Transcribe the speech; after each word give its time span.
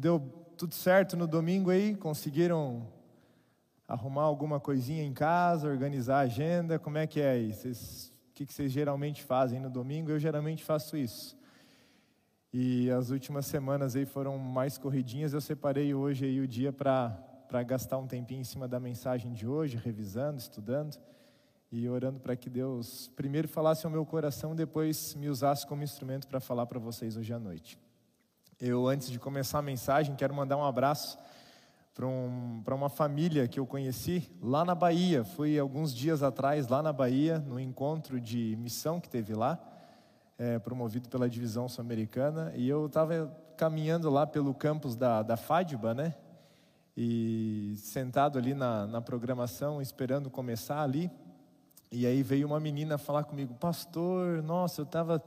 Deu 0.00 0.18
tudo 0.56 0.74
certo 0.74 1.14
no 1.14 1.26
domingo 1.26 1.68
aí? 1.68 1.94
Conseguiram 1.94 2.88
arrumar 3.86 4.22
alguma 4.22 4.58
coisinha 4.58 5.04
em 5.04 5.12
casa, 5.12 5.68
organizar 5.68 6.20
a 6.20 6.20
agenda? 6.20 6.78
Como 6.78 6.96
é 6.96 7.06
que 7.06 7.20
é 7.20 7.32
aí? 7.32 7.50
O 7.50 8.32
que 8.32 8.50
vocês 8.50 8.72
geralmente 8.72 9.22
fazem 9.22 9.60
no 9.60 9.68
domingo? 9.68 10.10
Eu 10.10 10.18
geralmente 10.18 10.64
faço 10.64 10.96
isso. 10.96 11.36
E 12.50 12.90
as 12.90 13.10
últimas 13.10 13.44
semanas 13.44 13.94
aí 13.94 14.06
foram 14.06 14.38
mais 14.38 14.78
corridinhas. 14.78 15.34
Eu 15.34 15.40
separei 15.42 15.92
hoje 15.92 16.24
aí 16.24 16.40
o 16.40 16.48
dia 16.48 16.72
para 16.72 17.62
gastar 17.66 17.98
um 17.98 18.06
tempinho 18.06 18.40
em 18.40 18.44
cima 18.44 18.66
da 18.66 18.80
mensagem 18.80 19.34
de 19.34 19.46
hoje, 19.46 19.76
revisando, 19.76 20.38
estudando 20.38 20.96
e 21.70 21.86
orando 21.90 22.18
para 22.18 22.34
que 22.34 22.48
Deus 22.48 23.10
primeiro 23.14 23.48
falasse 23.48 23.84
ao 23.84 23.92
meu 23.92 24.06
coração, 24.06 24.56
depois 24.56 25.14
me 25.14 25.28
usasse 25.28 25.66
como 25.66 25.82
instrumento 25.82 26.26
para 26.26 26.40
falar 26.40 26.64
para 26.64 26.78
vocês 26.78 27.18
hoje 27.18 27.34
à 27.34 27.38
noite. 27.38 27.78
Eu, 28.62 28.86
antes 28.86 29.10
de 29.10 29.18
começar 29.18 29.60
a 29.60 29.62
mensagem, 29.62 30.14
quero 30.14 30.34
mandar 30.34 30.58
um 30.58 30.62
abraço 30.62 31.18
para 31.94 32.06
um, 32.06 32.62
uma 32.66 32.90
família 32.90 33.48
que 33.48 33.58
eu 33.58 33.64
conheci 33.64 34.30
lá 34.42 34.66
na 34.66 34.74
Bahia. 34.74 35.24
Fui 35.24 35.58
alguns 35.58 35.94
dias 35.94 36.22
atrás 36.22 36.68
lá 36.68 36.82
na 36.82 36.92
Bahia, 36.92 37.38
no 37.38 37.58
encontro 37.58 38.20
de 38.20 38.54
missão 38.60 39.00
que 39.00 39.08
teve 39.08 39.32
lá, 39.32 39.58
é, 40.36 40.58
promovido 40.58 41.08
pela 41.08 41.26
divisão 41.26 41.70
sul-americana, 41.70 42.52
e 42.54 42.68
eu 42.68 42.84
estava 42.84 43.34
caminhando 43.56 44.10
lá 44.10 44.26
pelo 44.26 44.52
campus 44.52 44.94
da, 44.94 45.22
da 45.22 45.38
FADBA, 45.38 45.94
né? 45.94 46.14
E 46.94 47.72
sentado 47.78 48.38
ali 48.38 48.52
na, 48.52 48.86
na 48.86 49.00
programação, 49.00 49.80
esperando 49.80 50.28
começar 50.28 50.82
ali, 50.82 51.10
e 51.90 52.06
aí 52.06 52.22
veio 52.22 52.46
uma 52.46 52.60
menina 52.60 52.98
falar 52.98 53.24
comigo, 53.24 53.54
pastor, 53.54 54.42
nossa, 54.42 54.82
eu 54.82 54.84
estava 54.84 55.24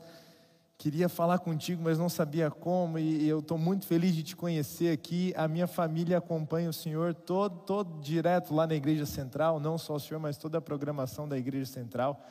queria 0.84 1.08
falar 1.08 1.40
contigo, 1.40 1.82
mas 1.82 1.98
não 1.98 2.10
sabia 2.10 2.52
como, 2.52 3.00
e, 3.00 3.26
eu 3.26 3.40
estou 3.40 3.58
muito 3.58 3.86
feliz 3.86 4.14
de 4.14 4.22
te 4.22 4.36
conhecer 4.36 4.92
aqui. 4.92 5.34
A 5.38 5.48
minha 5.48 5.66
família 5.66 6.18
acompanha 6.18 6.70
o 6.70 6.74
senhor 6.74 7.14
todo, 7.14 7.60
todo 7.60 8.02
direto 8.02 8.54
lá 8.54 8.68
na 8.68 8.76
Igreja 8.76 9.06
Central, 9.06 9.62
não 9.62 9.78
só 9.78 9.96
o 9.96 10.00
senhor, 10.00 10.20
mas 10.20 10.36
toda 10.36 10.58
a 10.58 10.62
programação 10.62 11.26
da 11.26 11.38
Igreja 11.38 11.72
Central. 11.72 12.22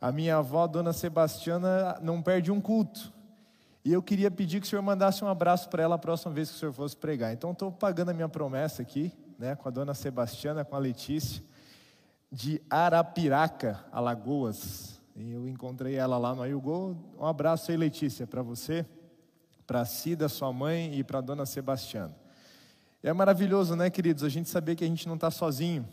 A 0.00 0.12
minha 0.12 0.36
avó, 0.36 0.68
Dona 0.68 0.92
Sebastiana, 0.92 1.98
não 2.00 2.22
perde 2.22 2.52
um 2.52 2.60
culto. 2.60 3.12
E 3.84 3.92
eu 3.92 4.00
queria 4.00 4.30
pedir 4.30 4.60
que 4.60 4.66
o 4.68 4.70
senhor 4.70 4.82
mandasse 4.82 5.24
um 5.24 5.28
abraço 5.28 5.68
para 5.68 5.82
ela 5.82 5.96
a 5.96 5.98
próxima 5.98 6.32
vez 6.32 6.50
que 6.50 6.54
o 6.54 6.58
senhor 6.60 6.72
fosse 6.72 6.96
pregar. 6.96 7.32
Então, 7.32 7.50
estou 7.50 7.72
pagando 7.72 8.12
a 8.12 8.14
minha 8.14 8.28
promessa 8.28 8.80
aqui, 8.80 9.12
né, 9.36 9.56
com 9.56 9.66
a 9.66 9.72
Dona 9.72 9.92
Sebastiana, 9.92 10.64
com 10.64 10.76
a 10.76 10.78
Letícia 10.78 11.42
de 12.30 12.62
Arapiraca, 12.70 13.84
Alagoas. 13.90 14.97
E 15.20 15.32
eu 15.32 15.48
encontrei 15.48 15.96
ela 15.96 16.16
lá 16.16 16.32
no 16.32 16.42
Ayugô. 16.42 16.94
Um 17.18 17.26
abraço 17.26 17.72
aí, 17.72 17.76
Letícia, 17.76 18.24
para 18.24 18.40
você, 18.40 18.86
para 19.66 19.84
Cida, 19.84 20.28
sua 20.28 20.52
mãe, 20.52 20.96
e 20.96 21.02
para 21.02 21.18
a 21.18 21.20
dona 21.20 21.44
Sebastiana. 21.44 22.14
É 23.02 23.12
maravilhoso, 23.12 23.74
né, 23.74 23.90
queridos, 23.90 24.22
a 24.22 24.28
gente 24.28 24.48
saber 24.48 24.76
que 24.76 24.84
a 24.84 24.86
gente 24.86 25.08
não 25.08 25.16
está 25.16 25.28
sozinho. 25.28 25.84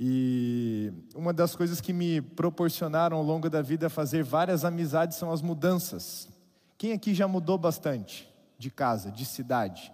E 0.00 0.90
uma 1.14 1.30
das 1.30 1.54
coisas 1.54 1.78
que 1.78 1.92
me 1.92 2.22
proporcionaram 2.22 3.18
ao 3.18 3.22
longo 3.22 3.50
da 3.50 3.60
vida 3.60 3.90
fazer 3.90 4.22
várias 4.22 4.64
amizades 4.64 5.18
são 5.18 5.30
as 5.30 5.42
mudanças. 5.42 6.26
Quem 6.78 6.92
aqui 6.94 7.12
já 7.12 7.28
mudou 7.28 7.58
bastante 7.58 8.26
de 8.56 8.70
casa, 8.70 9.10
de 9.10 9.26
cidade? 9.26 9.92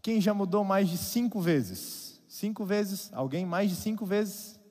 Quem 0.00 0.20
já 0.20 0.32
mudou 0.32 0.62
mais 0.62 0.88
de 0.88 0.96
cinco 0.96 1.40
vezes? 1.40 2.22
Cinco 2.28 2.64
vezes? 2.64 3.10
Alguém 3.12 3.44
mais 3.44 3.70
de 3.70 3.76
cinco 3.76 4.06
vezes? 4.06 4.61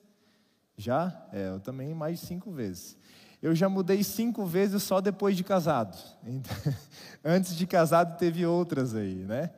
Já? 0.76 1.26
É, 1.32 1.48
eu 1.48 1.60
também 1.60 1.94
mais 1.94 2.20
de 2.20 2.26
cinco 2.26 2.50
vezes. 2.50 2.96
Eu 3.42 3.54
já 3.54 3.68
mudei 3.68 4.04
cinco 4.04 4.44
vezes 4.46 4.82
só 4.82 5.00
depois 5.00 5.36
de 5.36 5.44
casado. 5.44 5.96
Então, 6.24 6.72
antes 7.24 7.56
de 7.56 7.66
casado 7.66 8.16
teve 8.16 8.46
outras 8.46 8.94
aí, 8.94 9.14
né? 9.14 9.50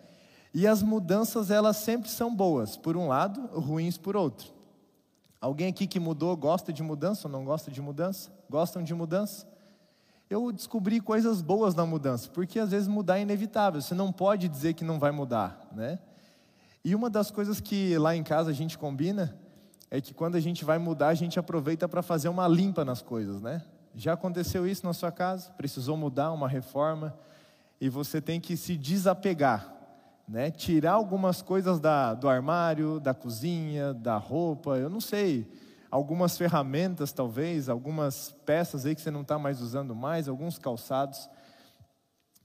E 0.53 0.67
as 0.67 0.83
mudanças 0.83 1.51
elas 1.51 1.77
sempre 1.79 2.09
são 2.09 2.35
boas, 2.35 2.77
por 2.77 2.97
um 2.97 3.09
lado, 3.09 3.47
ruins 3.59 3.99
por 3.99 4.17
outro. 4.17 4.53
Alguém 5.41 5.69
aqui 5.69 5.87
que 5.87 6.01
mudou 6.01 6.35
gosta 6.37 6.73
de 6.73 6.83
mudança 6.83 7.29
ou 7.29 7.33
não 7.33 7.45
gosta 7.45 7.71
de 7.71 7.83
mudança? 7.83 8.33
Gostam 8.49 8.83
de 8.83 8.95
mudança? 8.95 9.47
Eu 10.31 10.51
descobri 10.51 11.01
coisas 11.01 11.43
boas 11.43 11.75
na 11.75 11.85
mudança, 11.85 12.31
porque 12.31 12.59
às 12.59 12.71
vezes 12.71 12.89
mudar 12.89 13.19
é 13.19 13.23
inevitável. 13.23 13.83
Você 13.83 13.95
não 13.95 14.11
pode 14.11 14.49
dizer 14.49 14.73
que 14.73 14.85
não 14.85 14.99
vai 14.99 15.11
mudar, 15.11 15.69
né? 15.73 15.99
E 16.83 16.95
uma 16.95 17.11
das 17.11 17.31
coisas 17.31 17.61
que 17.61 17.99
lá 17.99 18.17
em 18.17 18.23
casa 18.23 18.51
a 18.51 18.55
gente 18.55 18.79
combina 18.79 19.37
é 19.97 20.01
que 20.01 20.13
quando 20.13 20.35
a 20.35 20.41
gente 20.41 20.65
vai 20.65 20.77
mudar, 20.77 21.07
a 21.07 21.15
gente 21.15 21.39
aproveita 21.39 21.89
para 21.89 22.03
fazer 22.03 22.29
uma 22.29 22.49
limpa 22.49 22.85
nas 22.85 23.01
coisas, 23.01 23.41
né? 23.41 23.63
Já 23.95 24.15
aconteceu 24.15 24.67
isso 24.67 24.85
na 24.85 24.93
sua 24.93 25.13
casa? 25.13 25.53
Precisou 25.53 25.97
mudar 25.97 26.33
uma 26.33 26.49
reforma 26.49 27.17
e 27.81 27.89
você 27.89 28.21
tem 28.21 28.41
que 28.41 28.57
se 28.57 28.77
desapegar, 28.77 29.73
né? 30.27 30.51
Tirar 30.51 30.95
algumas 30.95 31.43
coisas 31.43 31.79
da, 31.79 32.13
do 32.13 32.29
armário, 32.29 32.99
da 32.99 33.15
cozinha, 33.15 33.95
da 33.95 34.17
roupa, 34.17 34.71
eu 34.79 34.91
não 34.91 35.01
sei, 35.01 35.49
algumas 35.89 36.37
ferramentas 36.37 37.13
talvez, 37.13 37.69
algumas 37.69 38.35
peças 38.45 38.85
aí 38.85 38.97
que 38.97 39.01
você 39.01 39.13
não 39.13 39.23
está 39.23 39.39
mais 39.39 39.61
usando 39.61 39.95
mais, 39.95 40.29
alguns 40.29 40.59
calçados. 40.59 41.31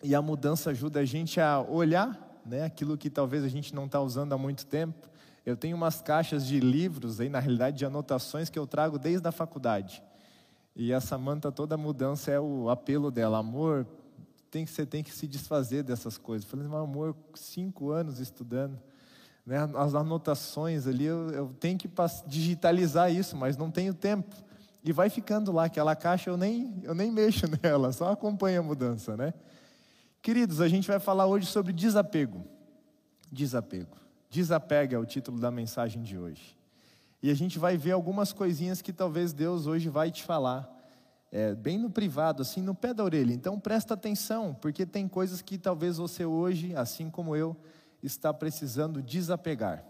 E 0.04 0.14
a 0.14 0.22
mudança 0.22 0.70
ajuda 0.70 1.00
a 1.00 1.06
gente 1.06 1.42
a 1.42 1.60
olhar, 1.60 2.40
né? 2.46 2.64
Aquilo 2.64 2.96
que 2.96 3.10
talvez 3.10 3.44
a 3.44 3.50
gente 3.50 3.74
não 3.74 3.88
está 3.88 4.00
usando 4.00 4.34
há 4.34 4.38
muito 4.38 4.68
tempo 4.68 5.09
eu 5.50 5.58
tenho 5.58 5.76
umas 5.76 6.00
caixas 6.00 6.46
de 6.46 6.60
livros, 6.60 7.20
aí, 7.20 7.28
na 7.28 7.40
realidade, 7.40 7.78
de 7.78 7.86
anotações 7.86 8.50
que 8.50 8.60
eu 8.60 8.68
trago 8.68 9.00
desde 9.00 9.28
a 9.28 9.32
faculdade. 9.32 10.04
E 10.76 10.92
essa 10.92 11.18
manta 11.18 11.52
toda 11.52 11.76
mudança 11.76 12.32
é 12.32 12.40
o 12.40 12.70
apelo 12.70 13.10
dela. 13.10 13.40
Amor, 13.40 13.86
tem 14.52 14.64
que, 14.64 14.72
você 14.72 14.86
tem 14.86 15.04
que 15.04 15.12
se 15.12 15.28
desfazer 15.28 15.84
dessas 15.84 16.18
coisas. 16.18 16.46
Eu 16.46 16.52
falei, 16.52 16.68
meu 16.68 16.78
amor, 16.78 17.16
cinco 17.34 17.90
anos 17.90 18.20
estudando. 18.20 18.80
Né, 19.46 19.58
as 19.76 19.96
anotações 19.96 20.86
ali, 20.86 21.06
eu, 21.06 21.32
eu 21.32 21.56
tenho 21.60 21.78
que 21.78 21.90
digitalizar 22.28 23.12
isso, 23.12 23.36
mas 23.36 23.58
não 23.58 23.72
tenho 23.72 23.94
tempo. 23.94 24.36
E 24.84 24.94
vai 24.94 25.10
ficando 25.10 25.52
lá, 25.52 25.66
aquela 25.66 25.96
caixa 25.96 26.30
eu 26.30 26.38
nem, 26.38 26.80
eu 26.84 26.94
nem 26.94 27.12
mexo 27.12 27.48
nela, 27.62 27.92
só 27.92 28.12
acompanho 28.12 28.60
a 28.60 28.64
mudança, 28.64 29.18
né? 29.18 29.34
Queridos, 30.22 30.62
a 30.62 30.68
gente 30.68 30.88
vai 30.88 31.00
falar 31.00 31.26
hoje 31.26 31.48
sobre 31.48 31.74
desapego. 31.74 32.46
Desapego. 33.32 34.09
Desapega 34.30 34.96
é 34.96 35.00
o 35.00 35.06
título 35.06 35.40
da 35.40 35.50
mensagem 35.50 36.04
de 36.04 36.18
hoje. 36.18 36.58
E 37.22 37.32
a 37.32 37.34
gente 37.34 37.58
vai 37.58 37.76
ver 37.76 37.92
algumas 37.92 38.32
coisinhas 38.32 38.82
que 38.82 38.94
talvez 38.94 39.34
Deus 39.34 39.66
hoje 39.66 39.90
vai 39.90 40.12
te 40.12 40.24
falar, 40.24 40.70
é, 41.32 41.54
bem 41.54 41.78
no 41.78 41.90
privado, 41.90 42.42
assim, 42.42 42.62
no 42.62 42.74
pé 42.74 42.94
da 42.94 43.04
orelha. 43.04 43.34
Então 43.34 43.60
presta 43.60 43.94
atenção, 43.94 44.54
porque 44.54 44.86
tem 44.86 45.08
coisas 45.08 45.42
que 45.42 45.58
talvez 45.58 45.98
você 45.98 46.26
hoje, 46.26 46.76
assim 46.76 47.10
como 47.10 47.36
eu, 47.36 47.58
está 48.02 48.34
precisando 48.34 49.02
desapegar. 49.02 49.84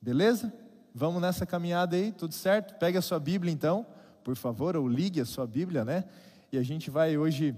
Beleza? 0.00 0.52
Vamos 0.94 1.22
nessa 1.22 1.46
caminhada 1.46 1.96
aí, 1.96 2.12
tudo 2.12 2.34
certo? 2.34 2.74
Pegue 2.74 2.98
a 2.98 3.02
sua 3.02 3.18
Bíblia 3.18 3.52
então, 3.52 3.86
por 4.22 4.36
favor, 4.36 4.76
ou 4.76 4.86
ligue 4.86 5.20
a 5.20 5.24
sua 5.24 5.46
Bíblia, 5.46 5.84
né? 5.84 6.04
E 6.50 6.58
a 6.58 6.62
gente 6.62 6.90
vai 6.90 7.16
hoje 7.16 7.56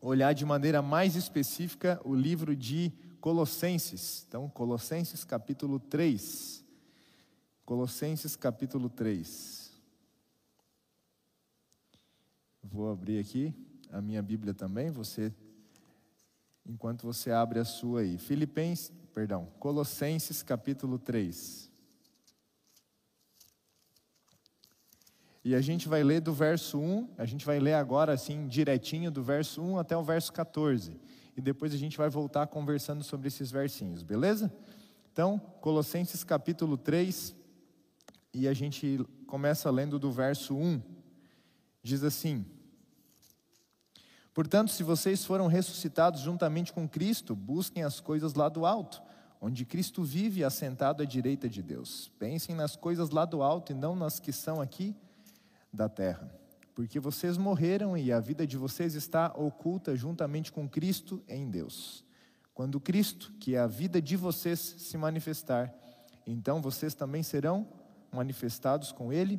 olhar 0.00 0.32
de 0.32 0.44
maneira 0.44 0.82
mais 0.82 1.16
específica 1.16 2.00
o 2.04 2.14
livro 2.14 2.54
de 2.54 2.92
Colossenses. 3.20 4.24
Então, 4.26 4.48
Colossenses 4.48 5.24
capítulo 5.24 5.78
3. 5.78 6.64
Colossenses 7.64 8.34
capítulo 8.34 8.88
3. 8.88 9.70
Vou 12.62 12.90
abrir 12.90 13.18
aqui 13.18 13.54
a 13.90 14.00
minha 14.00 14.22
Bíblia 14.22 14.54
também, 14.54 14.90
você 14.90 15.32
enquanto 16.66 17.02
você 17.02 17.30
abre 17.30 17.58
a 17.58 17.64
sua 17.64 18.00
aí. 18.00 18.16
Filipenses, 18.16 18.92
perdão, 19.12 19.46
Colossenses 19.58 20.42
capítulo 20.42 20.98
3. 20.98 21.70
E 25.42 25.54
a 25.54 25.60
gente 25.60 25.88
vai 25.88 26.02
ler 26.02 26.20
do 26.20 26.32
verso 26.32 26.78
1, 26.78 27.14
a 27.18 27.24
gente 27.24 27.44
vai 27.44 27.58
ler 27.58 27.74
agora 27.74 28.12
assim 28.12 28.46
direitinho 28.46 29.10
do 29.10 29.22
verso 29.22 29.60
1 29.62 29.78
até 29.78 29.96
o 29.96 30.02
verso 30.02 30.32
14 30.32 30.98
e 31.36 31.40
depois 31.40 31.72
a 31.72 31.76
gente 31.76 31.96
vai 31.96 32.08
voltar 32.08 32.46
conversando 32.46 33.02
sobre 33.02 33.28
esses 33.28 33.50
versinhos, 33.50 34.02
beleza? 34.02 34.52
Então, 35.12 35.38
Colossenses 35.60 36.24
capítulo 36.24 36.76
3, 36.76 37.34
e 38.32 38.46
a 38.46 38.52
gente 38.52 39.04
começa 39.26 39.70
lendo 39.70 39.98
do 39.98 40.10
verso 40.10 40.54
1. 40.56 40.80
Diz 41.82 42.04
assim: 42.04 42.44
Portanto, 44.32 44.70
se 44.70 44.82
vocês 44.82 45.24
foram 45.24 45.46
ressuscitados 45.46 46.20
juntamente 46.20 46.72
com 46.72 46.88
Cristo, 46.88 47.34
busquem 47.34 47.82
as 47.82 48.00
coisas 48.00 48.34
lá 48.34 48.48
do 48.48 48.64
alto, 48.64 49.02
onde 49.40 49.64
Cristo 49.64 50.02
vive 50.02 50.44
assentado 50.44 51.02
à 51.02 51.06
direita 51.06 51.48
de 51.48 51.62
Deus. 51.62 52.10
Pensem 52.18 52.54
nas 52.54 52.76
coisas 52.76 53.10
lá 53.10 53.24
do 53.24 53.42
alto 53.42 53.72
e 53.72 53.74
não 53.74 53.96
nas 53.96 54.20
que 54.20 54.32
são 54.32 54.60
aqui 54.60 54.94
da 55.72 55.88
terra 55.88 56.39
porque 56.80 56.98
vocês 56.98 57.36
morreram 57.36 57.94
e 57.94 58.10
a 58.10 58.18
vida 58.20 58.46
de 58.46 58.56
vocês 58.56 58.94
está 58.94 59.34
oculta 59.36 59.94
juntamente 59.94 60.50
com 60.50 60.66
Cristo 60.66 61.22
em 61.28 61.50
Deus. 61.50 62.02
Quando 62.54 62.80
Cristo, 62.80 63.34
que 63.38 63.54
é 63.54 63.58
a 63.58 63.66
vida 63.66 64.00
de 64.00 64.16
vocês, 64.16 64.58
se 64.78 64.96
manifestar, 64.96 65.74
então 66.26 66.62
vocês 66.62 66.94
também 66.94 67.22
serão 67.22 67.68
manifestados 68.10 68.92
com 68.92 69.12
Ele 69.12 69.38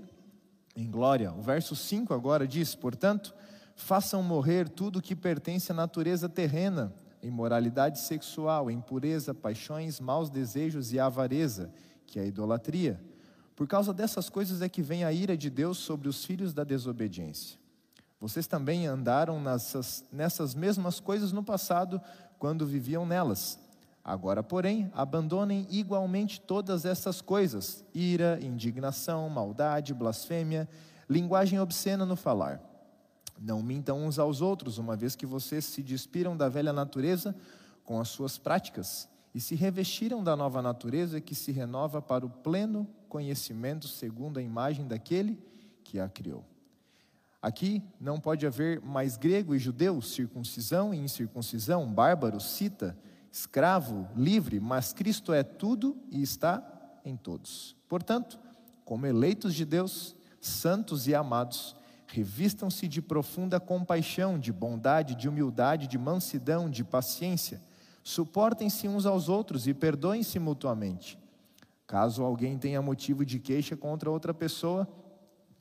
em 0.75 0.87
glória. 0.91 1.33
O 1.33 1.41
verso 1.41 1.75
5 1.75 2.13
agora 2.13 2.47
diz: 2.47 2.75
Portanto, 2.75 3.33
façam 3.75 4.21
morrer 4.21 4.69
tudo 4.69 5.01
que 5.01 5.15
pertence 5.15 5.71
à 5.71 5.73
natureza 5.73 6.29
terrena: 6.29 6.93
imoralidade 7.23 7.97
sexual, 8.01 8.69
impureza, 8.69 9.33
paixões, 9.33 9.99
maus 9.99 10.29
desejos 10.29 10.93
e 10.93 10.99
avareza, 10.99 11.73
que 12.05 12.19
é 12.19 12.21
a 12.21 12.25
idolatria. 12.27 13.01
Por 13.61 13.67
causa 13.67 13.93
dessas 13.93 14.27
coisas 14.27 14.59
é 14.63 14.67
que 14.67 14.81
vem 14.81 15.03
a 15.03 15.13
ira 15.13 15.37
de 15.37 15.47
Deus 15.47 15.77
sobre 15.77 16.09
os 16.09 16.25
filhos 16.25 16.51
da 16.51 16.63
desobediência. 16.63 17.59
Vocês 18.19 18.47
também 18.47 18.87
andaram 18.87 19.39
nessas, 19.39 20.03
nessas 20.11 20.55
mesmas 20.55 20.99
coisas 20.99 21.31
no 21.31 21.43
passado, 21.43 22.01
quando 22.39 22.65
viviam 22.65 23.05
nelas. 23.05 23.59
Agora, 24.03 24.41
porém, 24.41 24.89
abandonem 24.95 25.67
igualmente 25.69 26.41
todas 26.41 26.85
essas 26.85 27.21
coisas: 27.21 27.85
ira, 27.93 28.39
indignação, 28.41 29.29
maldade, 29.29 29.93
blasfêmia, 29.93 30.67
linguagem 31.07 31.59
obscena 31.59 32.03
no 32.03 32.15
falar. 32.15 32.59
Não 33.39 33.61
mintam 33.61 34.03
uns 34.03 34.17
aos 34.17 34.41
outros, 34.41 34.79
uma 34.79 34.95
vez 34.95 35.15
que 35.15 35.27
vocês 35.27 35.65
se 35.65 35.83
despiram 35.83 36.35
da 36.35 36.49
velha 36.49 36.73
natureza 36.73 37.35
com 37.83 37.99
as 37.99 38.09
suas 38.09 38.39
práticas 38.39 39.07
e 39.35 39.39
se 39.39 39.53
revestiram 39.53 40.23
da 40.23 40.35
nova 40.35 40.63
natureza 40.63 41.21
que 41.21 41.35
se 41.35 41.51
renova 41.51 42.01
para 42.01 42.25
o 42.25 42.29
pleno 42.29 42.87
conhecimento 43.11 43.89
segundo 43.89 44.39
a 44.39 44.41
imagem 44.41 44.87
daquele 44.87 45.37
que 45.83 45.99
a 45.99 46.07
criou. 46.07 46.45
Aqui 47.41 47.83
não 47.99 48.17
pode 48.17 48.47
haver 48.47 48.79
mais 48.79 49.17
grego 49.17 49.53
e 49.53 49.59
judeu, 49.59 50.01
circuncisão 50.01 50.93
e 50.93 50.97
incircuncisão, 50.97 51.85
bárbaro, 51.91 52.39
cita, 52.39 52.97
escravo, 53.29 54.07
livre, 54.15 54.61
mas 54.61 54.93
Cristo 54.93 55.33
é 55.33 55.43
tudo 55.43 55.97
e 56.09 56.21
está 56.21 56.63
em 57.03 57.17
todos. 57.17 57.75
Portanto, 57.89 58.39
como 58.85 59.05
eleitos 59.05 59.53
de 59.55 59.65
Deus, 59.65 60.15
santos 60.39 61.05
e 61.05 61.13
amados, 61.13 61.75
revistam-se 62.07 62.87
de 62.87 63.01
profunda 63.01 63.59
compaixão, 63.59 64.39
de 64.39 64.53
bondade, 64.53 65.15
de 65.15 65.27
humildade, 65.27 65.85
de 65.85 65.97
mansidão, 65.97 66.69
de 66.69 66.83
paciência. 66.85 67.61
Suportem-se 68.03 68.87
uns 68.87 69.05
aos 69.05 69.27
outros 69.27 69.67
e 69.67 69.73
perdoem-se 69.73 70.39
mutuamente. 70.39 71.20
Caso 71.91 72.23
alguém 72.23 72.57
tenha 72.57 72.81
motivo 72.81 73.25
de 73.25 73.37
queixa 73.37 73.75
contra 73.75 74.09
outra 74.09 74.33
pessoa, 74.33 74.87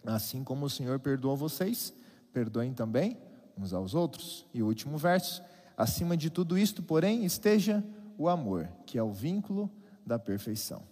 assim 0.06 0.44
como 0.44 0.64
o 0.64 0.70
Senhor 0.70 1.00
perdoou 1.00 1.36
vocês, 1.36 1.92
perdoem 2.32 2.72
também 2.72 3.18
uns 3.58 3.72
aos 3.72 3.96
outros. 3.96 4.46
E 4.54 4.62
o 4.62 4.66
último 4.66 4.96
verso: 4.96 5.42
acima 5.76 6.16
de 6.16 6.30
tudo 6.30 6.56
isto, 6.56 6.84
porém, 6.84 7.24
esteja 7.24 7.82
o 8.16 8.28
amor, 8.28 8.68
que 8.86 8.96
é 8.96 9.02
o 9.02 9.10
vínculo 9.10 9.68
da 10.06 10.20
perfeição. 10.20 10.84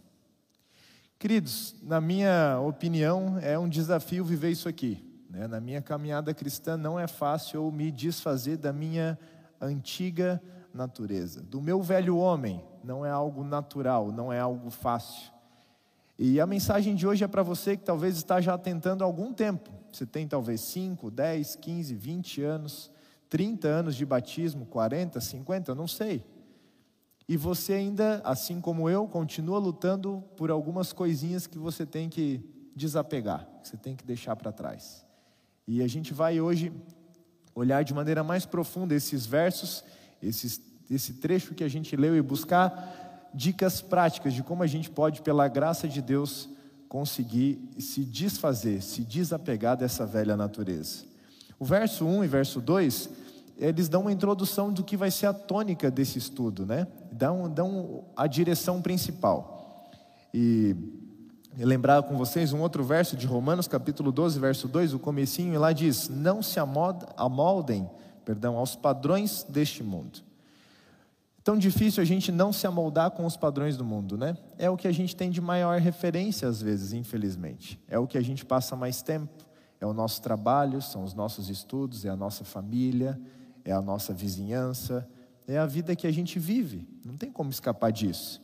Queridos, 1.20 1.76
na 1.85 2.00
minha 2.00 2.58
opinião, 2.58 3.38
é 3.38 3.56
um 3.56 3.69
desafio 3.69 4.25
viver 4.25 4.50
isso 4.50 4.69
aqui. 4.69 5.23
Né? 5.31 5.46
Na 5.46 5.61
minha 5.61 5.81
caminhada 5.81 6.35
cristã, 6.35 6.76
não 6.76 6.99
é 6.99 7.06
fácil 7.06 7.62
eu 7.62 7.70
me 7.70 7.93
desfazer 7.93 8.56
da 8.56 8.73
minha 8.73 9.17
antiga 9.61 10.43
natureza. 10.73 11.43
Do 11.43 11.61
meu 11.61 11.82
velho 11.82 12.17
homem, 12.17 12.65
não 12.82 13.05
é 13.05 13.11
algo 13.11 13.44
natural, 13.44 14.12
não 14.12 14.32
é 14.32 14.41
algo 14.41 14.70
fácil. 14.70 15.31
E 16.19 16.41
a 16.41 16.47
mensagem 16.47 16.94
de 16.94 17.06
hoje 17.06 17.23
é 17.23 17.29
para 17.29 17.43
você 17.43 17.76
que 17.76 17.85
talvez 17.85 18.17
está 18.17 18.41
já 18.41 18.59
tentando 18.59 19.03
há 19.03 19.06
algum 19.06 19.32
tempo. 19.32 19.70
Você 19.93 20.05
tem 20.05 20.26
talvez 20.26 20.61
5, 20.62 21.11
10, 21.11 21.56
15, 21.56 21.94
20 21.94 22.43
anos, 22.43 22.91
30 23.29 23.69
anos 23.69 23.94
de 23.94 24.05
batismo, 24.05 24.67
40, 24.67 25.20
50, 25.20 25.75
não 25.75 25.87
sei. 25.87 26.25
E 27.29 27.37
você 27.37 27.75
ainda, 27.75 28.21
assim 28.25 28.61
como 28.61 28.88
eu, 28.88 29.06
continua 29.06 29.59
lutando 29.59 30.25
por 30.37 30.50
algumas 30.50 30.93
coisinhas 30.93 31.47
que 31.47 31.59
você 31.59 31.85
tem 31.85 32.09
que 32.09 32.41
desapegar, 32.75 33.47
que 33.62 33.69
você 33.69 33.76
tem 33.76 33.94
que 33.94 34.05
deixar 34.05 34.35
para 34.35 34.50
trás. 34.50 35.05
E 35.67 35.82
a 35.82 35.87
gente 35.87 36.14
vai 36.14 36.41
hoje 36.41 36.73
olhar 37.55 37.82
de 37.82 37.93
maneira 37.93 38.25
mais 38.25 38.47
profunda 38.47 38.94
esses 38.94 39.26
versos, 39.26 39.85
esses, 40.23 40.61
esse 40.91 41.15
trecho 41.15 41.55
que 41.55 41.65
a 41.65 41.69
gente 41.69 41.97
leu 41.97 42.17
e 42.17 42.23
buscar 42.23 43.31
dicas 43.35 43.81
práticas 43.81 44.32
de 44.35 44.43
como 44.43 44.62
a 44.62 44.67
gente 44.67 44.91
pode, 44.91 45.23
pela 45.23 45.49
graça 45.49 45.87
de 45.87 46.00
Deus, 46.00 46.49
conseguir 46.88 47.61
se 47.79 48.05
desfazer, 48.05 48.82
se 48.82 49.03
desapegar 49.03 49.76
dessa 49.76 50.06
velha 50.06 50.37
natureza. 50.37 51.05
O 51.59 51.65
verso 51.65 52.06
1 52.06 52.25
e 52.25 52.29
verso 52.29 52.61
2 52.61 53.11
eles 53.59 53.88
dão 53.88 54.03
uma 54.03 54.12
introdução 54.12 54.73
do 54.73 54.85
que 54.85 54.97
vai 54.97 55.11
ser 55.11 55.26
a 55.26 55.32
tônica 55.32 55.91
desse 55.91 56.17
estudo, 56.17 56.64
né? 56.64 56.87
Dão, 57.11 57.50
dão 57.50 58.05
a 58.17 58.29
direção 58.29 58.81
principal. 58.81 59.91
E 60.32 60.76
lembrar 61.56 62.05
com 62.05 62.17
vocês 62.17 62.53
um 62.53 62.61
outro 62.61 62.85
verso 62.85 63.17
de 63.17 63.26
Romanos, 63.26 63.67
capítulo 63.67 64.12
12, 64.12 64.38
verso 64.38 64.69
2, 64.69 64.94
o 64.94 64.99
comecinho, 65.00 65.53
e 65.55 65.59
lá 65.59 65.73
diz: 65.73 66.09
"Não 66.09 66.41
se 66.41 66.61
amoldem, 66.61 67.91
perdão, 68.29 68.59
aos 68.59 68.77
padrões 68.77 69.43
deste 69.49 69.83
mundo". 69.83 70.21
Tão 71.43 71.57
difícil 71.57 72.03
a 72.03 72.05
gente 72.05 72.31
não 72.31 72.53
se 72.53 72.67
amoldar 72.67 73.11
com 73.13 73.25
os 73.25 73.35
padrões 73.35 73.75
do 73.75 73.83
mundo, 73.83 74.19
né? 74.19 74.37
É 74.59 74.69
o 74.69 74.77
que 74.77 74.87
a 74.87 74.93
gente 74.93 75.17
tem 75.17 75.31
de 75.31 75.41
maior 75.41 75.81
referência 75.81 76.47
às 76.47 76.61
vezes, 76.61 76.93
infelizmente. 76.93 77.81
É 77.89 77.99
o 77.99 78.07
que 78.07 78.19
a 78.19 78.21
gente 78.21 78.45
passa 78.45 78.77
mais 78.77 79.01
tempo, 79.01 79.47
é 79.81 79.87
o 79.87 79.95
nosso 79.95 80.21
trabalho, 80.21 80.83
são 80.83 81.05
os 81.05 81.15
nossos 81.15 81.49
estudos, 81.49 82.05
é 82.05 82.11
a 82.11 82.17
nossa 82.17 82.45
família, 82.45 83.19
é 83.65 83.73
a 83.73 83.81
nossa 83.81 84.13
vizinhança, 84.13 85.09
é 85.47 85.57
a 85.57 85.65
vida 85.65 85.97
que 85.97 86.07
a 86.07 86.13
gente 86.13 86.39
vive, 86.39 86.87
não 87.03 87.17
tem 87.17 87.33
como 87.33 87.49
escapar 87.49 87.91
disso. 87.91 88.43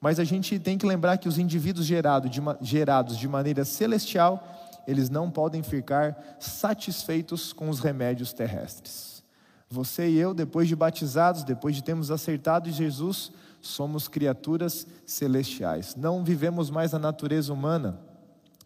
Mas 0.00 0.20
a 0.20 0.24
gente 0.24 0.60
tem 0.60 0.78
que 0.78 0.86
lembrar 0.86 1.18
que 1.18 1.28
os 1.28 1.38
indivíduos 1.38 1.86
gerado 1.86 2.28
de, 2.28 2.40
gerados 2.60 3.18
de 3.18 3.26
maneira 3.26 3.64
celestial, 3.64 4.70
eles 4.86 5.08
não 5.08 5.30
podem 5.30 5.62
ficar 5.62 6.36
satisfeitos 6.38 7.52
com 7.52 7.68
os 7.68 7.80
remédios 7.80 8.32
terrestres. 8.32 9.22
Você 9.68 10.08
e 10.10 10.18
eu, 10.18 10.34
depois 10.34 10.68
de 10.68 10.76
batizados, 10.76 11.44
depois 11.44 11.74
de 11.74 11.82
termos 11.82 12.10
acertado 12.10 12.70
Jesus, 12.70 13.32
somos 13.60 14.08
criaturas 14.08 14.86
celestiais. 15.06 15.96
Não 15.96 16.22
vivemos 16.22 16.68
mais 16.68 16.92
a 16.92 16.98
natureza 16.98 17.52
humana. 17.52 17.98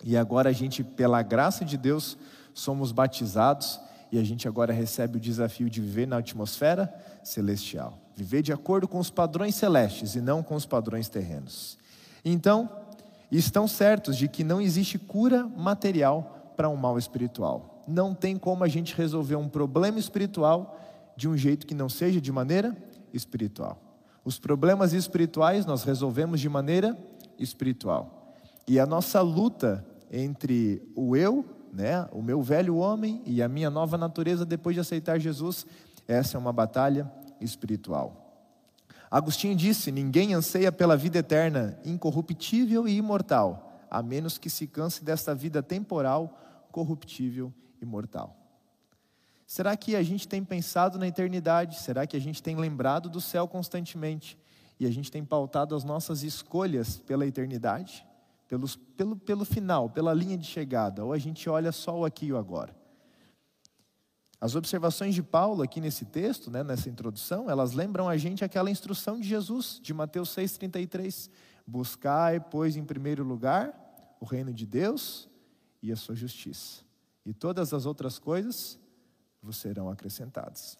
E 0.03 0.17
agora 0.17 0.51
a 0.51 0.53
gente, 0.53 0.83
pela 0.83 1.23
graça 1.23 1.65
de 1.65 1.77
Deus, 1.77 2.19
somos 2.53 2.91
batizados 2.91 3.79
e 4.11 4.19
a 4.19 4.25
gente 4.25 4.49
agora 4.49 4.73
recebe 4.73 5.19
o 5.19 5.21
desafio 5.21 5.69
de 5.69 5.81
viver 5.81 6.07
na 6.07 6.19
atmosfera 6.19 6.93
celestial. 7.23 7.99
Viver 8.15 8.43
de 8.43 8.53
acordo 8.53 8.89
com 8.89 8.99
os 8.99 9.11
padrões 9.11 9.55
celestes 9.55 10.15
e 10.15 10.21
não 10.21 10.43
com 10.43 10.55
os 10.55 10.65
padrões 10.65 11.09
terrenos. 11.09 11.79
Então, 12.25 12.69
estão 13.31 13.67
certos 13.67 14.17
de 14.17 14.29
que 14.29 14.45
não 14.45 14.61
existe 14.61 14.99
cura 14.99 15.45
material 15.45 16.53
para 16.57 16.69
um 16.69 16.77
mal 16.77 16.99
espiritual. 16.99 17.85
Não 17.87 18.15
tem 18.15 18.37
como 18.37 18.65
a 18.65 18.69
gente 18.69 18.95
resolver 18.95 19.37
um 19.37 19.49
problema 19.49 19.99
espiritual 19.99 20.79
de 21.17 21.29
um 21.29 21.37
jeito 21.37 21.67
que 21.67 21.75
não 21.75 21.89
seja 21.89 22.21
de 22.21 22.33
maneira 22.33 22.77
espiritual. 23.13 23.79
Os 24.25 24.39
problemas 24.39 24.93
espirituais 24.93 25.65
nós 25.65 25.85
resolvemos 25.85 26.41
de 26.41 26.49
maneira 26.49 26.97
espiritual. 27.39 28.35
E 28.67 28.81
a 28.81 28.87
nossa 28.87 29.21
luta 29.21 29.85
entre 30.11 30.83
o 30.95 31.17
eu 31.17 31.45
né, 31.77 32.09
o 32.11 32.23
meu 32.23 32.41
velho 32.41 32.77
homem 32.77 33.21
e 33.27 33.43
a 33.43 33.49
minha 33.49 33.69
nova 33.69 33.99
natureza 33.99 34.47
depois 34.47 34.75
de 34.75 34.81
aceitar 34.81 35.19
Jesus, 35.19 35.67
essa 36.09 36.39
é 36.39 36.41
uma 36.41 36.53
batalha 36.53 37.11
espiritual. 37.39 38.26
Agostinho 39.11 39.57
disse: 39.57 39.93
Ninguém 39.93 40.35
anseia 40.35 40.71
pela 40.73 40.97
vida 40.97 41.19
eterna, 41.19 41.79
incorruptível 41.85 42.87
e 42.89 42.97
imortal, 42.97 43.87
a 43.91 44.03
menos 44.03 44.39
que 44.39 44.51
se 44.51 44.67
canse 44.67 45.05
desta 45.05 45.35
vida 45.35 45.63
temporal, 45.63 46.39
corruptível 46.71 47.53
e 47.81 47.85
mortal. 47.85 48.37
Será 49.47 49.77
que 49.77 49.95
a 49.95 50.03
gente 50.03 50.27
tem 50.27 50.43
pensado 50.43 50.99
na 50.99 51.07
eternidade? 51.07 51.79
Será 51.79 52.07
que 52.07 52.17
a 52.17 52.21
gente 52.21 52.43
tem 52.43 52.57
lembrado 52.57 53.09
do 53.09 53.21
céu 53.21 53.47
constantemente? 53.47 54.37
E 54.79 54.87
a 54.87 54.91
gente 54.91 55.11
tem 55.11 55.25
pautado 55.25 55.75
as 55.75 55.85
nossas 55.85 56.23
escolhas 56.23 56.99
pela 56.99 57.27
eternidade? 57.27 58.05
pelos, 58.49 58.77
pelo, 58.77 59.17
pelo 59.17 59.45
final, 59.45 59.91
pela 59.91 60.15
linha 60.15 60.37
de 60.37 60.47
chegada, 60.47 61.05
ou 61.05 61.13
a 61.13 61.19
gente 61.19 61.49
olha 61.49 61.73
só 61.73 61.99
o 61.99 62.05
aqui 62.05 62.27
e 62.27 62.33
o 62.33 62.37
agora. 62.37 62.75
As 64.41 64.55
observações 64.55 65.15
de 65.15 65.23
Paulo 65.23 65.63
aqui 65.63 65.81
nesse 65.81 66.05
texto, 66.05 66.51
né, 66.51 66.63
nessa 66.63 66.89
introdução, 66.89 67.49
elas 67.49 67.73
lembram 67.73 68.09
a 68.09 68.17
gente 68.17 68.45
aquela 68.45 68.71
instrução 68.71 69.19
de 69.19 69.27
Jesus, 69.27 69.81
de 69.83 69.95
Mateus 69.95 70.29
6,33. 70.37 71.31
Buscai, 71.67 72.39
pois, 72.39 72.77
em 72.77 72.85
primeiro 72.85 73.25
lugar 73.25 73.75
o 74.21 74.25
reino 74.25 74.53
de 74.53 74.67
Deus 74.67 75.29
e 75.83 75.93
a 75.93 75.97
sua 75.97 76.15
justiça. 76.15 76.83
E 77.25 77.33
todas 77.33 77.73
as 77.73 77.87
outras 77.87 78.19
coisas 78.19 78.79
vos 79.43 79.57
serão 79.57 79.91
acrescentadas. 79.91 80.79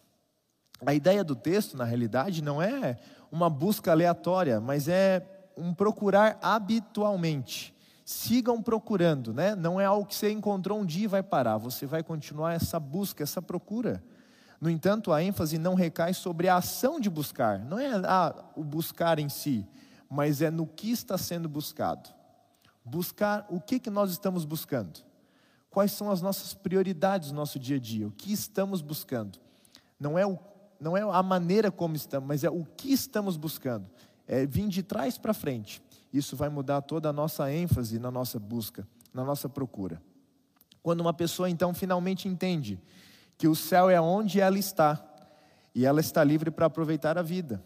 A 0.85 0.93
ideia 0.93 1.23
do 1.23 1.35
texto, 1.35 1.75
na 1.75 1.83
realidade, 1.83 2.41
não 2.41 2.61
é 2.61 2.97
uma 3.31 3.49
busca 3.49 3.91
aleatória, 3.91 4.59
mas 4.59 4.87
é 4.87 5.25
um 5.57 5.73
procurar 5.73 6.37
habitualmente. 6.41 7.75
Sigam 8.09 8.63
procurando, 8.63 9.33
né? 9.33 9.53
Não 9.53 9.81
é 9.81 9.83
algo 9.83 10.05
que 10.05 10.15
você 10.15 10.31
encontrou 10.31 10.79
um 10.79 10.85
dia 10.85 11.03
e 11.03 11.07
vai 11.07 11.21
parar, 11.21 11.57
você 11.57 11.85
vai 11.85 12.01
continuar 12.01 12.53
essa 12.53 12.79
busca, 12.79 13.21
essa 13.21 13.41
procura. 13.41 14.01
No 14.61 14.69
entanto, 14.69 15.11
a 15.11 15.21
ênfase 15.21 15.57
não 15.57 15.75
recai 15.75 16.13
sobre 16.13 16.47
a 16.47 16.55
ação 16.55 17.01
de 17.01 17.09
buscar, 17.09 17.59
não 17.59 17.77
é 17.77 17.91
ah, 18.05 18.33
o 18.55 18.63
buscar 18.63 19.19
em 19.19 19.27
si, 19.27 19.67
mas 20.09 20.41
é 20.41 20.49
no 20.49 20.65
que 20.65 20.89
está 20.89 21.17
sendo 21.17 21.49
buscado. 21.49 22.09
Buscar 22.81 23.45
o 23.49 23.59
que, 23.59 23.77
que 23.77 23.89
nós 23.89 24.09
estamos 24.09 24.45
buscando? 24.45 25.01
Quais 25.69 25.91
são 25.91 26.09
as 26.09 26.21
nossas 26.21 26.53
prioridades 26.53 27.31
no 27.31 27.35
nosso 27.35 27.59
dia 27.59 27.75
a 27.75 27.79
dia? 27.79 28.07
O 28.07 28.11
que 28.11 28.31
estamos 28.31 28.79
buscando? 28.79 29.37
Não 29.99 30.17
é 30.17 30.25
o 30.25 30.39
não 30.79 30.95
é 30.95 31.01
a 31.01 31.21
maneira 31.21 31.69
como 31.69 31.97
estamos, 31.97 32.25
mas 32.25 32.45
é 32.45 32.49
o 32.49 32.63
que 32.63 32.93
estamos 32.93 33.35
buscando. 33.35 33.85
É 34.25 34.45
vir 34.45 34.69
de 34.69 34.81
trás 34.81 35.17
para 35.17 35.33
frente. 35.33 35.81
Isso 36.17 36.35
vai 36.35 36.49
mudar 36.49 36.81
toda 36.81 37.09
a 37.09 37.13
nossa 37.13 37.51
ênfase 37.51 37.99
na 37.99 38.09
nossa 38.09 38.39
busca, 38.39 38.87
na 39.13 39.23
nossa 39.23 39.47
procura. 39.47 40.01
Quando 40.81 41.01
uma 41.01 41.13
pessoa 41.13 41.49
então 41.49 41.73
finalmente 41.73 42.27
entende 42.27 42.81
que 43.37 43.47
o 43.47 43.55
céu 43.55 43.89
é 43.89 44.01
onde 44.01 44.41
ela 44.41 44.57
está 44.57 45.03
e 45.75 45.85
ela 45.85 45.99
está 45.99 46.23
livre 46.23 46.49
para 46.49 46.65
aproveitar 46.65 47.17
a 47.19 47.21
vida. 47.21 47.63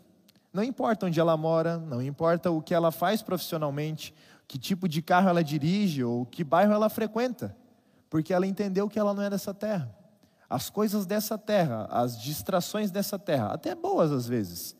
Não 0.51 0.63
importa 0.63 1.05
onde 1.05 1.17
ela 1.17 1.37
mora, 1.37 1.77
não 1.77 2.01
importa 2.01 2.51
o 2.51 2.61
que 2.61 2.73
ela 2.73 2.91
faz 2.91 3.21
profissionalmente, 3.21 4.13
que 4.45 4.59
tipo 4.59 4.85
de 4.85 5.01
carro 5.01 5.29
ela 5.29 5.41
dirige 5.41 6.03
ou 6.03 6.25
que 6.25 6.43
bairro 6.43 6.73
ela 6.73 6.89
frequenta, 6.89 7.55
porque 8.09 8.33
ela 8.33 8.45
entendeu 8.45 8.89
que 8.89 8.99
ela 8.99 9.13
não 9.13 9.23
é 9.23 9.29
dessa 9.29 9.53
terra. 9.53 9.95
As 10.49 10.69
coisas 10.69 11.05
dessa 11.05 11.37
terra, 11.37 11.87
as 11.89 12.21
distrações 12.21 12.91
dessa 12.91 13.17
terra, 13.17 13.53
até 13.53 13.73
boas 13.73 14.11
às 14.11 14.27
vezes, 14.27 14.75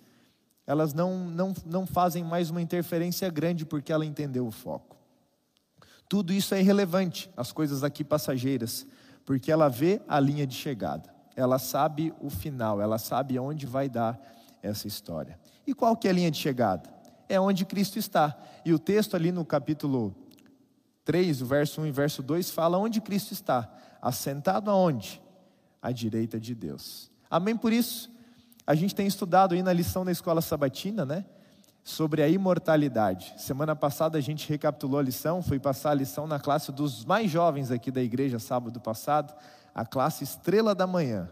elas 0.72 0.94
não, 0.94 1.18
não, 1.18 1.54
não 1.66 1.86
fazem 1.86 2.24
mais 2.24 2.50
uma 2.50 2.62
interferência 2.62 3.30
grande 3.30 3.66
porque 3.66 3.92
ela 3.92 4.06
entendeu 4.06 4.48
o 4.48 4.52
foco. 4.52 4.96
Tudo 6.08 6.32
isso 6.32 6.56
é 6.56 6.62
irrelevante, 6.62 7.30
as 7.36 7.52
coisas 7.52 7.84
aqui 7.84 8.06
passageiras, 8.06 8.88
porque 9.26 9.52
ela 9.52 9.68
vê 9.68 10.02
a 10.08 10.18
linha 10.18 10.48
de 10.48 10.56
chegada, 10.56 11.14
ela 11.36 11.60
sabe 11.60 12.14
o 12.22 12.30
final, 12.30 12.82
ela 12.82 12.98
sabe 12.98 13.38
onde 13.38 13.66
vai 13.66 13.90
dar 13.90 14.18
essa 14.64 14.88
história. 14.88 15.38
E 15.68 15.74
qual 15.74 15.98
que 15.98 16.08
é 16.08 16.12
a 16.12 16.14
linha 16.14 16.32
de 16.32 16.38
chegada? 16.38 16.90
É 17.28 17.38
onde 17.38 17.66
Cristo 17.66 18.00
está. 18.00 18.38
E 18.64 18.74
o 18.74 18.80
texto 18.80 19.16
ali 19.16 19.30
no 19.30 19.44
capítulo 19.44 20.16
3, 21.04 21.42
o 21.42 21.46
verso 21.46 21.82
1 21.82 21.88
e 21.88 21.92
verso 21.92 22.24
2 22.24 22.50
fala 22.50 22.78
onde 22.78 23.02
Cristo 23.02 23.34
está. 23.34 23.70
Assentado 24.02 24.72
aonde? 24.72 25.22
À 25.82 25.92
direita 25.92 26.40
de 26.40 26.56
Deus. 26.56 27.12
Amém 27.30 27.58
por 27.58 27.74
isso? 27.74 28.10
A 28.66 28.76
gente 28.76 28.94
tem 28.94 29.08
estudado 29.08 29.54
aí 29.54 29.64
na 29.64 29.74
lição 29.74 30.06
da 30.06 30.12
escola 30.12 30.42
sabatina, 30.42 31.06
né? 31.06 31.26
Sobre 31.84 32.22
a 32.22 32.30
imortalidade. 32.30 33.34
Semana 33.38 33.76
passada 33.76 34.18
a 34.18 34.22
gente 34.22 34.48
recapitulou 34.48 35.00
a 35.00 35.04
lição, 35.04 35.42
foi 35.42 35.60
passar 35.60 35.92
a 35.92 35.96
lição 35.96 36.28
na 36.28 36.40
classe 36.40 36.72
dos 36.72 37.04
mais 37.04 37.32
jovens 37.32 37.72
aqui 37.72 37.90
da 37.90 38.02
igreja 38.02 38.38
sábado 38.38 38.80
passado, 38.80 39.34
a 39.74 39.86
classe 39.86 40.24
Estrela 40.24 40.76
da 40.76 40.86
Manhã. 40.86 41.30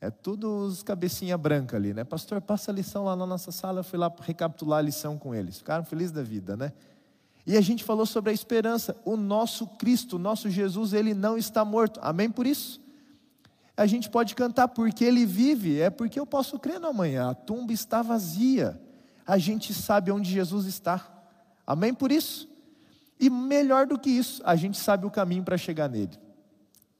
É 0.00 0.10
tudo 0.10 0.64
os 0.64 0.82
cabecinha 0.82 1.38
branca 1.38 1.76
ali, 1.76 1.94
né? 1.94 2.04
Pastor, 2.04 2.40
passa 2.40 2.70
a 2.70 2.74
lição 2.74 3.04
lá 3.04 3.16
na 3.16 3.26
nossa 3.26 3.50
sala. 3.50 3.80
Eu 3.80 3.84
fui 3.84 3.98
lá 3.98 4.12
recapitular 4.20 4.80
a 4.80 4.82
lição 4.82 5.16
com 5.16 5.34
eles. 5.34 5.58
Ficaram 5.58 5.84
felizes 5.84 6.12
da 6.12 6.22
vida, 6.22 6.56
né? 6.56 6.72
E 7.46 7.56
a 7.56 7.60
gente 7.60 7.84
falou 7.84 8.04
sobre 8.04 8.30
a 8.30 8.34
esperança. 8.34 8.96
O 9.04 9.16
nosso 9.16 9.66
Cristo, 9.66 10.16
o 10.16 10.18
nosso 10.18 10.50
Jesus, 10.50 10.92
ele 10.92 11.14
não 11.14 11.38
está 11.38 11.64
morto. 11.64 12.00
Amém 12.02 12.30
por 12.30 12.46
isso? 12.46 12.80
A 13.76 13.86
gente 13.86 14.08
pode 14.08 14.34
cantar 14.34 14.68
porque 14.68 15.04
ele 15.04 15.26
vive, 15.26 15.80
é 15.80 15.90
porque 15.90 16.18
eu 16.18 16.26
posso 16.26 16.58
crer 16.58 16.80
no 16.80 16.86
amanhã. 16.86 17.30
A 17.30 17.34
tumba 17.34 17.72
está 17.72 18.00
vazia. 18.00 18.80
A 19.26 19.36
gente 19.36 19.74
sabe 19.74 20.10
onde 20.10 20.30
Jesus 20.30 20.66
está. 20.66 21.06
Amém 21.66 21.92
por 21.92 22.10
isso? 22.10 22.48
E 23.20 23.28
melhor 23.28 23.86
do 23.86 23.98
que 23.98 24.10
isso, 24.10 24.40
a 24.44 24.56
gente 24.56 24.78
sabe 24.78 25.06
o 25.06 25.10
caminho 25.10 25.42
para 25.42 25.58
chegar 25.58 25.88
nele. 25.88 26.18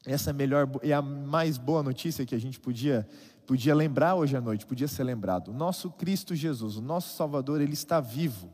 Essa 0.05 0.31
é 0.31 0.33
a 0.33 0.35
melhor 0.35 0.69
e 0.83 0.93
a 0.93 1.01
mais 1.01 1.57
boa 1.57 1.83
notícia 1.83 2.27
que 2.27 2.35
a 2.35 2.39
gente 2.39 2.61
podia 2.61 3.09
podia 3.47 3.75
lembrar 3.75 4.17
hoje 4.17 4.37
à 4.37 4.41
noite, 4.41 4.67
podia 4.67 4.89
ser 4.89 5.05
lembrado. 5.05 5.49
O 5.49 5.55
nosso 5.55 5.89
Cristo 5.91 6.35
Jesus, 6.35 6.77
o 6.77 6.83
nosso 6.83 7.17
Salvador, 7.17 7.61
ele 7.61 7.75
está 7.75 8.01
vivo. 8.01 8.53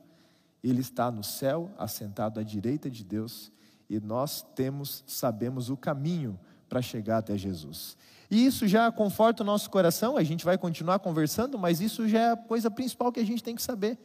Ele 0.63 0.81
está 0.81 1.11
no 1.11 1.25
céu, 1.25 1.71
assentado 1.77 2.39
à 2.39 2.43
direita 2.43 2.89
de 2.89 3.03
Deus, 3.03 3.51
e 3.91 3.99
nós 3.99 4.43
temos, 4.55 5.03
sabemos 5.07 5.71
o 5.71 5.77
caminho 5.77 6.39
para 6.73 6.81
chegar 6.81 7.19
até 7.19 7.37
Jesus. 7.37 7.99
E 8.31 8.47
isso 8.47 8.67
já 8.67 8.91
conforta 8.91 9.43
o 9.43 9.47
nosso 9.47 9.69
coração, 9.69 10.17
a 10.17 10.23
gente 10.23 10.43
vai 10.43 10.57
continuar 10.57 11.01
conversando, 11.01 11.59
mas 11.59 11.83
isso 11.83 12.09
já 12.09 12.19
é 12.19 12.33
a 12.33 12.37
coisa 12.37 12.71
principal 12.71 13.13
que 13.13 13.21
a 13.21 13.27
gente 13.27 13.45
tem 13.45 13.55
que 13.55 13.61
saber. 13.61 13.99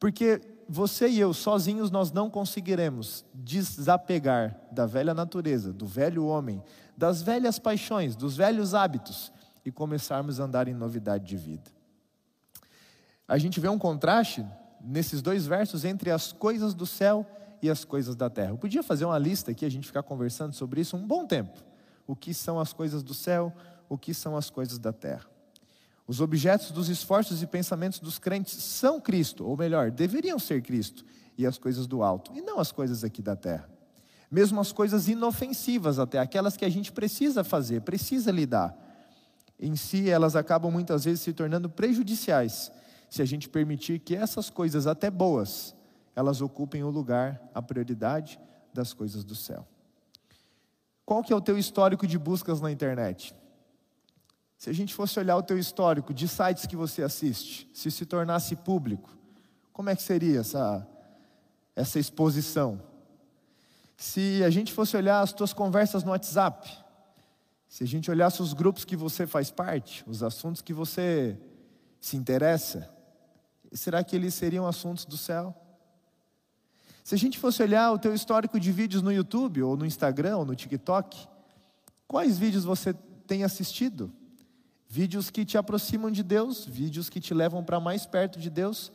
Porque 0.00 0.40
você 0.66 1.08
e 1.08 1.20
eu, 1.20 1.34
sozinhos, 1.34 1.90
nós 1.90 2.10
não 2.10 2.30
conseguiremos 2.30 3.22
desapegar 3.34 4.58
da 4.72 4.86
velha 4.86 5.12
natureza, 5.12 5.74
do 5.74 5.84
velho 5.84 6.24
homem, 6.24 6.62
das 6.96 7.20
velhas 7.20 7.58
paixões, 7.58 8.16
dos 8.16 8.34
velhos 8.34 8.72
hábitos 8.72 9.30
e 9.62 9.70
começarmos 9.70 10.40
a 10.40 10.44
andar 10.44 10.68
em 10.68 10.74
novidade 10.74 11.26
de 11.26 11.36
vida. 11.36 11.70
A 13.28 13.36
gente 13.36 13.60
vê 13.60 13.68
um 13.68 13.78
contraste 13.78 14.42
nesses 14.80 15.20
dois 15.20 15.46
versos 15.46 15.84
entre 15.84 16.10
as 16.10 16.32
coisas 16.32 16.72
do 16.72 16.86
céu 16.86 17.26
e 17.60 17.68
as 17.68 17.84
coisas 17.84 18.16
da 18.16 18.30
terra. 18.30 18.52
Eu 18.52 18.58
podia 18.58 18.82
fazer 18.82 19.04
uma 19.04 19.18
lista 19.18 19.50
aqui, 19.50 19.66
a 19.66 19.70
gente 19.70 19.86
ficar 19.86 20.02
conversando 20.02 20.54
sobre 20.54 20.80
isso 20.80 20.96
um 20.96 21.06
bom 21.06 21.26
tempo. 21.26 21.75
O 22.06 22.14
que 22.14 22.32
são 22.32 22.58
as 22.60 22.72
coisas 22.72 23.02
do 23.02 23.14
céu, 23.14 23.52
o 23.88 23.98
que 23.98 24.14
são 24.14 24.36
as 24.36 24.50
coisas 24.50 24.78
da 24.78 24.92
terra. 24.92 25.26
Os 26.06 26.20
objetos 26.20 26.70
dos 26.70 26.88
esforços 26.88 27.42
e 27.42 27.46
pensamentos 27.46 27.98
dos 27.98 28.18
crentes 28.18 28.54
são 28.62 29.00
Cristo, 29.00 29.44
ou 29.44 29.56
melhor, 29.56 29.90
deveriam 29.90 30.38
ser 30.38 30.62
Cristo, 30.62 31.04
e 31.36 31.46
as 31.46 31.58
coisas 31.58 31.86
do 31.86 32.02
alto, 32.02 32.32
e 32.34 32.40
não 32.40 32.58
as 32.58 32.70
coisas 32.70 33.02
aqui 33.02 33.20
da 33.20 33.34
terra 33.34 33.76
mesmo 34.30 34.60
as 34.60 34.72
coisas 34.72 35.08
inofensivas, 35.08 35.98
até 35.98 36.18
aquelas 36.18 36.56
que 36.56 36.64
a 36.64 36.68
gente 36.68 36.92
precisa 36.92 37.44
fazer, 37.44 37.82
precisa 37.82 38.30
lidar. 38.30 38.76
Em 39.58 39.76
si, 39.76 40.10
elas 40.10 40.36
acabam 40.36 40.70
muitas 40.70 41.04
vezes 41.04 41.20
se 41.20 41.32
tornando 41.32 41.70
prejudiciais, 41.70 42.70
se 43.08 43.22
a 43.22 43.24
gente 43.24 43.48
permitir 43.48 44.00
que 44.00 44.14
essas 44.14 44.50
coisas, 44.50 44.86
até 44.86 45.10
boas, 45.10 45.74
elas 46.14 46.40
ocupem 46.40 46.82
o 46.82 46.90
lugar, 46.90 47.40
a 47.54 47.62
prioridade 47.62 48.38
das 48.74 48.92
coisas 48.92 49.24
do 49.24 49.34
céu. 49.34 49.66
Qual 51.06 51.22
que 51.22 51.32
é 51.32 51.36
o 51.36 51.40
teu 51.40 51.56
histórico 51.56 52.04
de 52.04 52.18
buscas 52.18 52.60
na 52.60 52.70
internet? 52.70 53.32
Se 54.58 54.68
a 54.68 54.72
gente 54.72 54.92
fosse 54.92 55.20
olhar 55.20 55.36
o 55.36 55.42
teu 55.42 55.56
histórico 55.56 56.12
de 56.12 56.26
sites 56.26 56.66
que 56.66 56.74
você 56.74 57.00
assiste, 57.04 57.70
se 57.72 57.92
se 57.92 58.04
tornasse 58.04 58.56
público, 58.56 59.16
como 59.72 59.88
é 59.88 59.94
que 59.94 60.02
seria 60.02 60.40
essa, 60.40 60.84
essa 61.76 62.00
exposição? 62.00 62.82
Se 63.96 64.42
a 64.42 64.50
gente 64.50 64.72
fosse 64.72 64.96
olhar 64.96 65.20
as 65.20 65.32
tuas 65.32 65.52
conversas 65.52 66.02
no 66.02 66.10
WhatsApp, 66.10 66.68
se 67.68 67.84
a 67.84 67.86
gente 67.86 68.10
olhasse 68.10 68.42
os 68.42 68.52
grupos 68.52 68.84
que 68.84 68.96
você 68.96 69.28
faz 69.28 69.48
parte, 69.48 70.02
os 70.08 70.24
assuntos 70.24 70.60
que 70.60 70.72
você 70.72 71.38
se 72.00 72.16
interessa, 72.16 72.90
será 73.72 74.02
que 74.02 74.16
eles 74.16 74.34
seriam 74.34 74.66
assuntos 74.66 75.04
do 75.04 75.16
céu? 75.16 75.54
Se 77.06 77.14
a 77.14 77.18
gente 77.18 77.38
fosse 77.38 77.62
olhar 77.62 77.92
o 77.92 78.00
teu 78.00 78.12
histórico 78.12 78.58
de 78.58 78.72
vídeos 78.72 79.00
no 79.00 79.12
YouTube, 79.12 79.62
ou 79.62 79.76
no 79.76 79.86
Instagram, 79.86 80.38
ou 80.38 80.44
no 80.44 80.56
TikTok, 80.56 81.28
quais 82.08 82.36
vídeos 82.36 82.64
você 82.64 82.92
tem 83.28 83.44
assistido? 83.44 84.12
Vídeos 84.88 85.30
que 85.30 85.44
te 85.44 85.56
aproximam 85.56 86.10
de 86.10 86.24
Deus, 86.24 86.64
vídeos 86.64 87.08
que 87.08 87.20
te 87.20 87.32
levam 87.32 87.62
para 87.62 87.78
mais 87.78 88.06
perto 88.06 88.40
de 88.40 88.50
Deus, 88.50 88.90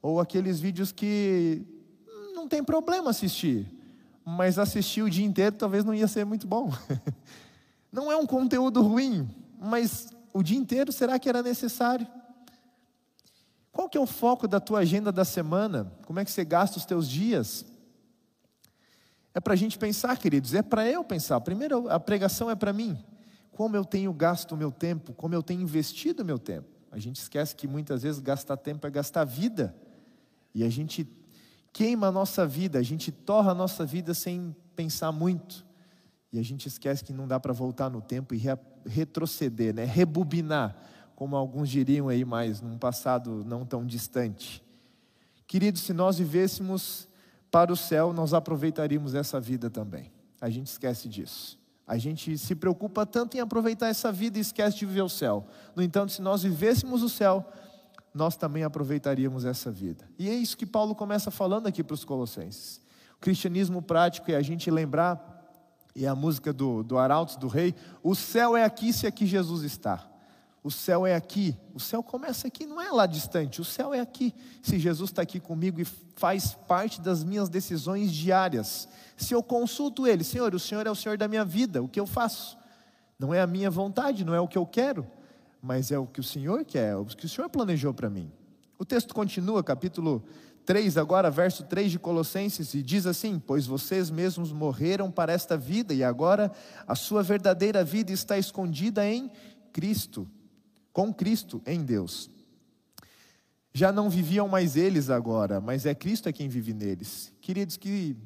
ou 0.00 0.20
aqueles 0.20 0.58
vídeos 0.58 0.90
que 0.90 1.62
não 2.34 2.48
tem 2.48 2.64
problema 2.64 3.10
assistir, 3.10 3.66
mas 4.24 4.58
assistir 4.58 5.02
o 5.02 5.10
dia 5.10 5.26
inteiro 5.26 5.54
talvez 5.54 5.84
não 5.84 5.92
ia 5.92 6.08
ser 6.08 6.24
muito 6.24 6.46
bom. 6.46 6.72
Não 7.92 8.10
é 8.10 8.16
um 8.16 8.24
conteúdo 8.24 8.80
ruim, 8.80 9.28
mas 9.60 10.08
o 10.32 10.42
dia 10.42 10.56
inteiro 10.56 10.90
será 10.92 11.18
que 11.18 11.28
era 11.28 11.42
necessário? 11.42 12.06
Qual 13.80 13.88
que 13.88 13.96
é 13.96 14.00
o 14.00 14.06
foco 14.06 14.46
da 14.46 14.60
tua 14.60 14.80
agenda 14.80 15.10
da 15.10 15.24
semana? 15.24 15.90
Como 16.04 16.20
é 16.20 16.24
que 16.26 16.30
você 16.30 16.44
gasta 16.44 16.76
os 16.76 16.84
teus 16.84 17.08
dias? 17.08 17.64
É 19.32 19.40
para 19.40 19.54
a 19.54 19.56
gente 19.56 19.78
pensar, 19.78 20.18
queridos, 20.18 20.52
é 20.52 20.60
para 20.60 20.86
eu 20.86 21.02
pensar. 21.02 21.40
Primeiro, 21.40 21.88
a 21.88 21.98
pregação 21.98 22.50
é 22.50 22.54
para 22.54 22.74
mim. 22.74 23.02
Como 23.50 23.74
eu 23.74 23.82
tenho 23.82 24.12
gasto 24.12 24.52
o 24.52 24.56
meu 24.56 24.70
tempo, 24.70 25.14
como 25.14 25.34
eu 25.34 25.42
tenho 25.42 25.62
investido 25.62 26.22
o 26.22 26.26
meu 26.26 26.38
tempo. 26.38 26.68
A 26.92 26.98
gente 26.98 27.22
esquece 27.22 27.56
que 27.56 27.66
muitas 27.66 28.02
vezes 28.02 28.20
gastar 28.20 28.58
tempo 28.58 28.86
é 28.86 28.90
gastar 28.90 29.24
vida. 29.24 29.74
E 30.54 30.62
a 30.62 30.68
gente 30.68 31.08
queima 31.72 32.08
a 32.08 32.12
nossa 32.12 32.46
vida, 32.46 32.78
a 32.78 32.82
gente 32.82 33.10
torra 33.10 33.52
a 33.52 33.54
nossa 33.54 33.86
vida 33.86 34.12
sem 34.12 34.54
pensar 34.76 35.10
muito. 35.10 35.64
E 36.30 36.38
a 36.38 36.42
gente 36.42 36.68
esquece 36.68 37.02
que 37.02 37.14
não 37.14 37.26
dá 37.26 37.40
para 37.40 37.54
voltar 37.54 37.88
no 37.88 38.02
tempo 38.02 38.34
e 38.34 38.36
re 38.36 38.58
retroceder, 38.84 39.74
né? 39.74 39.84
rebobinar, 39.84 40.76
como 41.20 41.36
alguns 41.36 41.68
diriam 41.68 42.08
aí 42.08 42.24
mais, 42.24 42.62
num 42.62 42.78
passado 42.78 43.44
não 43.44 43.62
tão 43.66 43.84
distante. 43.84 44.64
Queridos, 45.46 45.82
se 45.82 45.92
nós 45.92 46.16
vivêssemos 46.16 47.06
para 47.50 47.70
o 47.70 47.76
céu, 47.76 48.14
nós 48.14 48.32
aproveitaríamos 48.32 49.14
essa 49.14 49.38
vida 49.38 49.68
também. 49.68 50.10
A 50.40 50.48
gente 50.48 50.68
esquece 50.68 51.10
disso. 51.10 51.58
A 51.86 51.98
gente 51.98 52.38
se 52.38 52.54
preocupa 52.54 53.04
tanto 53.04 53.36
em 53.36 53.40
aproveitar 53.40 53.88
essa 53.88 54.10
vida 54.10 54.38
e 54.38 54.40
esquece 54.40 54.78
de 54.78 54.86
viver 54.86 55.02
o 55.02 55.10
céu. 55.10 55.46
No 55.76 55.82
entanto, 55.82 56.10
se 56.10 56.22
nós 56.22 56.42
vivêssemos 56.42 57.02
o 57.02 57.08
céu, 57.10 57.46
nós 58.14 58.34
também 58.34 58.64
aproveitaríamos 58.64 59.44
essa 59.44 59.70
vida. 59.70 60.08
E 60.18 60.26
é 60.26 60.32
isso 60.32 60.56
que 60.56 60.64
Paulo 60.64 60.94
começa 60.94 61.30
falando 61.30 61.66
aqui 61.66 61.84
para 61.84 61.92
os 61.92 62.02
Colossenses. 62.02 62.80
O 63.18 63.20
cristianismo 63.20 63.82
prático 63.82 64.30
é 64.30 64.36
a 64.36 64.42
gente 64.42 64.70
lembrar, 64.70 65.36
e 65.94 66.06
a 66.06 66.14
música 66.14 66.50
do, 66.50 66.82
do 66.82 66.96
Arautos, 66.96 67.36
do 67.36 67.46
Rei: 67.46 67.74
o 68.02 68.14
céu 68.14 68.56
é 68.56 68.64
aqui 68.64 68.90
se 68.90 69.06
aqui 69.06 69.26
Jesus 69.26 69.64
está. 69.64 70.09
O 70.62 70.70
céu 70.70 71.06
é 71.06 71.14
aqui. 71.14 71.56
O 71.74 71.80
céu 71.80 72.02
começa 72.02 72.46
aqui, 72.46 72.66
não 72.66 72.80
é 72.80 72.90
lá 72.90 73.06
distante. 73.06 73.60
O 73.60 73.64
céu 73.64 73.94
é 73.94 74.00
aqui. 74.00 74.34
Se 74.62 74.78
Jesus 74.78 75.10
está 75.10 75.22
aqui 75.22 75.40
comigo 75.40 75.80
e 75.80 75.84
faz 75.84 76.52
parte 76.52 77.00
das 77.00 77.24
minhas 77.24 77.48
decisões 77.48 78.12
diárias. 78.12 78.88
Se 79.16 79.34
eu 79.34 79.42
consulto 79.42 80.06
Ele, 80.06 80.22
Senhor, 80.22 80.54
o 80.54 80.58
Senhor 80.58 80.86
é 80.86 80.90
o 80.90 80.94
Senhor 80.94 81.16
da 81.16 81.26
minha 81.26 81.44
vida, 81.44 81.82
o 81.82 81.88
que 81.88 81.98
eu 81.98 82.06
faço? 82.06 82.58
Não 83.18 83.32
é 83.32 83.40
a 83.40 83.46
minha 83.46 83.70
vontade, 83.70 84.24
não 84.24 84.34
é 84.34 84.40
o 84.40 84.48
que 84.48 84.58
eu 84.58 84.66
quero, 84.66 85.06
mas 85.62 85.90
é 85.90 85.98
o 85.98 86.06
que 86.06 86.20
o 86.20 86.22
Senhor 86.22 86.64
quer, 86.64 86.92
é 86.92 86.96
o 86.96 87.04
que 87.04 87.26
o 87.26 87.28
Senhor 87.28 87.48
planejou 87.48 87.92
para 87.94 88.10
mim. 88.10 88.30
O 88.78 88.84
texto 88.84 89.14
continua, 89.14 89.62
capítulo 89.62 90.22
3, 90.64 90.96
agora, 90.96 91.30
verso 91.30 91.64
3 91.64 91.90
de 91.90 91.98
Colossenses, 91.98 92.74
e 92.74 92.82
diz 92.82 93.06
assim: 93.06 93.38
Pois 93.38 93.66
vocês 93.66 94.10
mesmos 94.10 94.52
morreram 94.52 95.10
para 95.10 95.32
esta 95.32 95.56
vida, 95.56 95.92
e 95.92 96.04
agora 96.04 96.52
a 96.86 96.94
sua 96.94 97.22
verdadeira 97.22 97.82
vida 97.82 98.12
está 98.12 98.38
escondida 98.38 99.06
em 99.06 99.30
Cristo, 99.72 100.28
com 100.92 101.12
Cristo 101.12 101.62
em 101.66 101.82
Deus. 101.82 102.30
Já 103.72 103.92
não 103.92 104.10
viviam 104.10 104.48
mais 104.48 104.76
eles 104.76 105.10
agora, 105.10 105.60
mas 105.60 105.86
é 105.86 105.94
Cristo 105.94 106.28
é 106.28 106.32
quem 106.32 106.48
vive 106.48 106.74
neles. 106.74 107.32
Queridos, 107.40 107.76
que, 107.76 108.16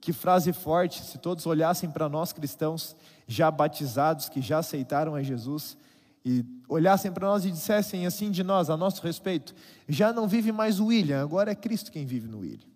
que 0.00 0.12
frase 0.12 0.52
forte, 0.52 1.02
se 1.02 1.18
todos 1.18 1.46
olhassem 1.46 1.90
para 1.90 2.08
nós 2.08 2.32
cristãos, 2.32 2.96
já 3.26 3.50
batizados, 3.50 4.28
que 4.28 4.40
já 4.40 4.58
aceitaram 4.58 5.14
a 5.14 5.22
Jesus, 5.22 5.76
e 6.24 6.44
olhassem 6.68 7.12
para 7.12 7.28
nós 7.28 7.44
e 7.44 7.50
dissessem 7.50 8.06
assim 8.06 8.30
de 8.30 8.42
nós, 8.42 8.68
a 8.68 8.76
nosso 8.76 9.00
respeito: 9.02 9.54
já 9.88 10.12
não 10.12 10.26
vive 10.26 10.50
mais 10.50 10.80
o 10.80 10.86
William, 10.86 11.22
agora 11.22 11.52
é 11.52 11.54
Cristo 11.54 11.92
quem 11.92 12.04
vive 12.04 12.26
no 12.26 12.40
William. 12.40 12.68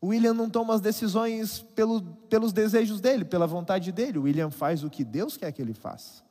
O 0.00 0.08
William 0.08 0.34
não 0.34 0.50
toma 0.50 0.74
as 0.74 0.82
decisões 0.82 1.62
pelo, 1.74 2.02
pelos 2.28 2.52
desejos 2.52 3.00
dele, 3.00 3.24
pela 3.24 3.46
vontade 3.46 3.90
dele. 3.90 4.18
O 4.18 4.22
William 4.24 4.50
faz 4.50 4.84
o 4.84 4.90
que 4.90 5.02
Deus 5.02 5.34
quer 5.38 5.50
que 5.50 5.62
ele 5.62 5.72
faça. 5.72 6.23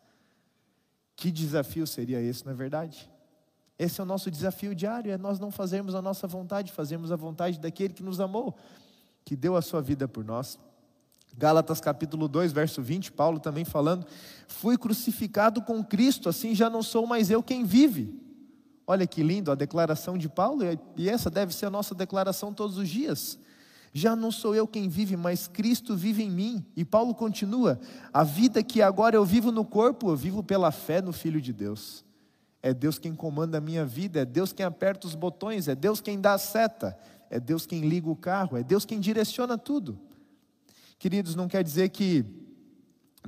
Que 1.15 1.31
desafio 1.31 1.85
seria 1.85 2.19
esse, 2.21 2.45
não 2.45 2.51
é 2.51 2.55
verdade? 2.55 3.09
Esse 3.77 3.99
é 3.99 4.03
o 4.03 4.05
nosso 4.05 4.29
desafio 4.29 4.73
diário: 4.75 5.11
é 5.11 5.17
nós 5.17 5.39
não 5.39 5.51
fazermos 5.51 5.95
a 5.95 6.01
nossa 6.01 6.27
vontade, 6.27 6.71
fazermos 6.71 7.11
a 7.11 7.15
vontade 7.15 7.59
daquele 7.59 7.93
que 7.93 8.03
nos 8.03 8.19
amou, 8.19 8.55
que 9.25 9.35
deu 9.35 9.55
a 9.55 9.61
sua 9.61 9.81
vida 9.81 10.07
por 10.07 10.23
nós. 10.23 10.59
Gálatas 11.35 11.81
capítulo 11.81 12.27
2, 12.27 12.51
verso 12.51 12.81
20, 12.81 13.11
Paulo 13.11 13.39
também 13.39 13.65
falando: 13.65 14.05
Fui 14.47 14.77
crucificado 14.77 15.61
com 15.61 15.83
Cristo, 15.83 16.29
assim 16.29 16.53
já 16.53 16.69
não 16.69 16.83
sou 16.83 17.07
mais 17.07 17.29
eu 17.31 17.41
quem 17.41 17.63
vive. 17.63 18.21
Olha 18.85 19.07
que 19.07 19.23
lindo 19.23 19.51
a 19.51 19.55
declaração 19.55 20.17
de 20.17 20.27
Paulo, 20.27 20.61
e 20.97 21.09
essa 21.09 21.29
deve 21.29 21.53
ser 21.53 21.67
a 21.67 21.69
nossa 21.69 21.95
declaração 21.95 22.53
todos 22.53 22.77
os 22.77 22.89
dias. 22.89 23.39
Já 23.93 24.15
não 24.15 24.31
sou 24.31 24.55
eu 24.55 24.67
quem 24.67 24.89
vive, 24.89 25.15
mas 25.15 25.47
Cristo 25.47 25.95
vive 25.95 26.23
em 26.23 26.31
mim. 26.31 26.65
E 26.75 26.83
Paulo 26.83 27.13
continua: 27.13 27.79
A 28.11 28.23
vida 28.23 28.63
que 28.63 28.81
agora 28.81 29.15
eu 29.15 29.23
vivo 29.23 29.51
no 29.51 29.63
corpo, 29.63 30.09
eu 30.09 30.15
vivo 30.15 30.41
pela 30.41 30.71
fé 30.71 30.99
no 30.99 31.13
Filho 31.13 31.39
de 31.39 31.53
Deus. 31.53 32.03
É 32.61 32.73
Deus 32.73 32.97
quem 32.97 33.13
comanda 33.13 33.59
a 33.59 33.61
minha 33.61 33.85
vida, 33.85 34.21
é 34.21 34.25
Deus 34.25 34.51
quem 34.51 34.65
aperta 34.65 35.05
os 35.05 35.13
botões, 35.13 35.67
é 35.67 35.75
Deus 35.75 36.01
quem 36.01 36.19
dá 36.19 36.33
a 36.33 36.37
seta, 36.37 36.97
é 37.29 37.39
Deus 37.39 37.67
quem 37.67 37.81
liga 37.81 38.09
o 38.09 38.15
carro, 38.15 38.57
é 38.57 38.63
Deus 38.63 38.83
quem 38.83 38.99
direciona 38.99 39.57
tudo. 39.57 39.99
Queridos, 40.97 41.35
não 41.35 41.47
quer 41.47 41.63
dizer 41.63 41.89
que 41.89 42.25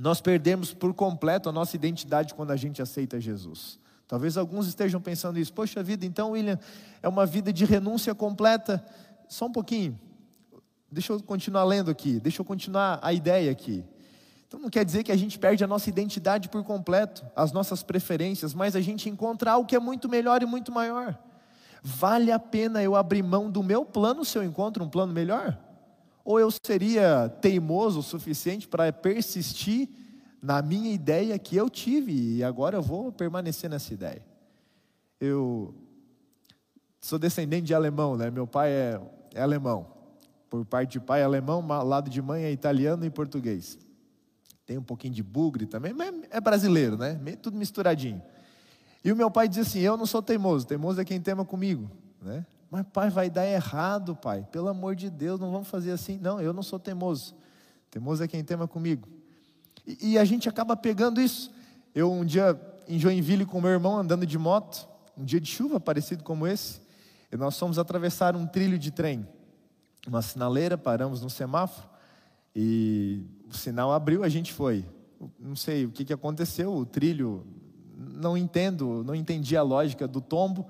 nós 0.00 0.20
perdemos 0.20 0.74
por 0.74 0.92
completo 0.94 1.48
a 1.48 1.52
nossa 1.52 1.76
identidade 1.76 2.34
quando 2.34 2.50
a 2.50 2.56
gente 2.56 2.82
aceita 2.82 3.20
Jesus. 3.20 3.78
Talvez 4.08 4.36
alguns 4.36 4.66
estejam 4.66 5.00
pensando 5.00 5.38
isso. 5.38 5.52
Poxa 5.52 5.82
vida, 5.82 6.06
então, 6.06 6.30
William, 6.30 6.58
é 7.02 7.08
uma 7.08 7.26
vida 7.26 7.52
de 7.52 7.64
renúncia 7.64 8.14
completa. 8.14 8.84
Só 9.28 9.46
um 9.46 9.52
pouquinho. 9.52 9.98
Deixa 10.90 11.12
eu 11.12 11.22
continuar 11.22 11.64
lendo 11.64 11.90
aqui. 11.90 12.20
Deixa 12.20 12.40
eu 12.40 12.44
continuar 12.44 12.98
a 13.02 13.12
ideia 13.12 13.50
aqui. 13.50 13.84
Então 14.46 14.60
não 14.60 14.70
quer 14.70 14.84
dizer 14.84 15.02
que 15.02 15.10
a 15.10 15.16
gente 15.16 15.38
perde 15.38 15.64
a 15.64 15.66
nossa 15.66 15.88
identidade 15.88 16.48
por 16.48 16.62
completo, 16.62 17.26
as 17.34 17.50
nossas 17.50 17.82
preferências, 17.82 18.54
mas 18.54 18.76
a 18.76 18.80
gente 18.80 19.08
encontra 19.08 19.52
algo 19.52 19.66
que 19.66 19.74
é 19.74 19.80
muito 19.80 20.08
melhor 20.08 20.42
e 20.42 20.46
muito 20.46 20.70
maior. 20.70 21.18
Vale 21.82 22.30
a 22.30 22.38
pena 22.38 22.82
eu 22.82 22.94
abrir 22.94 23.22
mão 23.22 23.50
do 23.50 23.62
meu 23.62 23.84
plano 23.84 24.24
se 24.24 24.38
eu 24.38 24.44
encontro 24.44 24.84
um 24.84 24.88
plano 24.88 25.12
melhor? 25.12 25.58
Ou 26.24 26.38
eu 26.40 26.48
seria 26.64 27.28
teimoso 27.40 28.00
o 28.00 28.02
suficiente 28.02 28.66
para 28.66 28.92
persistir 28.92 29.88
na 30.40 30.62
minha 30.62 30.92
ideia 30.92 31.38
que 31.38 31.56
eu 31.56 31.68
tive 31.68 32.36
e 32.36 32.44
agora 32.44 32.76
eu 32.76 32.82
vou 32.82 33.10
permanecer 33.12 33.68
nessa 33.68 33.92
ideia? 33.92 34.24
Eu 35.20 35.74
sou 37.00 37.18
descendente 37.18 37.66
de 37.66 37.74
alemão, 37.74 38.16
né? 38.16 38.30
Meu 38.30 38.46
pai 38.46 38.70
é, 38.70 39.00
é 39.34 39.42
alemão. 39.42 39.95
Por 40.48 40.64
parte 40.64 40.92
de 40.92 41.00
pai 41.00 41.22
alemão, 41.22 41.66
lado 41.66 42.08
de 42.08 42.22
mãe 42.22 42.44
é 42.44 42.52
italiano 42.52 43.04
e 43.04 43.10
português. 43.10 43.78
Tem 44.64 44.78
um 44.78 44.82
pouquinho 44.82 45.14
de 45.14 45.22
bugre 45.22 45.66
também, 45.66 45.92
mas 45.92 46.12
é 46.30 46.40
brasileiro, 46.40 46.96
né? 46.96 47.14
Tudo 47.40 47.56
misturadinho. 47.56 48.22
E 49.04 49.12
o 49.12 49.16
meu 49.16 49.30
pai 49.30 49.48
dizia 49.48 49.62
assim: 49.62 49.80
Eu 49.80 49.96
não 49.96 50.06
sou 50.06 50.22
teimoso, 50.22 50.66
teimoso 50.66 51.00
é 51.00 51.04
quem 51.04 51.20
tema 51.20 51.44
comigo, 51.44 51.90
né? 52.20 52.44
Mas, 52.70 52.84
pai, 52.92 53.10
vai 53.10 53.30
dar 53.30 53.46
errado, 53.46 54.16
pai. 54.16 54.46
Pelo 54.50 54.68
amor 54.68 54.96
de 54.96 55.08
Deus, 55.08 55.38
não 55.38 55.52
vamos 55.52 55.68
fazer 55.68 55.92
assim. 55.92 56.18
Não, 56.18 56.40
eu 56.40 56.52
não 56.52 56.62
sou 56.62 56.78
teimoso. 56.78 57.34
Teimoso 57.90 58.24
é 58.24 58.28
quem 58.28 58.42
tema 58.42 58.66
comigo. 58.66 59.08
E, 59.86 60.12
e 60.12 60.18
a 60.18 60.24
gente 60.24 60.48
acaba 60.48 60.76
pegando 60.76 61.20
isso. 61.20 61.52
Eu, 61.94 62.12
um 62.12 62.24
dia, 62.24 62.60
em 62.88 62.98
Joinville, 62.98 63.46
com 63.46 63.60
meu 63.60 63.70
irmão, 63.70 63.96
andando 63.96 64.26
de 64.26 64.36
moto, 64.36 64.88
um 65.16 65.24
dia 65.24 65.40
de 65.40 65.48
chuva 65.48 65.78
parecido 65.78 66.24
como 66.24 66.46
esse, 66.46 66.80
e 67.30 67.36
nós 67.36 67.58
fomos 67.58 67.78
atravessar 67.78 68.36
um 68.36 68.46
trilho 68.46 68.78
de 68.78 68.90
trem. 68.90 69.26
Uma 70.06 70.22
sinaleira, 70.22 70.78
paramos 70.78 71.20
no 71.20 71.28
semáforo, 71.28 71.88
e 72.54 73.22
o 73.50 73.54
sinal 73.54 73.92
abriu, 73.92 74.22
a 74.22 74.28
gente 74.28 74.52
foi. 74.52 74.84
Não 75.38 75.56
sei 75.56 75.84
o 75.84 75.90
que, 75.90 76.04
que 76.04 76.12
aconteceu, 76.12 76.72
o 76.72 76.86
trilho, 76.86 77.46
não 77.96 78.36
entendo, 78.36 79.02
não 79.04 79.14
entendi 79.14 79.56
a 79.56 79.62
lógica 79.62 80.06
do 80.06 80.20
tombo 80.20 80.66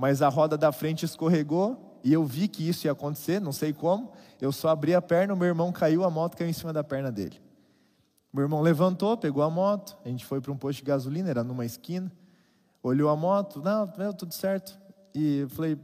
mas 0.00 0.22
a 0.22 0.28
roda 0.30 0.56
da 0.56 0.72
frente 0.72 1.04
escorregou 1.04 2.00
e 2.02 2.10
eu 2.10 2.24
vi 2.24 2.48
que 2.48 2.66
isso 2.66 2.86
ia 2.86 2.92
acontecer, 2.92 3.38
não 3.38 3.52
sei 3.52 3.70
como. 3.70 4.12
Eu 4.40 4.50
só 4.50 4.70
abri 4.70 4.94
a 4.94 5.02
perna, 5.02 5.34
o 5.34 5.36
meu 5.36 5.48
irmão 5.48 5.70
caiu, 5.70 6.04
a 6.04 6.10
moto 6.10 6.38
caiu 6.38 6.48
em 6.48 6.54
cima 6.54 6.72
da 6.72 6.82
perna 6.82 7.12
dele. 7.12 7.38
Meu 8.32 8.44
irmão 8.44 8.62
levantou, 8.62 9.14
pegou 9.18 9.42
a 9.42 9.50
moto, 9.50 9.98
a 10.02 10.08
gente 10.08 10.24
foi 10.24 10.40
para 10.40 10.50
um 10.50 10.56
posto 10.56 10.78
de 10.78 10.84
gasolina, 10.84 11.28
era 11.28 11.44
numa 11.44 11.66
esquina, 11.66 12.10
olhou 12.82 13.10
a 13.10 13.16
moto, 13.16 13.60
não, 13.60 13.86
tudo 14.14 14.32
certo. 14.32 14.78
E 15.14 15.40
eu 15.40 15.50
falei, 15.50 15.76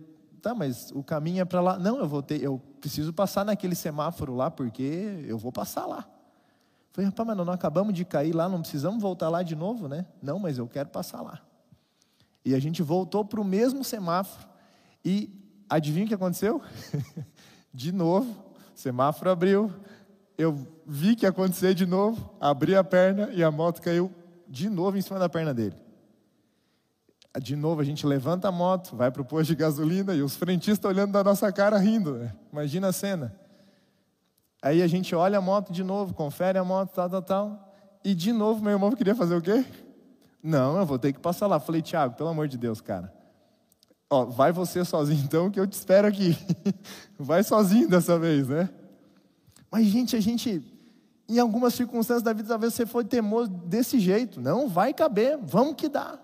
tá, 0.46 0.54
mas 0.54 0.92
o 0.94 1.02
caminho 1.02 1.42
é 1.42 1.44
para 1.44 1.60
lá. 1.60 1.78
Não, 1.78 1.98
eu 1.98 2.06
vou 2.06 2.22
ter, 2.22 2.40
eu 2.40 2.60
preciso 2.80 3.12
passar 3.12 3.44
naquele 3.44 3.74
semáforo 3.74 4.34
lá, 4.34 4.48
porque 4.48 5.24
eu 5.26 5.36
vou 5.36 5.50
passar 5.50 5.86
lá. 5.86 6.06
Eu 6.06 6.92
falei, 6.92 7.10
rapaz, 7.10 7.26
mas 7.26 7.36
nós 7.36 7.46
não 7.46 7.52
acabamos 7.52 7.92
de 7.92 8.04
cair 8.04 8.32
lá, 8.32 8.48
não 8.48 8.60
precisamos 8.60 9.02
voltar 9.02 9.28
lá 9.28 9.42
de 9.42 9.56
novo, 9.56 9.88
né? 9.88 10.06
Não, 10.22 10.38
mas 10.38 10.58
eu 10.58 10.68
quero 10.68 10.88
passar 10.88 11.20
lá. 11.20 11.40
E 12.44 12.54
a 12.54 12.60
gente 12.60 12.80
voltou 12.80 13.24
para 13.24 13.40
o 13.40 13.44
mesmo 13.44 13.82
semáforo. 13.82 14.46
E 15.04 15.30
adivinha 15.68 16.04
o 16.04 16.08
que 16.08 16.14
aconteceu? 16.14 16.62
de 17.74 17.90
novo, 17.90 18.32
semáforo 18.74 19.30
abriu. 19.30 19.72
Eu 20.38 20.66
vi 20.86 21.16
que 21.16 21.26
ia 21.26 21.30
acontecer 21.30 21.74
de 21.74 21.86
novo, 21.86 22.30
abri 22.40 22.76
a 22.76 22.84
perna 22.84 23.30
e 23.32 23.42
a 23.42 23.50
moto 23.50 23.82
caiu 23.82 24.12
de 24.46 24.70
novo 24.70 24.96
em 24.96 25.02
cima 25.02 25.18
da 25.18 25.28
perna 25.28 25.52
dele. 25.52 25.74
De 27.38 27.54
novo, 27.54 27.80
a 27.80 27.84
gente 27.84 28.06
levanta 28.06 28.48
a 28.48 28.52
moto, 28.52 28.96
vai 28.96 29.10
para 29.10 29.22
o 29.22 29.24
posto 29.24 29.48
de 29.48 29.56
gasolina 29.56 30.14
e 30.14 30.22
os 30.22 30.36
frentistas 30.36 30.88
olhando 30.88 31.12
da 31.12 31.22
nossa 31.22 31.52
cara 31.52 31.76
rindo. 31.78 32.14
Né? 32.14 32.32
Imagina 32.52 32.88
a 32.88 32.92
cena. 32.92 33.34
Aí 34.62 34.82
a 34.82 34.86
gente 34.86 35.14
olha 35.14 35.38
a 35.38 35.40
moto 35.40 35.72
de 35.72 35.84
novo, 35.84 36.14
confere 36.14 36.58
a 36.58 36.64
moto, 36.64 36.92
tal, 36.92 37.10
tal, 37.10 37.22
tal. 37.22 37.74
E 38.02 38.14
de 38.14 38.32
novo, 38.32 38.62
meu 38.62 38.72
irmão 38.72 38.90
queria 38.92 39.14
fazer 39.14 39.36
o 39.36 39.42
quê? 39.42 39.64
Não, 40.42 40.78
eu 40.78 40.86
vou 40.86 40.98
ter 40.98 41.12
que 41.12 41.20
passar 41.20 41.46
lá. 41.46 41.60
Falei, 41.60 41.82
Tiago, 41.82 42.14
pelo 42.14 42.28
amor 42.28 42.48
de 42.48 42.56
Deus, 42.56 42.80
cara. 42.80 43.12
Ó, 44.08 44.24
vai 44.24 44.52
você 44.52 44.84
sozinho 44.84 45.22
então, 45.24 45.50
que 45.50 45.58
eu 45.58 45.66
te 45.66 45.72
espero 45.72 46.06
aqui. 46.06 46.38
vai 47.18 47.42
sozinho 47.42 47.88
dessa 47.88 48.18
vez, 48.18 48.48
né? 48.48 48.70
Mas, 49.70 49.86
gente, 49.86 50.14
a 50.16 50.20
gente, 50.20 50.64
em 51.28 51.38
algumas 51.38 51.74
circunstâncias 51.74 52.22
da 52.22 52.32
vida, 52.32 52.48
talvez 52.48 52.72
você 52.72 52.86
foi 52.86 53.04
teimoso 53.04 53.50
desse 53.50 53.98
jeito. 53.98 54.40
Não, 54.40 54.68
vai 54.68 54.94
caber, 54.94 55.36
vamos 55.42 55.74
que 55.74 55.88
dá. 55.88 56.18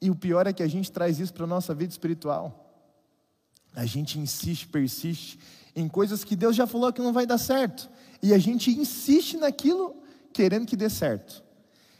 E 0.00 0.10
o 0.10 0.14
pior 0.14 0.46
é 0.46 0.52
que 0.52 0.62
a 0.62 0.68
gente 0.68 0.90
traz 0.90 1.20
isso 1.20 1.32
para 1.32 1.44
a 1.44 1.48
nossa 1.48 1.74
vida 1.74 1.92
espiritual. 1.92 2.66
A 3.74 3.84
gente 3.84 4.18
insiste, 4.18 4.66
persiste 4.66 5.38
em 5.76 5.88
coisas 5.88 6.24
que 6.24 6.34
Deus 6.34 6.56
já 6.56 6.66
falou 6.66 6.92
que 6.92 7.02
não 7.02 7.12
vai 7.12 7.26
dar 7.26 7.38
certo. 7.38 7.88
E 8.22 8.32
a 8.32 8.38
gente 8.38 8.70
insiste 8.70 9.36
naquilo 9.36 9.94
querendo 10.32 10.66
que 10.66 10.76
dê 10.76 10.88
certo. 10.88 11.42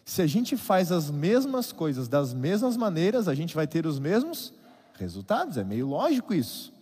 Se 0.05 0.23
a 0.23 0.27
gente 0.27 0.57
faz 0.57 0.91
as 0.91 1.11
mesmas 1.11 1.73
coisas 1.73 2.09
das 2.09 2.35
mesmas 2.35 2.77
maneiras, 2.77 3.29
a 3.29 3.35
gente 3.35 3.55
vai 3.55 3.67
ter 3.67 3.87
os 3.87 3.99
mesmos 3.99 4.53
resultados. 4.99 5.57
É 5.57 5.65
meio 5.65 5.87
lógico 5.87 6.35
isso. 6.35 6.73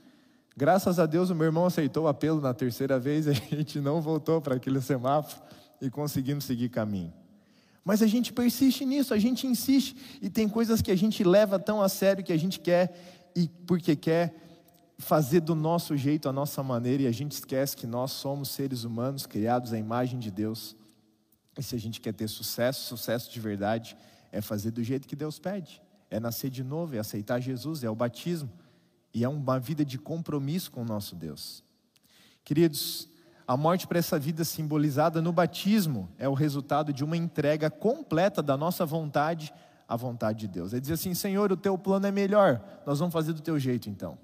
Graças 0.56 0.98
a 0.98 1.06
Deus 1.06 1.30
o 1.30 1.34
meu 1.34 1.46
irmão 1.46 1.66
aceitou 1.66 2.04
o 2.04 2.08
apelo 2.08 2.40
na 2.40 2.52
terceira 2.52 2.98
vez 2.98 3.28
a 3.28 3.32
gente 3.54 3.80
não 3.80 4.00
voltou 4.00 4.40
para 4.40 4.56
aquele 4.56 4.80
semáforo 4.80 5.40
e 5.80 5.90
conseguimos 5.90 6.44
seguir 6.44 6.68
caminho. 6.68 7.12
Mas 7.88 8.02
a 8.02 8.06
gente 8.06 8.34
persiste 8.34 8.84
nisso, 8.84 9.14
a 9.14 9.18
gente 9.18 9.46
insiste 9.46 9.96
e 10.20 10.28
tem 10.28 10.46
coisas 10.46 10.82
que 10.82 10.90
a 10.90 10.94
gente 10.94 11.24
leva 11.24 11.58
tão 11.58 11.80
a 11.80 11.88
sério 11.88 12.22
que 12.22 12.34
a 12.34 12.36
gente 12.36 12.60
quer 12.60 13.30
e 13.34 13.48
porque 13.66 13.96
quer 13.96 14.34
fazer 14.98 15.40
do 15.40 15.54
nosso 15.54 15.96
jeito, 15.96 16.28
a 16.28 16.32
nossa 16.32 16.62
maneira 16.62 17.04
e 17.04 17.06
a 17.06 17.10
gente 17.10 17.32
esquece 17.32 17.74
que 17.74 17.86
nós 17.86 18.10
somos 18.10 18.50
seres 18.50 18.84
humanos 18.84 19.24
criados 19.24 19.72
à 19.72 19.78
imagem 19.78 20.18
de 20.18 20.30
Deus 20.30 20.76
e 21.56 21.62
se 21.62 21.74
a 21.74 21.78
gente 21.78 21.98
quer 21.98 22.12
ter 22.12 22.28
sucesso, 22.28 22.84
sucesso 22.84 23.32
de 23.32 23.40
verdade, 23.40 23.96
é 24.30 24.42
fazer 24.42 24.70
do 24.70 24.84
jeito 24.84 25.08
que 25.08 25.16
Deus 25.16 25.38
pede. 25.38 25.80
É 26.10 26.20
nascer 26.20 26.50
de 26.50 26.62
novo, 26.62 26.94
é 26.94 26.98
aceitar 26.98 27.40
Jesus, 27.40 27.82
é 27.82 27.88
o 27.88 27.94
batismo. 27.94 28.52
E 29.14 29.24
é 29.24 29.28
uma 29.30 29.58
vida 29.58 29.82
de 29.82 29.96
compromisso 29.96 30.70
com 30.70 30.82
o 30.82 30.84
nosso 30.84 31.16
Deus. 31.16 31.64
Queridos, 32.44 33.08
a 33.48 33.56
morte 33.56 33.86
para 33.86 33.98
essa 33.98 34.18
vida 34.18 34.44
simbolizada 34.44 35.22
no 35.22 35.32
batismo 35.32 36.06
é 36.18 36.28
o 36.28 36.34
resultado 36.34 36.92
de 36.92 37.02
uma 37.02 37.16
entrega 37.16 37.70
completa 37.70 38.42
da 38.42 38.58
nossa 38.58 38.84
vontade 38.84 39.54
a 39.88 39.96
vontade 39.96 40.40
de 40.40 40.48
Deus. 40.48 40.74
É 40.74 40.78
dizer 40.78 40.92
assim: 40.92 41.14
Senhor, 41.14 41.50
o 41.50 41.56
teu 41.56 41.78
plano 41.78 42.06
é 42.06 42.10
melhor, 42.12 42.62
nós 42.84 42.98
vamos 42.98 43.10
fazer 43.10 43.32
do 43.32 43.40
teu 43.40 43.58
jeito 43.58 43.88
então. 43.88 44.18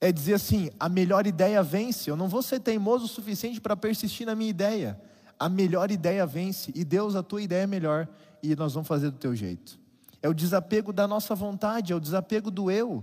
É 0.00 0.12
dizer 0.12 0.34
assim: 0.34 0.70
a 0.78 0.88
melhor 0.88 1.26
ideia 1.26 1.60
vence, 1.60 2.08
eu 2.08 2.14
não 2.14 2.28
vou 2.28 2.40
ser 2.40 2.60
teimoso 2.60 3.06
o 3.06 3.08
suficiente 3.08 3.60
para 3.60 3.76
persistir 3.76 4.24
na 4.24 4.36
minha 4.36 4.48
ideia. 4.48 5.00
A 5.36 5.48
melhor 5.48 5.90
ideia 5.90 6.24
vence, 6.24 6.70
e 6.72 6.84
Deus, 6.84 7.16
a 7.16 7.24
tua 7.24 7.42
ideia 7.42 7.64
é 7.64 7.66
melhor, 7.66 8.06
e 8.40 8.54
nós 8.54 8.74
vamos 8.74 8.86
fazer 8.86 9.10
do 9.10 9.18
teu 9.18 9.34
jeito. 9.34 9.76
É 10.22 10.28
o 10.28 10.34
desapego 10.34 10.92
da 10.92 11.08
nossa 11.08 11.34
vontade, 11.34 11.92
é 11.92 11.96
o 11.96 12.00
desapego 12.00 12.48
do 12.48 12.70
eu. 12.70 13.02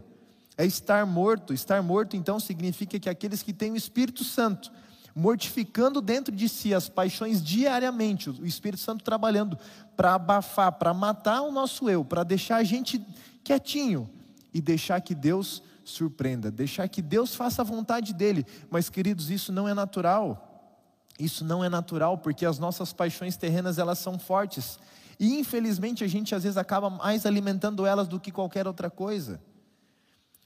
É 0.55 0.65
estar 0.65 1.05
morto. 1.05 1.53
Estar 1.53 1.81
morto, 1.81 2.15
então, 2.15 2.39
significa 2.39 2.97
que 2.99 3.09
aqueles 3.09 3.43
que 3.43 3.51
têm 3.51 3.71
o 3.71 3.75
Espírito 3.75 4.23
Santo, 4.23 4.71
mortificando 5.17 5.99
dentro 5.99 6.31
de 6.31 6.47
si 6.47 6.75
as 6.75 6.87
paixões 6.87 7.41
diariamente, 7.43 8.29
o 8.29 8.45
Espírito 8.45 8.83
Santo 8.83 9.03
trabalhando 9.03 9.57
para 9.95 10.13
abafar, 10.13 10.71
para 10.73 10.93
matar 10.93 11.41
o 11.41 11.51
nosso 11.51 11.89
eu, 11.89 12.05
para 12.05 12.23
deixar 12.23 12.57
a 12.57 12.63
gente 12.63 13.03
quietinho 13.43 14.07
e 14.53 14.61
deixar 14.61 15.01
que 15.01 15.15
Deus 15.15 15.63
surpreenda, 15.83 16.51
deixar 16.51 16.87
que 16.87 17.01
Deus 17.01 17.33
faça 17.33 17.63
a 17.63 17.65
vontade 17.65 18.13
dele. 18.13 18.45
Mas, 18.69 18.89
queridos, 18.89 19.31
isso 19.31 19.51
não 19.51 19.67
é 19.67 19.73
natural. 19.73 20.75
Isso 21.19 21.43
não 21.43 21.63
é 21.63 21.69
natural 21.69 22.19
porque 22.19 22.45
as 22.45 22.59
nossas 22.59 22.93
paixões 22.93 23.35
terrenas 23.35 23.79
elas 23.79 23.97
são 23.97 24.19
fortes 24.19 24.77
e 25.19 25.39
infelizmente 25.39 26.03
a 26.03 26.07
gente 26.07 26.35
às 26.35 26.43
vezes 26.43 26.57
acaba 26.57 26.91
mais 26.91 27.25
alimentando 27.25 27.87
elas 27.87 28.07
do 28.07 28.19
que 28.19 28.31
qualquer 28.31 28.67
outra 28.67 28.87
coisa. 28.87 29.41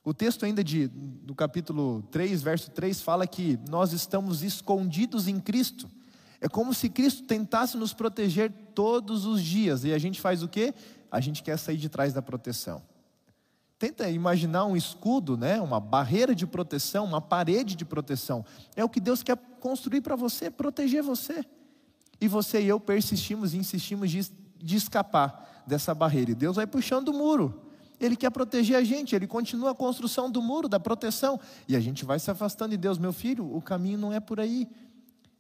O 0.04 0.14
texto 0.14 0.46
ainda 0.46 0.64
de, 0.64 0.88
do 0.88 1.36
capítulo 1.36 2.02
3, 2.10 2.42
verso 2.42 2.72
3, 2.72 3.02
fala 3.02 3.28
que 3.28 3.60
nós 3.70 3.94
estamos 3.94 4.42
escondidos 4.42 5.28
em 5.28 5.40
Cristo. 5.40 5.90
É 6.40 6.50
como 6.50 6.74
se 6.74 6.90
Cristo 6.90 7.24
tentasse 7.24 7.78
nos 7.78 7.94
proteger 7.94 8.52
todos 8.74 9.26
os 9.26 9.44
dias. 9.44 9.84
E 9.84 9.94
a 9.94 10.00
gente 10.00 10.20
faz 10.20 10.42
o 10.42 10.48
quê? 10.48 10.74
A 11.12 11.20
gente 11.20 11.44
quer 11.44 11.58
sair 11.58 11.78
de 11.78 11.88
trás 11.88 12.14
da 12.14 12.22
proteção. 12.22 12.82
Tenta 13.78 14.10
imaginar 14.10 14.66
um 14.66 14.76
escudo, 14.76 15.38
né? 15.38 15.62
uma 15.62 15.80
barreira 15.80 16.34
de 16.34 16.48
proteção, 16.48 17.06
uma 17.06 17.22
parede 17.22 17.76
de 17.76 17.86
proteção. 17.86 18.44
É 18.76 18.84
o 18.84 18.90
que 18.90 19.00
Deus 19.00 19.22
quer 19.22 19.38
construir 19.60 20.02
para 20.02 20.16
você, 20.16 20.50
proteger 20.50 21.04
você. 21.04 21.46
E 22.20 22.28
você 22.28 22.62
e 22.62 22.68
eu 22.68 22.80
persistimos 22.80 23.54
e 23.54 23.58
insistimos 23.58 24.10
de, 24.10 24.32
de 24.58 24.76
escapar 24.76 25.64
dessa 25.68 25.94
barreira. 25.94 26.32
E 26.32 26.36
Deus 26.36 26.56
vai 26.56 26.66
puxando 26.66 27.10
o 27.10 27.14
muro. 27.14 27.71
Ele 28.02 28.16
quer 28.16 28.32
proteger 28.32 28.76
a 28.76 28.84
gente, 28.84 29.16
ele 29.16 29.28
continua 29.28 29.72
a 29.72 29.76
construção 29.76 30.30
do 30.30 30.42
muro, 30.42 30.68
da 30.68 30.80
proteção. 30.80 31.40
E 31.68 31.76
a 31.76 31.80
gente 31.80 32.04
vai 32.04 32.18
se 32.18 32.32
afastando 32.32 32.72
de 32.72 32.78
Deus, 32.78 32.98
meu 32.98 33.14
filho, 33.14 33.56
o 33.56 33.62
caminho 33.62 34.00
não 34.00 34.12
é 34.12 34.20
por 34.20 34.40
aí. 34.40 34.68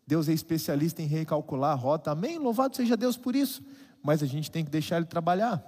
Deus 0.05 0.29
é 0.29 0.33
especialista 0.33 1.01
em 1.01 1.07
recalcular 1.07 1.71
a 1.71 1.75
rota, 1.75 2.11
amém? 2.11 2.37
Louvado 2.37 2.75
seja 2.75 2.95
Deus 2.95 3.17
por 3.17 3.35
isso. 3.35 3.63
Mas 4.03 4.21
a 4.21 4.27
gente 4.27 4.51
tem 4.51 4.63
que 4.63 4.69
deixar 4.69 4.97
ele 4.97 5.07
trabalhar. 5.07 5.63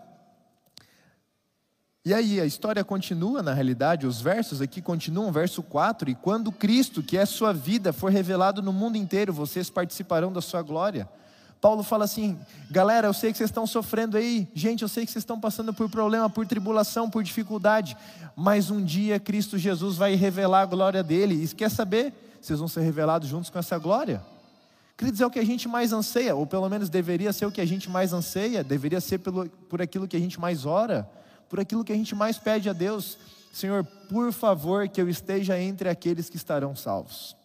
E 2.05 2.13
aí, 2.13 2.39
a 2.39 2.45
história 2.45 2.83
continua, 2.83 3.41
na 3.41 3.53
realidade, 3.53 4.05
os 4.05 4.21
versos 4.21 4.61
aqui 4.61 4.81
continuam, 4.81 5.31
verso 5.31 5.63
4: 5.63 6.11
E 6.11 6.15
quando 6.15 6.51
Cristo, 6.51 7.01
que 7.01 7.17
é 7.17 7.25
sua 7.25 7.53
vida, 7.53 7.91
for 7.91 8.11
revelado 8.11 8.61
no 8.61 8.73
mundo 8.73 8.97
inteiro, 8.97 9.33
vocês 9.33 9.69
participarão 9.69 10.31
da 10.31 10.41
sua 10.41 10.61
glória. 10.61 11.09
Paulo 11.63 11.81
fala 11.81 12.03
assim: 12.03 12.37
galera, 12.69 13.07
eu 13.07 13.13
sei 13.13 13.31
que 13.31 13.37
vocês 13.37 13.49
estão 13.49 13.65
sofrendo 13.65 14.17
aí, 14.17 14.49
gente, 14.53 14.81
eu 14.81 14.89
sei 14.89 15.05
que 15.05 15.11
vocês 15.13 15.21
estão 15.21 15.39
passando 15.39 15.73
por 15.73 15.89
problema, 15.89 16.29
por 16.29 16.45
tribulação, 16.45 17.09
por 17.09 17.23
dificuldade, 17.23 17.95
mas 18.35 18.69
um 18.69 18.83
dia 18.83 19.17
Cristo 19.17 19.57
Jesus 19.57 19.95
vai 19.95 20.13
revelar 20.15 20.63
a 20.63 20.65
glória 20.65 21.01
dele, 21.01 21.41
e 21.41 21.47
quer 21.55 21.71
saber? 21.71 22.13
Vocês 22.41 22.59
vão 22.59 22.67
ser 22.67 22.81
revelados 22.81 23.29
juntos 23.29 23.49
com 23.49 23.57
essa 23.57 23.77
glória. 23.77 24.21
Queridos, 24.97 25.21
é 25.21 25.25
o 25.25 25.31
que 25.31 25.39
a 25.39 25.45
gente 25.45 25.69
mais 25.69 25.93
anseia, 25.93 26.35
ou 26.35 26.45
pelo 26.45 26.67
menos 26.67 26.89
deveria 26.89 27.31
ser 27.31 27.45
o 27.45 27.51
que 27.51 27.61
a 27.61 27.65
gente 27.65 27.89
mais 27.89 28.11
anseia, 28.11 28.61
deveria 28.61 28.99
ser 28.99 29.19
pelo, 29.19 29.47
por 29.47 29.81
aquilo 29.81 30.05
que 30.05 30.17
a 30.17 30.19
gente 30.19 30.41
mais 30.41 30.65
ora, 30.65 31.09
por 31.47 31.61
aquilo 31.61 31.85
que 31.85 31.93
a 31.93 31.95
gente 31.95 32.13
mais 32.13 32.37
pede 32.37 32.69
a 32.69 32.73
Deus. 32.73 33.17
Senhor, 33.53 33.85
por 34.09 34.33
favor, 34.33 34.89
que 34.89 34.99
eu 34.99 35.07
esteja 35.07 35.57
entre 35.57 35.87
aqueles 35.87 36.29
que 36.29 36.35
estarão 36.35 36.75
salvos. 36.75 37.37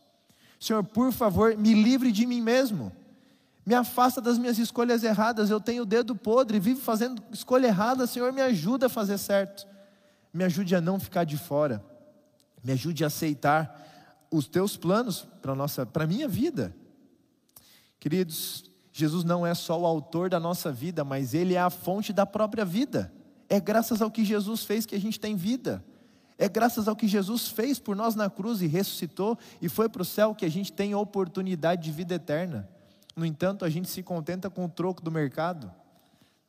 Senhor, 0.59 0.83
por 0.83 1.13
favor, 1.13 1.57
me 1.57 1.73
livre 1.73 2.11
de 2.11 2.27
mim 2.27 2.41
mesmo 2.41 2.91
me 3.69 3.75
afasta 3.75 4.19
das 4.19 4.39
minhas 4.39 4.59
escolhas 4.59 5.05
erradas. 5.05 5.51
Eu 5.51 5.61
tenho 5.61 5.83
o 5.83 5.87
dedo 5.87 6.17
podre, 6.17 6.59
vivo 6.59 6.81
fazendo 6.81 7.23
escolha 7.31 7.67
errada. 7.67 8.07
Senhor, 8.07 8.33
me 8.33 8.41
ajuda 8.41 8.87
a 8.87 8.89
fazer 8.89 9.19
certo. 9.19 9.67
Me 10.33 10.43
ajude 10.43 10.75
a 10.75 10.81
não 10.81 10.99
ficar 10.99 11.25
de 11.25 11.37
fora. 11.37 11.85
Me 12.65 12.73
ajude 12.73 13.05
a 13.05 13.09
aceitar 13.09 14.27
os 14.33 14.49
teus 14.49 14.75
planos 14.75 15.29
para 15.43 15.55
nossa, 15.55 15.85
para 15.85 16.07
minha 16.07 16.27
vida. 16.27 16.75
Queridos, 18.01 18.65
Jesus 18.91 19.23
não 19.23 19.47
é 19.47 19.55
só 19.55 19.79
o 19.79 19.85
autor 19.85 20.31
da 20.31 20.41
nossa 20.41 20.73
vida, 20.73 21.05
mas 21.05 21.35
ele 21.35 21.53
é 21.53 21.61
a 21.61 21.69
fonte 21.69 22.11
da 22.11 22.25
própria 22.25 22.65
vida. 22.65 23.13
É 23.51 23.61
graças 23.61 24.01
ao 24.01 24.11
que 24.11 24.25
Jesus 24.25 24.65
fez 24.65 24.87
que 24.87 24.95
a 24.95 25.01
gente 25.01 25.21
tem 25.21 25.37
vida. 25.37 25.85
É 26.39 26.49
graças 26.49 26.89
ao 26.89 26.97
que 26.97 27.07
Jesus 27.07 27.49
fez 27.49 27.79
por 27.79 27.95
nós 27.95 28.15
na 28.15 28.31
cruz 28.31 28.63
e 28.63 28.67
ressuscitou 28.67 29.39
e 29.61 29.69
foi 29.69 29.91
para 29.91 30.01
o 30.01 30.07
céu 30.07 30.35
que 30.35 30.47
a 30.47 30.51
gente 30.51 30.73
tem 30.73 30.95
a 30.95 30.99
oportunidade 30.99 31.83
de 31.83 31.93
vida 31.93 32.15
eterna. 32.15 32.67
No 33.19 33.27
entanto, 33.27 33.65
a 33.65 33.69
gente 33.69 33.89
se 33.89 34.01
contenta 34.01 34.49
com 34.49 34.65
o 34.65 34.69
troco 34.69 35.03
do 35.03 35.11
mercado. 35.11 35.73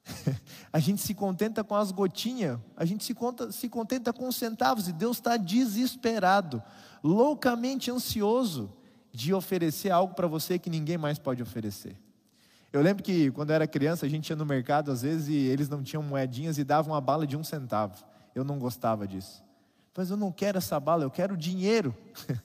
a 0.71 0.79
gente 0.79 1.01
se 1.01 1.15
contenta 1.15 1.63
com 1.63 1.75
as 1.75 1.91
gotinhas, 1.91 2.59
a 2.77 2.85
gente 2.85 3.03
se, 3.03 3.15
conta, 3.15 3.51
se 3.51 3.67
contenta 3.67 4.13
com 4.13 4.27
os 4.27 4.35
centavos, 4.35 4.87
e 4.87 4.93
Deus 4.93 5.17
está 5.17 5.35
desesperado, 5.35 6.61
loucamente 7.03 7.89
ansioso 7.89 8.71
de 9.11 9.33
oferecer 9.33 9.89
algo 9.89 10.13
para 10.13 10.27
você 10.27 10.59
que 10.59 10.69
ninguém 10.69 10.95
mais 10.95 11.17
pode 11.17 11.41
oferecer. 11.41 11.97
Eu 12.71 12.83
lembro 12.83 13.03
que 13.03 13.31
quando 13.31 13.49
eu 13.49 13.55
era 13.55 13.67
criança, 13.67 14.05
a 14.05 14.09
gente 14.09 14.29
ia 14.29 14.35
no 14.35 14.45
mercado 14.45 14.91
às 14.91 15.01
vezes 15.01 15.27
e 15.27 15.33
eles 15.33 15.69
não 15.69 15.81
tinham 15.81 16.03
moedinhas 16.03 16.59
e 16.59 16.63
davam 16.63 16.93
uma 16.93 17.01
bala 17.01 17.25
de 17.25 17.35
um 17.35 17.43
centavo. 17.43 18.05
Eu 18.35 18.43
não 18.43 18.59
gostava 18.59 19.07
disso. 19.07 19.43
Mas 19.97 20.11
eu 20.11 20.17
não 20.17 20.31
quero 20.31 20.59
essa 20.59 20.79
bala, 20.79 21.03
eu 21.03 21.09
quero 21.09 21.35
dinheiro. 21.35 21.95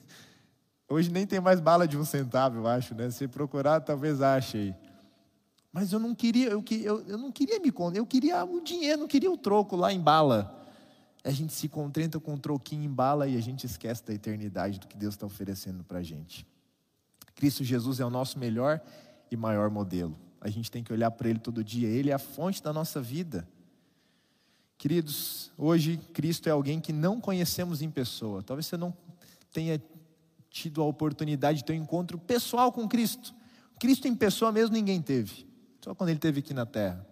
Hoje 0.87 1.11
nem 1.11 1.25
tem 1.25 1.39
mais 1.39 1.59
bala 1.59 1.87
de 1.87 1.97
um 1.97 2.05
centavo, 2.05 2.57
eu 2.57 2.67
acho, 2.67 2.93
né? 2.93 3.09
Se 3.09 3.27
procurar, 3.27 3.81
talvez 3.81 4.21
ache 4.21 4.57
aí. 4.57 4.75
Mas 5.71 5.91
eu 5.91 5.99
não 5.99 6.13
queria, 6.15 6.49
eu, 6.49 6.63
eu, 6.69 7.03
eu 7.07 7.17
não 7.17 7.31
queria 7.31 7.59
me 7.59 7.71
contar, 7.71 7.97
eu 7.97 8.05
queria 8.05 8.45
o 8.45 8.61
dinheiro, 8.61 9.01
não 9.01 9.07
queria 9.07 9.31
o 9.31 9.37
troco 9.37 9.75
lá 9.75 9.91
em 9.91 9.99
bala. 9.99 10.63
A 11.23 11.31
gente 11.31 11.51
se 11.53 11.67
contenta 11.67 12.19
com 12.19 12.35
um 12.35 12.37
troquinho 12.37 12.83
em 12.83 12.89
bala 12.89 13.27
e 13.27 13.35
a 13.35 13.41
gente 13.41 13.65
esquece 13.65 14.05
da 14.05 14.13
eternidade 14.13 14.79
do 14.79 14.87
que 14.87 14.95
Deus 14.95 15.15
está 15.15 15.25
oferecendo 15.25 15.83
para 15.83 15.99
a 15.99 16.03
gente. 16.03 16.45
Cristo 17.33 17.63
Jesus 17.63 17.99
é 17.99 18.05
o 18.05 18.09
nosso 18.09 18.37
melhor 18.37 18.79
e 19.29 19.35
maior 19.35 19.69
modelo. 19.69 20.17
A 20.39 20.49
gente 20.49 20.69
tem 20.69 20.83
que 20.83 20.93
olhar 20.93 21.09
para 21.11 21.27
Ele 21.27 21.39
todo 21.39 21.63
dia. 21.63 21.89
Ele 21.89 22.11
é 22.11 22.13
a 22.13 22.19
fonte 22.19 22.61
da 22.61 22.71
nossa 22.71 23.01
vida. 23.01 23.47
Queridos, 24.77 25.51
hoje 25.57 25.97
Cristo 26.13 26.47
é 26.47 26.51
alguém 26.51 26.79
que 26.79 26.93
não 26.93 27.19
conhecemos 27.19 27.81
em 27.81 27.89
pessoa. 27.89 28.43
Talvez 28.43 28.67
você 28.67 28.77
não 28.77 28.95
tenha 29.51 29.81
tido 30.55 30.81
a 30.81 30.85
oportunidade 30.85 31.57
de 31.57 31.65
ter 31.65 31.73
um 31.73 31.83
encontro 31.83 32.17
pessoal 32.17 32.71
com 32.71 32.87
Cristo. 32.87 33.35
Cristo 33.77 34.07
em 34.07 34.15
pessoa 34.15 34.53
mesmo 34.53 34.73
ninguém 34.73 35.01
teve, 35.01 35.45
só 35.83 35.93
quando 35.93 36.11
ele 36.11 36.17
esteve 36.17 36.39
aqui 36.39 36.53
na 36.53 36.65
terra. 36.65 37.05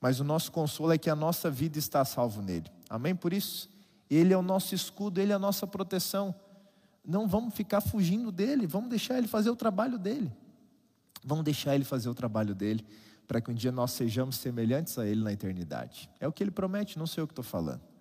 Mas 0.00 0.18
o 0.18 0.24
nosso 0.24 0.50
consolo 0.50 0.92
é 0.92 0.98
que 0.98 1.08
a 1.08 1.14
nossa 1.14 1.48
vida 1.48 1.78
está 1.78 2.04
salvo 2.04 2.42
nele. 2.42 2.68
Amém 2.90 3.14
por 3.14 3.32
isso? 3.32 3.70
Ele 4.10 4.32
é 4.32 4.36
o 4.36 4.42
nosso 4.42 4.74
escudo, 4.74 5.20
ele 5.20 5.30
é 5.30 5.34
a 5.36 5.38
nossa 5.38 5.64
proteção. 5.64 6.34
Não 7.04 7.28
vamos 7.28 7.54
ficar 7.54 7.80
fugindo 7.80 8.32
dele, 8.32 8.66
vamos 8.66 8.90
deixar 8.90 9.16
ele 9.16 9.28
fazer 9.28 9.50
o 9.50 9.56
trabalho 9.56 9.96
dele. 9.96 10.32
Vamos 11.24 11.44
deixar 11.44 11.76
ele 11.76 11.84
fazer 11.84 12.08
o 12.08 12.14
trabalho 12.14 12.52
dele, 12.52 12.84
para 13.28 13.40
que 13.40 13.48
um 13.48 13.54
dia 13.54 13.70
nós 13.70 13.92
sejamos 13.92 14.36
semelhantes 14.38 14.98
a 14.98 15.06
ele 15.06 15.22
na 15.22 15.32
eternidade. 15.32 16.10
É 16.18 16.26
o 16.26 16.32
que 16.32 16.42
ele 16.42 16.50
promete, 16.50 16.98
não 16.98 17.06
sei 17.06 17.22
o 17.22 17.28
que 17.28 17.32
estou 17.32 17.44
falando. 17.44 17.93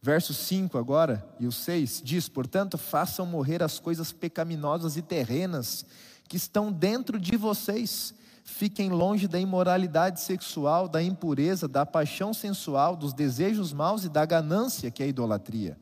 Verso 0.00 0.32
5 0.32 0.78
agora 0.78 1.26
e 1.40 1.46
o 1.46 1.52
6 1.52 2.02
diz: 2.04 2.28
Portanto, 2.28 2.78
façam 2.78 3.26
morrer 3.26 3.62
as 3.62 3.80
coisas 3.80 4.12
pecaminosas 4.12 4.96
e 4.96 5.02
terrenas 5.02 5.84
que 6.28 6.36
estão 6.36 6.70
dentro 6.70 7.18
de 7.18 7.36
vocês. 7.36 8.14
Fiquem 8.44 8.90
longe 8.90 9.28
da 9.28 9.38
imoralidade 9.38 10.20
sexual, 10.20 10.88
da 10.88 11.02
impureza, 11.02 11.68
da 11.68 11.84
paixão 11.84 12.32
sensual, 12.32 12.96
dos 12.96 13.12
desejos 13.12 13.72
maus 13.72 14.04
e 14.04 14.08
da 14.08 14.24
ganância, 14.24 14.90
que 14.90 15.02
é 15.02 15.06
a 15.06 15.08
idolatria. 15.08 15.78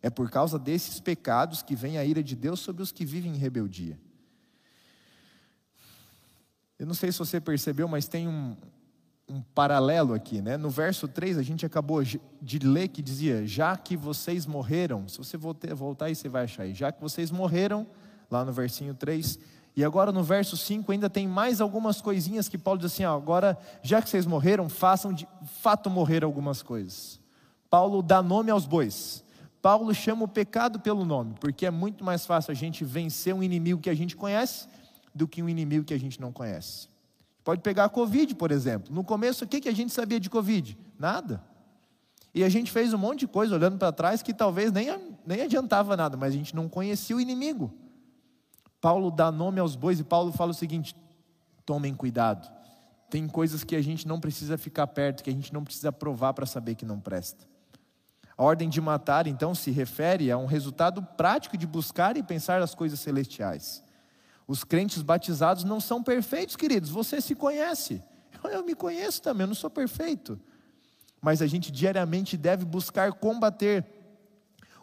É 0.00 0.10
por 0.10 0.30
causa 0.30 0.58
desses 0.58 1.00
pecados 1.00 1.62
que 1.62 1.74
vem 1.74 1.98
a 1.98 2.04
ira 2.04 2.22
de 2.22 2.36
Deus 2.36 2.60
sobre 2.60 2.82
os 2.82 2.92
que 2.92 3.04
vivem 3.04 3.32
em 3.32 3.38
rebeldia. 3.38 3.98
Eu 6.78 6.86
não 6.86 6.94
sei 6.94 7.10
se 7.10 7.18
você 7.18 7.40
percebeu, 7.40 7.88
mas 7.88 8.06
tem 8.06 8.28
um, 8.28 8.56
um 9.28 9.40
paralelo 9.40 10.12
aqui, 10.12 10.42
né? 10.42 10.56
No 10.56 10.68
verso 10.68 11.08
3 11.08 11.38
a 11.38 11.42
gente 11.42 11.64
acabou 11.64 12.02
de 12.02 12.58
ler 12.58 12.88
que 12.88 13.02
dizia: 13.02 13.46
"Já 13.46 13.76
que 13.76 13.96
vocês 13.96 14.46
morreram", 14.46 15.08
se 15.08 15.18
você 15.18 15.36
voltar 15.36 16.06
aí 16.06 16.14
você 16.14 16.28
vai 16.28 16.44
achar 16.44 16.64
aí, 16.64 16.74
"Já 16.74 16.92
que 16.92 17.00
vocês 17.00 17.30
morreram", 17.30 17.86
lá 18.30 18.44
no 18.44 18.52
versinho 18.52 18.94
3, 18.94 19.38
e 19.76 19.84
agora 19.84 20.12
no 20.12 20.22
verso 20.22 20.56
5 20.56 20.92
ainda 20.92 21.10
tem 21.10 21.26
mais 21.26 21.60
algumas 21.60 22.00
coisinhas 22.00 22.48
que 22.48 22.56
Paulo 22.56 22.78
diz 22.78 22.92
assim: 22.92 23.04
ó, 23.04 23.16
agora, 23.16 23.58
já 23.82 24.00
que 24.00 24.08
vocês 24.08 24.26
morreram, 24.26 24.68
façam 24.68 25.12
de 25.12 25.26
fato 25.60 25.90
morrer 25.90 26.22
algumas 26.22 26.62
coisas. 26.62 27.20
Paulo 27.68 28.02
dá 28.02 28.22
nome 28.22 28.50
aos 28.50 28.66
bois. 28.66 29.24
Paulo 29.60 29.92
chama 29.94 30.24
o 30.24 30.28
pecado 30.28 30.78
pelo 30.78 31.04
nome, 31.04 31.34
porque 31.40 31.64
é 31.64 31.70
muito 31.70 32.04
mais 32.04 32.26
fácil 32.26 32.52
a 32.52 32.54
gente 32.54 32.84
vencer 32.84 33.34
um 33.34 33.42
inimigo 33.42 33.80
que 33.80 33.90
a 33.90 33.94
gente 33.94 34.14
conhece 34.14 34.68
do 35.14 35.26
que 35.26 35.42
um 35.42 35.48
inimigo 35.48 35.84
que 35.84 35.94
a 35.94 35.98
gente 35.98 36.20
não 36.20 36.30
conhece. 36.30 36.88
Pode 37.44 37.60
pegar 37.60 37.84
a 37.84 37.88
Covid, 37.90 38.34
por 38.34 38.50
exemplo. 38.50 38.92
No 38.92 39.04
começo, 39.04 39.44
o 39.44 39.46
que, 39.46 39.60
que 39.60 39.68
a 39.68 39.74
gente 39.74 39.92
sabia 39.92 40.18
de 40.18 40.30
Covid? 40.30 40.78
Nada. 40.98 41.44
E 42.34 42.42
a 42.42 42.48
gente 42.48 42.72
fez 42.72 42.92
um 42.94 42.98
monte 42.98 43.20
de 43.20 43.26
coisa 43.28 43.54
olhando 43.54 43.78
para 43.78 43.92
trás 43.92 44.22
que 44.22 44.32
talvez 44.32 44.72
nem, 44.72 44.88
nem 45.24 45.42
adiantava 45.42 45.96
nada, 45.96 46.16
mas 46.16 46.32
a 46.32 46.36
gente 46.36 46.56
não 46.56 46.68
conhecia 46.68 47.14
o 47.14 47.20
inimigo. 47.20 47.72
Paulo 48.80 49.10
dá 49.10 49.30
nome 49.30 49.60
aos 49.60 49.76
bois 49.76 50.00
e 50.00 50.04
Paulo 50.04 50.32
fala 50.32 50.50
o 50.50 50.54
seguinte: 50.54 50.96
tomem 51.64 51.94
cuidado. 51.94 52.50
Tem 53.10 53.28
coisas 53.28 53.62
que 53.62 53.76
a 53.76 53.82
gente 53.82 54.08
não 54.08 54.18
precisa 54.18 54.58
ficar 54.58 54.86
perto, 54.88 55.22
que 55.22 55.30
a 55.30 55.32
gente 55.32 55.52
não 55.52 55.62
precisa 55.62 55.92
provar 55.92 56.32
para 56.32 56.46
saber 56.46 56.74
que 56.74 56.84
não 56.84 56.98
presta. 56.98 57.46
A 58.36 58.42
ordem 58.42 58.68
de 58.68 58.80
matar, 58.80 59.26
então, 59.28 59.54
se 59.54 59.70
refere 59.70 60.30
a 60.30 60.36
um 60.36 60.46
resultado 60.46 61.00
prático 61.00 61.56
de 61.56 61.66
buscar 61.66 62.16
e 62.16 62.22
pensar 62.22 62.60
as 62.60 62.74
coisas 62.74 62.98
celestiais. 62.98 63.84
Os 64.46 64.62
crentes 64.62 65.02
batizados 65.02 65.64
não 65.64 65.80
são 65.80 66.02
perfeitos, 66.02 66.56
queridos, 66.56 66.90
você 66.90 67.20
se 67.20 67.34
conhece. 67.34 68.02
Eu 68.44 68.62
me 68.62 68.74
conheço 68.74 69.22
também, 69.22 69.44
eu 69.44 69.48
não 69.48 69.54
sou 69.54 69.70
perfeito. 69.70 70.38
Mas 71.20 71.40
a 71.40 71.46
gente 71.46 71.72
diariamente 71.72 72.36
deve 72.36 72.64
buscar 72.64 73.12
combater 73.14 73.84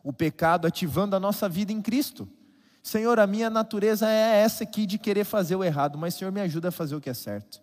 o 0.03 0.11
pecado, 0.11 0.65
ativando 0.65 1.15
a 1.15 1.19
nossa 1.19 1.47
vida 1.47 1.71
em 1.71 1.81
Cristo. 1.81 2.27
Senhor, 2.81 3.19
a 3.19 3.27
minha 3.27 3.49
natureza 3.49 4.09
é 4.09 4.41
essa 4.41 4.63
aqui 4.63 4.87
de 4.87 4.97
querer 4.97 5.23
fazer 5.23 5.55
o 5.55 5.63
errado, 5.63 5.99
mas 5.99 6.15
Senhor, 6.15 6.31
me 6.31 6.41
ajuda 6.41 6.69
a 6.69 6.71
fazer 6.71 6.95
o 6.95 7.01
que 7.01 7.09
é 7.09 7.13
certo. 7.13 7.61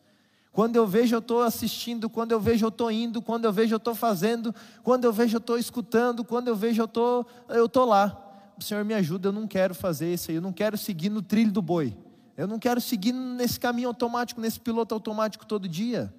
Quando 0.52 0.76
eu 0.76 0.86
vejo, 0.86 1.14
eu 1.14 1.18
estou 1.18 1.42
assistindo, 1.42 2.08
quando 2.08 2.32
eu 2.32 2.40
vejo, 2.40 2.64
eu 2.64 2.68
estou 2.68 2.90
indo, 2.90 3.20
quando 3.20 3.44
eu 3.44 3.52
vejo, 3.52 3.74
eu 3.74 3.78
estou 3.78 3.94
fazendo, 3.94 4.54
quando 4.82 5.04
eu 5.04 5.12
vejo, 5.12 5.36
eu 5.36 5.40
estou 5.40 5.58
escutando, 5.58 6.24
quando 6.24 6.48
eu 6.48 6.56
vejo, 6.56 6.80
eu 6.80 6.86
estou 6.86 7.26
eu 7.48 7.68
tô 7.68 7.84
lá. 7.84 8.27
Senhor 8.64 8.84
me 8.84 8.94
ajuda, 8.94 9.28
eu 9.28 9.32
não 9.32 9.46
quero 9.46 9.74
fazer 9.74 10.12
isso 10.12 10.30
aí, 10.30 10.36
eu 10.36 10.42
não 10.42 10.52
quero 10.52 10.76
seguir 10.76 11.08
no 11.08 11.22
trilho 11.22 11.52
do 11.52 11.62
boi. 11.62 11.96
Eu 12.36 12.46
não 12.46 12.58
quero 12.58 12.80
seguir 12.80 13.12
nesse 13.12 13.58
caminho 13.58 13.88
automático, 13.88 14.40
nesse 14.40 14.60
piloto 14.60 14.94
automático 14.94 15.44
todo 15.44 15.68
dia. 15.68 16.12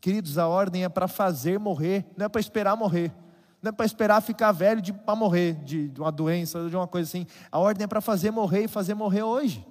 Queridos, 0.00 0.36
a 0.36 0.46
ordem 0.46 0.84
é 0.84 0.88
para 0.88 1.08
fazer 1.08 1.58
morrer, 1.58 2.04
não 2.16 2.26
é 2.26 2.28
para 2.28 2.40
esperar 2.40 2.76
morrer. 2.76 3.10
Não 3.62 3.70
é 3.70 3.72
para 3.72 3.86
esperar 3.86 4.20
ficar 4.20 4.52
velho 4.52 4.82
para 4.92 5.16
morrer 5.16 5.54
de, 5.64 5.88
de 5.88 5.98
uma 5.98 6.12
doença, 6.12 6.68
de 6.68 6.76
uma 6.76 6.86
coisa 6.86 7.08
assim. 7.08 7.26
A 7.50 7.58
ordem 7.58 7.84
é 7.84 7.86
para 7.86 8.02
fazer 8.02 8.30
morrer 8.30 8.64
e 8.64 8.68
fazer 8.68 8.92
morrer 8.92 9.22
hoje. 9.22 9.66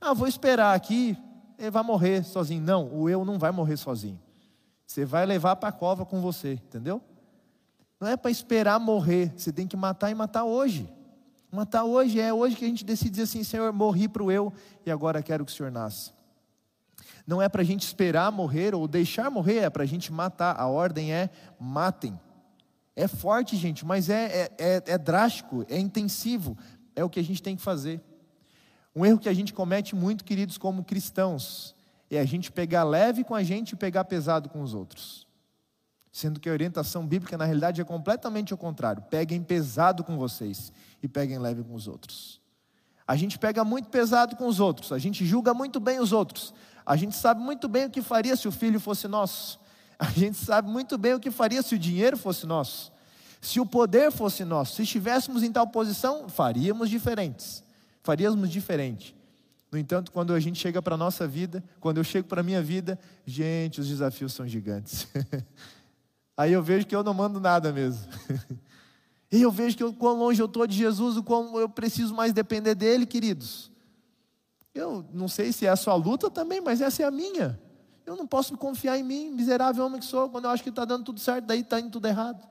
Ah, 0.00 0.14
vou 0.14 0.28
esperar 0.28 0.72
aqui, 0.72 1.18
ele 1.58 1.70
vai 1.72 1.82
morrer 1.82 2.22
sozinho. 2.22 2.62
Não, 2.62 2.88
o 2.94 3.08
eu 3.08 3.24
não 3.24 3.40
vai 3.40 3.50
morrer 3.50 3.76
sozinho. 3.76 4.20
Você 4.86 5.04
vai 5.04 5.26
levar 5.26 5.56
para 5.56 5.70
a 5.70 5.72
cova 5.72 6.06
com 6.06 6.20
você, 6.20 6.52
entendeu? 6.52 7.02
Não 8.00 8.06
é 8.06 8.16
para 8.16 8.30
esperar 8.30 8.78
morrer, 8.78 9.32
você 9.36 9.52
tem 9.52 9.66
que 9.66 9.76
matar 9.76 10.10
e 10.10 10.14
matar 10.14 10.44
hoje. 10.44 10.88
Matar 11.56 11.84
hoje 11.84 12.20
é 12.20 12.34
hoje 12.34 12.54
que 12.54 12.66
a 12.66 12.68
gente 12.68 12.84
decide 12.84 13.12
dizer 13.12 13.22
assim: 13.22 13.42
Senhor, 13.42 13.72
morri 13.72 14.08
para 14.08 14.22
o 14.22 14.30
eu 14.30 14.52
e 14.84 14.90
agora 14.90 15.22
quero 15.22 15.42
que 15.42 15.50
o 15.50 15.54
Senhor 15.54 15.72
nasça. 15.72 16.12
Não 17.26 17.40
é 17.40 17.48
para 17.48 17.62
a 17.62 17.64
gente 17.64 17.80
esperar 17.80 18.30
morrer 18.30 18.74
ou 18.74 18.86
deixar 18.86 19.30
morrer, 19.30 19.60
é 19.60 19.70
para 19.70 19.82
a 19.82 19.86
gente 19.86 20.12
matar. 20.12 20.54
A 20.60 20.66
ordem 20.66 21.14
é 21.14 21.30
matem. 21.58 22.20
É 22.94 23.08
forte, 23.08 23.56
gente, 23.56 23.86
mas 23.86 24.10
é, 24.10 24.24
é, 24.24 24.52
é, 24.58 24.82
é 24.86 24.98
drástico, 24.98 25.64
é 25.70 25.78
intensivo. 25.78 26.58
É 26.94 27.02
o 27.02 27.08
que 27.08 27.18
a 27.18 27.24
gente 27.24 27.42
tem 27.42 27.56
que 27.56 27.62
fazer. 27.62 28.02
Um 28.94 29.06
erro 29.06 29.18
que 29.18 29.28
a 29.28 29.34
gente 29.34 29.54
comete 29.54 29.96
muito, 29.96 30.24
queridos, 30.26 30.58
como 30.58 30.84
cristãos, 30.84 31.74
é 32.10 32.20
a 32.20 32.24
gente 32.26 32.52
pegar 32.52 32.84
leve 32.84 33.24
com 33.24 33.34
a 33.34 33.42
gente 33.42 33.72
e 33.72 33.76
pegar 33.76 34.04
pesado 34.04 34.50
com 34.50 34.60
os 34.60 34.74
outros. 34.74 35.25
Sendo 36.16 36.40
que 36.40 36.48
a 36.48 36.52
orientação 36.52 37.06
bíblica, 37.06 37.36
na 37.36 37.44
realidade, 37.44 37.80
é 37.80 37.84
completamente 37.84 38.54
o 38.54 38.56
contrário. 38.56 39.02
Peguem 39.02 39.42
pesado 39.42 40.02
com 40.02 40.16
vocês 40.16 40.72
e 41.02 41.08
peguem 41.08 41.38
leve 41.38 41.62
com 41.62 41.74
os 41.74 41.86
outros. 41.86 42.40
A 43.06 43.16
gente 43.16 43.38
pega 43.38 43.64
muito 43.64 43.88
pesado 43.88 44.34
com 44.34 44.46
os 44.46 44.58
outros, 44.58 44.92
a 44.92 44.98
gente 44.98 45.26
julga 45.26 45.52
muito 45.52 45.78
bem 45.78 46.00
os 46.00 46.12
outros, 46.12 46.54
a 46.84 46.96
gente 46.96 47.14
sabe 47.14 47.40
muito 47.40 47.68
bem 47.68 47.84
o 47.84 47.90
que 47.90 48.00
faria 48.00 48.34
se 48.34 48.48
o 48.48 48.52
filho 48.52 48.80
fosse 48.80 49.06
nosso, 49.06 49.60
a 49.98 50.06
gente 50.06 50.38
sabe 50.38 50.68
muito 50.68 50.96
bem 50.96 51.14
o 51.14 51.20
que 51.20 51.30
faria 51.30 51.62
se 51.62 51.74
o 51.74 51.78
dinheiro 51.78 52.16
fosse 52.16 52.46
nosso, 52.46 52.90
se 53.40 53.60
o 53.60 53.66
poder 53.66 54.10
fosse 54.10 54.44
nosso, 54.44 54.76
se 54.76 54.82
estivéssemos 54.82 55.44
em 55.44 55.52
tal 55.52 55.68
posição, 55.68 56.28
faríamos 56.28 56.90
diferentes 56.90 57.62
faríamos 58.06 58.48
diferente. 58.48 59.16
No 59.70 59.76
entanto, 59.76 60.12
quando 60.12 60.32
a 60.32 60.38
gente 60.38 60.60
chega 60.60 60.80
para 60.80 60.94
a 60.94 60.98
nossa 60.98 61.26
vida, 61.26 61.62
quando 61.80 61.96
eu 61.96 62.04
chego 62.04 62.28
para 62.28 62.40
a 62.40 62.44
minha 62.44 62.62
vida, 62.62 62.96
gente, 63.26 63.80
os 63.80 63.88
desafios 63.88 64.32
são 64.32 64.46
gigantes. 64.46 65.08
Aí 66.36 66.52
eu 66.52 66.62
vejo 66.62 66.86
que 66.86 66.94
eu 66.94 67.02
não 67.02 67.14
mando 67.14 67.40
nada 67.40 67.72
mesmo. 67.72 68.06
e 69.32 69.40
eu 69.40 69.50
vejo 69.50 69.76
que 69.76 69.84
o 69.84 69.92
quão 69.92 70.18
longe 70.18 70.40
eu 70.40 70.46
estou 70.46 70.66
de 70.66 70.76
Jesus, 70.76 71.16
o 71.16 71.22
quão 71.22 71.58
eu 71.58 71.68
preciso 71.68 72.14
mais 72.14 72.32
depender 72.32 72.74
dele, 72.74 73.06
queridos. 73.06 73.70
Eu 74.74 75.04
não 75.12 75.28
sei 75.28 75.52
se 75.52 75.64
é 75.64 75.70
a 75.70 75.76
sua 75.76 75.94
luta 75.94 76.30
também, 76.30 76.60
mas 76.60 76.80
essa 76.80 77.02
é 77.02 77.06
a 77.06 77.10
minha. 77.10 77.58
Eu 78.04 78.14
não 78.14 78.26
posso 78.26 78.56
confiar 78.56 78.98
em 78.98 79.02
mim, 79.02 79.30
miserável 79.30 79.84
homem 79.84 79.98
que 79.98 80.06
sou, 80.06 80.28
quando 80.28 80.44
eu 80.44 80.50
acho 80.50 80.62
que 80.62 80.68
está 80.68 80.84
dando 80.84 81.04
tudo 81.04 81.18
certo, 81.18 81.46
daí 81.46 81.60
está 81.60 81.80
indo 81.80 81.90
tudo 81.90 82.06
errado. 82.06 82.46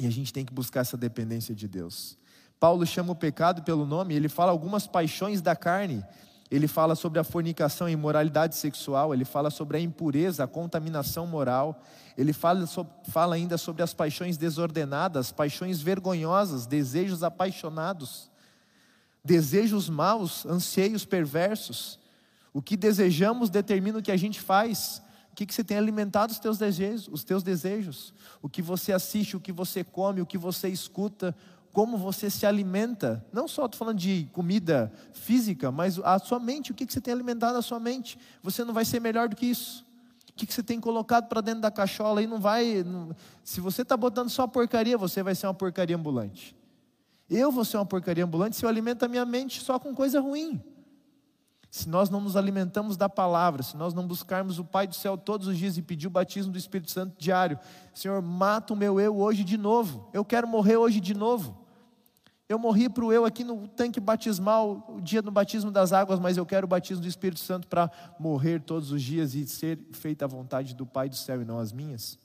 E 0.00 0.06
a 0.06 0.10
gente 0.10 0.32
tem 0.32 0.44
que 0.44 0.52
buscar 0.52 0.80
essa 0.80 0.96
dependência 0.96 1.54
de 1.54 1.68
Deus. 1.68 2.16
Paulo 2.58 2.84
chama 2.86 3.12
o 3.12 3.16
pecado 3.16 3.62
pelo 3.62 3.84
nome, 3.84 4.14
ele 4.14 4.28
fala 4.28 4.50
algumas 4.50 4.86
paixões 4.86 5.40
da 5.40 5.54
carne, 5.54 6.04
ele 6.50 6.66
fala 6.66 6.94
sobre 6.94 7.18
a 7.18 7.24
fornicação 7.24 7.88
e 7.88 7.92
imoralidade 7.92 8.56
sexual, 8.56 9.12
ele 9.12 9.24
fala 9.24 9.50
sobre 9.50 9.76
a 9.76 9.80
impureza, 9.80 10.44
a 10.44 10.48
contaminação 10.48 11.26
moral, 11.26 11.82
ele 12.16 12.32
fala, 12.32 12.66
fala 13.08 13.34
ainda 13.34 13.58
sobre 13.58 13.82
as 13.82 13.92
paixões 13.92 14.36
desordenadas, 14.36 15.30
paixões 15.30 15.80
vergonhosas, 15.80 16.66
desejos 16.66 17.22
apaixonados, 17.22 18.30
desejos 19.22 19.88
maus, 19.88 20.46
anseios 20.46 21.04
perversos. 21.04 21.98
O 22.52 22.62
que 22.62 22.76
desejamos 22.76 23.50
determina 23.50 23.98
o 23.98 24.02
que 24.02 24.10
a 24.10 24.16
gente 24.16 24.40
faz. 24.40 25.02
O 25.30 25.34
que, 25.36 25.46
que 25.46 25.54
você 25.54 25.62
tem 25.62 25.76
alimentado 25.76 26.32
os 26.32 26.38
teus 26.40 26.58
desejos, 26.58 27.08
os 27.08 27.22
teus 27.22 27.42
desejos? 27.42 28.12
O 28.42 28.48
que 28.48 28.62
você 28.62 28.92
assiste, 28.92 29.36
o 29.36 29.40
que 29.40 29.52
você 29.52 29.84
come, 29.84 30.20
o 30.20 30.26
que 30.26 30.38
você 30.38 30.68
escuta, 30.68 31.36
como 31.78 31.96
você 31.96 32.28
se 32.28 32.44
alimenta. 32.44 33.24
Não 33.32 33.46
só 33.46 33.66
estou 33.66 33.78
falando 33.78 33.98
de 33.98 34.28
comida 34.32 34.92
física, 35.12 35.70
mas 35.70 35.96
a 36.00 36.18
sua 36.18 36.40
mente, 36.40 36.72
o 36.72 36.74
que, 36.74 36.84
que 36.84 36.92
você 36.92 37.00
tem 37.00 37.14
alimentado 37.14 37.56
a 37.56 37.62
sua 37.62 37.78
mente. 37.78 38.18
Você 38.42 38.64
não 38.64 38.74
vai 38.74 38.84
ser 38.84 38.98
melhor 38.98 39.28
do 39.28 39.36
que 39.36 39.46
isso. 39.46 39.86
O 40.28 40.32
que, 40.32 40.44
que 40.44 40.52
você 40.52 40.60
tem 40.60 40.80
colocado 40.80 41.28
para 41.28 41.40
dentro 41.40 41.60
da 41.60 41.70
cachola 41.70 42.18
aí 42.18 42.26
não 42.26 42.40
vai. 42.40 42.82
Não, 42.82 43.14
se 43.44 43.60
você 43.60 43.82
está 43.82 43.96
botando 43.96 44.28
só 44.28 44.44
porcaria, 44.48 44.98
você 44.98 45.22
vai 45.22 45.36
ser 45.36 45.46
uma 45.46 45.54
porcaria 45.54 45.94
ambulante. 45.94 46.56
Eu 47.30 47.52
vou 47.52 47.64
ser 47.64 47.76
uma 47.76 47.86
porcaria 47.86 48.24
ambulante 48.24 48.56
se 48.56 48.64
eu 48.64 48.68
alimento 48.68 49.04
a 49.04 49.08
minha 49.08 49.24
mente 49.24 49.60
só 49.60 49.78
com 49.78 49.94
coisa 49.94 50.20
ruim. 50.20 50.60
Se 51.70 51.88
nós 51.88 52.10
não 52.10 52.20
nos 52.20 52.34
alimentamos 52.34 52.96
da 52.96 53.08
palavra, 53.08 53.62
se 53.62 53.76
nós 53.76 53.94
não 53.94 54.04
buscarmos 54.04 54.58
o 54.58 54.64
Pai 54.64 54.88
do 54.88 54.96
céu 54.96 55.16
todos 55.16 55.46
os 55.46 55.56
dias 55.56 55.78
e 55.78 55.82
pedir 55.82 56.08
o 56.08 56.10
batismo 56.10 56.50
do 56.50 56.58
Espírito 56.58 56.90
Santo 56.90 57.14
diário, 57.16 57.56
Senhor, 57.94 58.20
mata 58.20 58.74
o 58.74 58.76
meu 58.76 58.98
eu 58.98 59.16
hoje 59.16 59.44
de 59.44 59.56
novo. 59.56 60.10
Eu 60.12 60.24
quero 60.24 60.48
morrer 60.48 60.76
hoje 60.76 60.98
de 60.98 61.14
novo. 61.14 61.67
Eu 62.48 62.58
morri 62.58 62.88
para 62.88 63.04
o 63.04 63.12
eu 63.12 63.26
aqui 63.26 63.44
no 63.44 63.68
tanque 63.68 64.00
batismal, 64.00 64.82
o 64.88 65.02
dia 65.02 65.20
do 65.20 65.30
batismo 65.30 65.70
das 65.70 65.92
águas, 65.92 66.18
mas 66.18 66.38
eu 66.38 66.46
quero 66.46 66.64
o 66.64 66.68
batismo 66.68 67.02
do 67.02 67.08
Espírito 67.08 67.40
Santo 67.40 67.68
para 67.68 67.90
morrer 68.18 68.62
todos 68.62 68.90
os 68.90 69.02
dias 69.02 69.34
e 69.34 69.46
ser 69.46 69.78
feita 69.92 70.24
a 70.24 70.28
vontade 70.28 70.74
do 70.74 70.86
Pai 70.86 71.10
do 71.10 71.16
céu 71.16 71.42
e 71.42 71.44
não 71.44 71.58
as 71.58 71.72
minhas. 71.72 72.18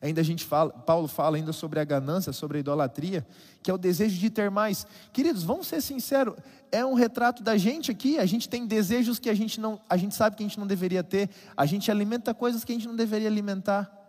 Ainda 0.00 0.22
a 0.22 0.24
gente 0.24 0.44
fala, 0.44 0.70
Paulo 0.70 1.06
fala 1.06 1.36
ainda 1.36 1.52
sobre 1.52 1.80
a 1.80 1.84
ganância, 1.84 2.32
sobre 2.32 2.56
a 2.56 2.60
idolatria, 2.60 3.26
que 3.62 3.70
é 3.70 3.74
o 3.74 3.78
desejo 3.78 4.18
de 4.18 4.30
ter 4.30 4.50
mais. 4.50 4.86
Queridos, 5.12 5.42
vamos 5.42 5.66
ser 5.66 5.82
sinceros, 5.82 6.34
é 6.72 6.84
um 6.84 6.94
retrato 6.94 7.42
da 7.42 7.58
gente 7.58 7.90
aqui, 7.90 8.18
a 8.18 8.24
gente 8.24 8.48
tem 8.48 8.66
desejos 8.66 9.18
que 9.18 9.28
a 9.28 9.34
gente 9.34 9.60
não, 9.60 9.78
a 9.88 9.98
gente 9.98 10.14
sabe 10.14 10.36
que 10.36 10.42
a 10.42 10.46
gente 10.46 10.58
não 10.58 10.66
deveria 10.66 11.02
ter, 11.02 11.28
a 11.54 11.66
gente 11.66 11.90
alimenta 11.90 12.32
coisas 12.32 12.64
que 12.64 12.72
a 12.72 12.74
gente 12.74 12.88
não 12.88 12.96
deveria 12.96 13.28
alimentar. 13.28 14.03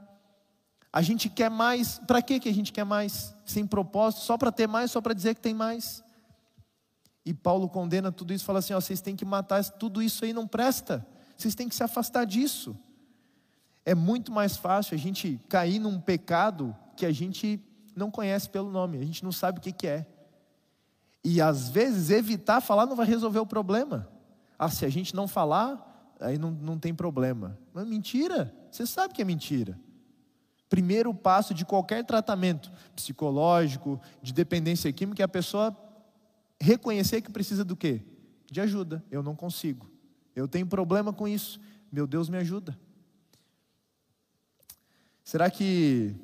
A 0.96 1.02
gente 1.02 1.28
quer 1.28 1.52
mais, 1.52 2.00
para 2.08 2.22
que 2.22 2.48
a 2.48 2.54
gente 2.54 2.72
quer 2.72 2.86
mais? 2.86 3.36
Sem 3.46 3.68
propósito, 3.68 4.24
só 4.24 4.38
para 4.38 4.50
ter 4.50 4.66
mais, 4.66 4.92
só 4.92 5.02
para 5.02 5.14
dizer 5.14 5.36
que 5.36 5.42
tem 5.42 5.54
mais. 5.54 6.02
E 7.26 7.34
Paulo 7.34 7.68
condena 7.68 8.14
tudo 8.14 8.34
isso, 8.34 8.46
fala 8.46 8.60
assim: 8.60 8.74
ó, 8.74 8.80
vocês 8.80 9.02
têm 9.02 9.14
que 9.14 9.26
matar, 9.26 9.62
tudo 9.72 10.02
isso 10.02 10.24
aí 10.24 10.32
não 10.32 10.48
presta, 10.48 11.06
vocês 11.36 11.54
têm 11.54 11.68
que 11.68 11.76
se 11.76 11.84
afastar 11.84 12.24
disso. 12.24 12.80
É 13.84 13.94
muito 13.94 14.32
mais 14.32 14.56
fácil 14.56 14.96
a 14.96 14.98
gente 14.98 15.38
cair 15.50 15.80
num 15.80 16.00
pecado 16.00 16.74
que 16.96 17.06
a 17.06 17.12
gente 17.12 17.62
não 17.94 18.10
conhece 18.10 18.50
pelo 18.50 18.72
nome, 18.72 18.98
a 18.98 19.04
gente 19.04 19.22
não 19.22 19.34
sabe 19.34 19.60
o 19.60 19.62
que, 19.62 19.74
que 19.74 19.88
é. 19.88 20.08
E 21.26 21.42
às 21.42 21.68
vezes 21.68 22.10
evitar 22.10 22.62
falar 22.62 22.86
não 22.86 22.96
vai 22.96 23.06
resolver 23.06 23.40
o 23.40 23.46
problema. 23.46 24.08
Ah, 24.58 24.70
se 24.70 24.86
a 24.86 24.90
gente 24.90 25.14
não 25.14 25.28
falar, 25.28 26.16
aí 26.22 26.38
não, 26.38 26.52
não 26.52 26.80
tem 26.80 26.96
problema. 26.96 27.60
Mas 27.74 27.86
mentira, 27.86 28.56
você 28.72 28.88
sabe 28.88 29.14
que 29.14 29.22
é 29.22 29.26
mentira. 29.26 29.78
Primeiro 30.70 31.14
passo 31.14 31.54
de 31.54 31.64
qualquer 31.64 32.04
tratamento 32.04 32.72
psicológico, 32.96 34.02
de 34.22 34.34
dependência 34.34 34.92
química, 34.92 35.22
é 35.22 35.26
a 35.26 35.28
pessoa 35.28 35.76
reconhecer 36.60 37.22
que 37.22 37.32
precisa 37.32 37.64
do 37.64 37.76
quê? 37.76 38.02
De 38.52 38.60
ajuda. 38.62 39.04
Eu 39.12 39.22
não 39.22 39.36
consigo. 39.36 39.90
Eu 40.36 40.48
tenho 40.48 40.66
problema 40.66 41.14
com 41.14 41.28
isso. 41.28 41.60
Meu 41.92 42.08
Deus 42.08 42.30
me 42.30 42.38
ajuda. 42.38 42.78
Será 45.24 45.50
que 45.50 46.16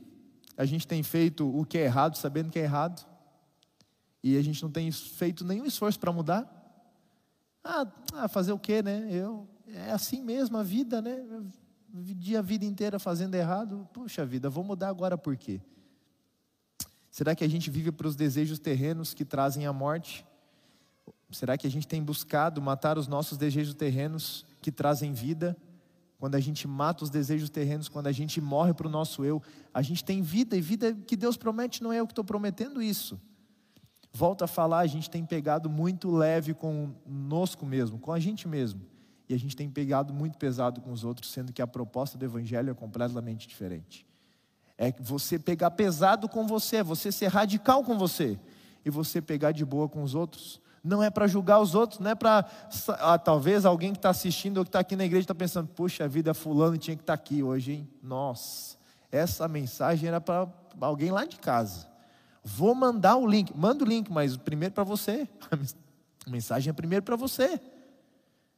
a 0.57 0.65
gente 0.65 0.87
tem 0.87 1.01
feito 1.01 1.47
o 1.47 1.65
que 1.65 1.77
é 1.77 1.85
errado 1.85 2.17
sabendo 2.17 2.51
que 2.51 2.59
é 2.59 2.63
errado? 2.63 3.07
E 4.23 4.37
a 4.37 4.41
gente 4.41 4.61
não 4.61 4.69
tem 4.69 4.91
feito 4.91 5.43
nenhum 5.43 5.65
esforço 5.65 5.99
para 5.99 6.11
mudar? 6.11 6.61
Ah, 7.63 7.87
ah, 8.13 8.27
fazer 8.27 8.51
o 8.51 8.59
quê, 8.59 8.81
né? 8.83 9.07
Eu, 9.11 9.47
é 9.67 9.91
assim 9.91 10.21
mesmo 10.21 10.57
a 10.57 10.63
vida, 10.63 11.01
né? 11.01 11.25
Eu 11.93 12.01
vivi 12.01 12.37
a 12.37 12.41
vida 12.41 12.63
inteira 12.63 12.97
fazendo 12.97 13.35
errado. 13.35 13.87
Puxa 13.91 14.25
vida, 14.25 14.49
vou 14.49 14.63
mudar 14.63 14.87
agora 14.87 15.17
por 15.17 15.35
quê? 15.35 15.59
Será 17.09 17.35
que 17.35 17.43
a 17.43 17.47
gente 17.49 17.69
vive 17.69 17.91
para 17.91 18.07
os 18.07 18.15
desejos 18.15 18.57
terrenos 18.57 19.13
que 19.13 19.25
trazem 19.25 19.65
a 19.65 19.73
morte? 19.73 20.25
Será 21.29 21.57
que 21.57 21.67
a 21.67 21.69
gente 21.69 21.87
tem 21.87 22.01
buscado 22.01 22.61
matar 22.61 22.97
os 22.97 23.07
nossos 23.07 23.37
desejos 23.37 23.73
terrenos 23.73 24.45
que 24.61 24.71
trazem 24.71 25.11
vida? 25.11 25.57
Quando 26.17 26.35
a 26.35 26.39
gente 26.39 26.65
mata 26.67 27.03
os 27.03 27.09
desejos 27.09 27.49
terrenos, 27.49 27.89
quando 27.89 28.07
a 28.07 28.11
gente 28.11 28.39
morre 28.39 28.73
para 28.73 28.87
o 28.87 28.89
nosso 28.89 29.25
eu, 29.25 29.41
a 29.73 29.81
gente 29.81 30.03
tem 30.05 30.21
vida, 30.21 30.55
e 30.55 30.61
vida 30.61 30.93
que 30.93 31.17
Deus 31.17 31.35
promete 31.35 31.83
não 31.83 31.91
é 31.91 31.99
eu 31.99 32.07
que 32.07 32.11
estou 32.13 32.23
prometendo 32.23 32.81
isso. 32.81 33.19
Volto 34.13 34.43
a 34.43 34.47
falar, 34.47 34.79
a 34.79 34.87
gente 34.87 35.09
tem 35.09 35.25
pegado 35.25 35.69
muito 35.69 36.09
leve 36.11 36.53
conosco 36.53 37.65
mesmo, 37.65 37.97
com 37.97 38.13
a 38.13 38.19
gente 38.19 38.47
mesmo. 38.47 38.90
E 39.31 39.33
a 39.33 39.39
gente 39.39 39.55
tem 39.55 39.69
pegado 39.69 40.13
muito 40.13 40.37
pesado 40.37 40.81
com 40.81 40.91
os 40.91 41.05
outros, 41.05 41.31
sendo 41.31 41.53
que 41.53 41.61
a 41.61 41.67
proposta 41.67 42.17
do 42.17 42.25
Evangelho 42.25 42.69
é 42.69 42.73
completamente 42.73 43.47
diferente. 43.47 44.05
É 44.77 44.91
você 44.99 45.39
pegar 45.39 45.71
pesado 45.71 46.27
com 46.27 46.45
você, 46.45 46.83
você 46.83 47.13
ser 47.13 47.27
radical 47.27 47.81
com 47.81 47.97
você, 47.97 48.37
e 48.83 48.89
você 48.89 49.21
pegar 49.21 49.53
de 49.53 49.63
boa 49.63 49.87
com 49.87 50.03
os 50.03 50.15
outros. 50.15 50.59
Não 50.83 51.01
é 51.01 51.09
para 51.09 51.27
julgar 51.27 51.61
os 51.61 51.73
outros, 51.73 52.01
não 52.01 52.11
é 52.11 52.15
para. 52.15 52.45
Ah, 52.99 53.17
talvez 53.17 53.63
alguém 53.63 53.93
que 53.93 53.99
está 53.99 54.09
assistindo 54.09 54.57
ou 54.57 54.65
que 54.65 54.67
está 54.69 54.79
aqui 54.79 54.97
na 54.97 55.05
igreja 55.05 55.23
está 55.23 55.35
pensando: 55.35 55.69
puxa 55.69 56.09
vida, 56.09 56.33
Fulano 56.33 56.77
tinha 56.77 56.97
que 56.97 57.03
estar 57.03 57.15
tá 57.15 57.23
aqui 57.23 57.41
hoje, 57.41 57.71
hein? 57.71 57.89
Nossa, 58.03 58.75
essa 59.09 59.47
mensagem 59.47 60.09
era 60.09 60.19
para 60.19 60.49
alguém 60.81 61.09
lá 61.09 61.23
de 61.23 61.37
casa. 61.37 61.87
Vou 62.43 62.75
mandar 62.75 63.15
o 63.15 63.25
link, 63.25 63.55
manda 63.55 63.85
o 63.85 63.87
link, 63.87 64.11
mas 64.11 64.35
primeiro 64.35 64.73
para 64.73 64.83
você. 64.83 65.25
A 66.27 66.29
mensagem 66.29 66.69
é 66.69 66.73
primeiro 66.73 67.05
para 67.05 67.15
você. 67.15 67.61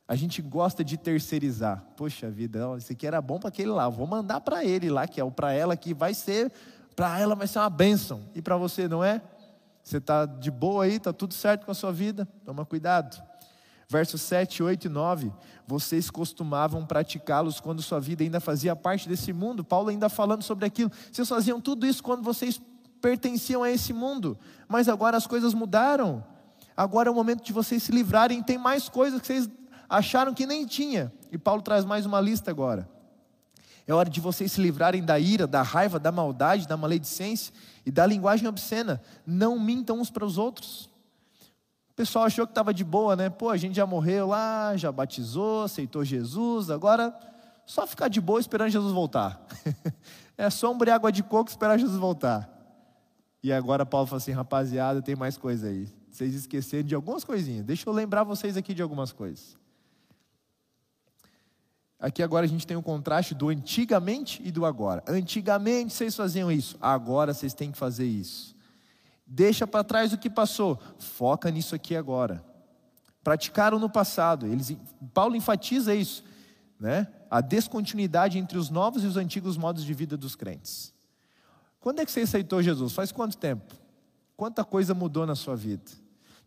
A 0.07 0.15
gente 0.15 0.41
gosta 0.41 0.83
de 0.83 0.97
terceirizar. 0.97 1.83
Poxa 1.95 2.29
vida, 2.29 2.59
isso 2.77 2.91
aqui 2.91 3.07
era 3.07 3.21
bom 3.21 3.39
para 3.39 3.49
aquele 3.49 3.69
lá. 3.69 3.87
Vou 3.87 4.05
mandar 4.05 4.41
para 4.41 4.63
ele 4.65 4.89
lá, 4.89 5.07
que 5.07 5.19
é 5.19 5.23
o 5.23 5.31
para 5.31 5.53
ela 5.53 5.77
que 5.77 5.93
vai 5.93 6.13
ser, 6.13 6.51
para 6.95 7.19
ela 7.19 7.35
vai 7.35 7.47
ser 7.47 7.59
uma 7.59 7.69
bênção. 7.69 8.21
E 8.35 8.41
para 8.41 8.57
você 8.57 8.87
não 8.87 9.03
é? 9.03 9.21
Você 9.81 9.97
está 9.97 10.25
de 10.25 10.51
boa 10.51 10.85
aí, 10.85 10.95
está 10.95 11.13
tudo 11.13 11.33
certo 11.33 11.65
com 11.65 11.71
a 11.71 11.75
sua 11.75 11.91
vida? 11.91 12.27
Toma 12.45 12.65
cuidado. 12.65 13.21
Versos 13.87 14.21
7, 14.21 14.63
8 14.63 14.85
e 14.85 14.89
9. 14.89 15.31
Vocês 15.67 16.09
costumavam 16.09 16.85
praticá-los 16.85 17.59
quando 17.59 17.81
sua 17.81 17.99
vida 17.99 18.23
ainda 18.23 18.39
fazia 18.39 18.75
parte 18.75 19.07
desse 19.07 19.31
mundo. 19.31 19.63
Paulo 19.63 19.89
ainda 19.89 20.09
falando 20.09 20.43
sobre 20.43 20.65
aquilo. 20.65 20.91
Vocês 21.11 21.27
faziam 21.27 21.61
tudo 21.61 21.85
isso 21.85 22.03
quando 22.03 22.23
vocês 22.23 22.61
pertenciam 23.01 23.63
a 23.63 23.69
esse 23.69 23.93
mundo. 23.93 24.37
Mas 24.67 24.89
agora 24.89 25.15
as 25.15 25.27
coisas 25.27 25.53
mudaram. 25.53 26.23
Agora 26.75 27.09
é 27.09 27.11
o 27.11 27.15
momento 27.15 27.43
de 27.43 27.53
vocês 27.53 27.83
se 27.83 27.91
livrarem. 27.91 28.41
Tem 28.41 28.57
mais 28.57 28.89
coisas 28.89 29.21
que 29.21 29.27
vocês 29.27 29.49
acharam 29.93 30.33
que 30.33 30.47
nem 30.47 30.65
tinha. 30.65 31.13
E 31.31 31.37
Paulo 31.37 31.61
traz 31.61 31.85
mais 31.85 32.05
uma 32.05 32.19
lista 32.19 32.49
agora. 32.49 32.89
É 33.85 33.93
hora 33.93 34.09
de 34.09 34.19
vocês 34.19 34.51
se 34.51 34.61
livrarem 34.61 35.03
da 35.03 35.19
ira, 35.19 35.45
da 35.45 35.61
raiva, 35.61 35.99
da 35.99 36.11
maldade, 36.11 36.67
da 36.67 36.75
maledicência 36.75 37.53
e 37.85 37.91
da 37.91 38.05
linguagem 38.05 38.47
obscena. 38.47 39.01
Não 39.25 39.59
mintam 39.59 39.99
uns 39.99 40.09
para 40.09 40.25
os 40.25 40.37
outros. 40.37 40.89
O 41.91 41.93
pessoal 41.95 42.25
achou 42.25 42.47
que 42.47 42.51
estava 42.51 42.73
de 42.73 42.83
boa, 42.83 43.15
né? 43.15 43.29
Pô, 43.29 43.49
a 43.49 43.57
gente 43.57 43.75
já 43.75 43.85
morreu 43.85 44.27
lá, 44.27 44.75
já 44.75 44.91
batizou, 44.91 45.63
aceitou 45.63 46.03
Jesus, 46.03 46.71
agora 46.71 47.13
só 47.65 47.85
ficar 47.85 48.07
de 48.07 48.19
boa 48.19 48.39
esperando 48.39 48.71
Jesus 48.71 48.91
voltar. 48.91 49.45
é 50.35 50.49
sombra 50.49 50.89
e 50.89 50.93
água 50.93 51.11
de 51.11 51.21
coco 51.21 51.51
esperar 51.51 51.77
Jesus 51.77 51.99
voltar. 51.99 52.49
E 53.43 53.53
agora 53.53 53.85
Paulo 53.85 54.07
fala 54.07 54.17
assim, 54.17 54.31
rapaziada, 54.31 55.01
tem 55.03 55.15
mais 55.15 55.37
coisa 55.37 55.67
aí. 55.67 55.87
Vocês 56.09 56.33
esqueceram 56.33 56.87
de 56.87 56.95
algumas 56.95 57.23
coisinhas. 57.23 57.65
Deixa 57.65 57.87
eu 57.87 57.93
lembrar 57.93 58.23
vocês 58.23 58.57
aqui 58.57 58.73
de 58.73 58.81
algumas 58.81 59.11
coisas. 59.11 59.61
Aqui 62.03 62.21
agora 62.21 62.45
a 62.45 62.49
gente 62.49 62.67
tem 62.67 62.75
um 62.75 62.81
contraste 62.81 63.33
do 63.33 63.47
antigamente 63.47 64.41
e 64.43 64.51
do 64.51 64.65
agora. 64.65 65.01
Antigamente 65.07 65.93
vocês 65.93 66.13
faziam 66.13 66.51
isso, 66.51 66.77
agora 66.81 67.33
vocês 67.33 67.53
têm 67.53 67.71
que 67.71 67.77
fazer 67.77 68.05
isso. 68.05 68.53
Deixa 69.25 69.65
para 69.65 69.85
trás 69.85 70.11
o 70.11 70.17
que 70.17 70.29
passou, 70.29 70.77
foca 70.99 71.49
nisso 71.49 71.73
aqui 71.73 71.95
agora. 71.95 72.43
Praticaram 73.23 73.79
no 73.79 73.89
passado, 73.89 74.45
eles, 74.45 74.75
Paulo 75.13 75.33
enfatiza 75.33 75.95
isso, 75.95 76.25
né? 76.77 77.07
A 77.31 77.39
descontinuidade 77.39 78.37
entre 78.37 78.57
os 78.57 78.69
novos 78.69 79.01
e 79.05 79.07
os 79.07 79.15
antigos 79.15 79.55
modos 79.55 79.85
de 79.85 79.93
vida 79.93 80.17
dos 80.17 80.35
crentes. 80.35 80.93
Quando 81.79 82.01
é 82.01 82.05
que 82.05 82.11
você 82.11 82.19
aceitou 82.19 82.61
Jesus? 82.61 82.91
Faz 82.91 83.13
quanto 83.13 83.37
tempo? 83.37 83.73
Quanta 84.35 84.65
coisa 84.65 84.93
mudou 84.93 85.25
na 85.25 85.35
sua 85.35 85.55
vida? 85.55 85.89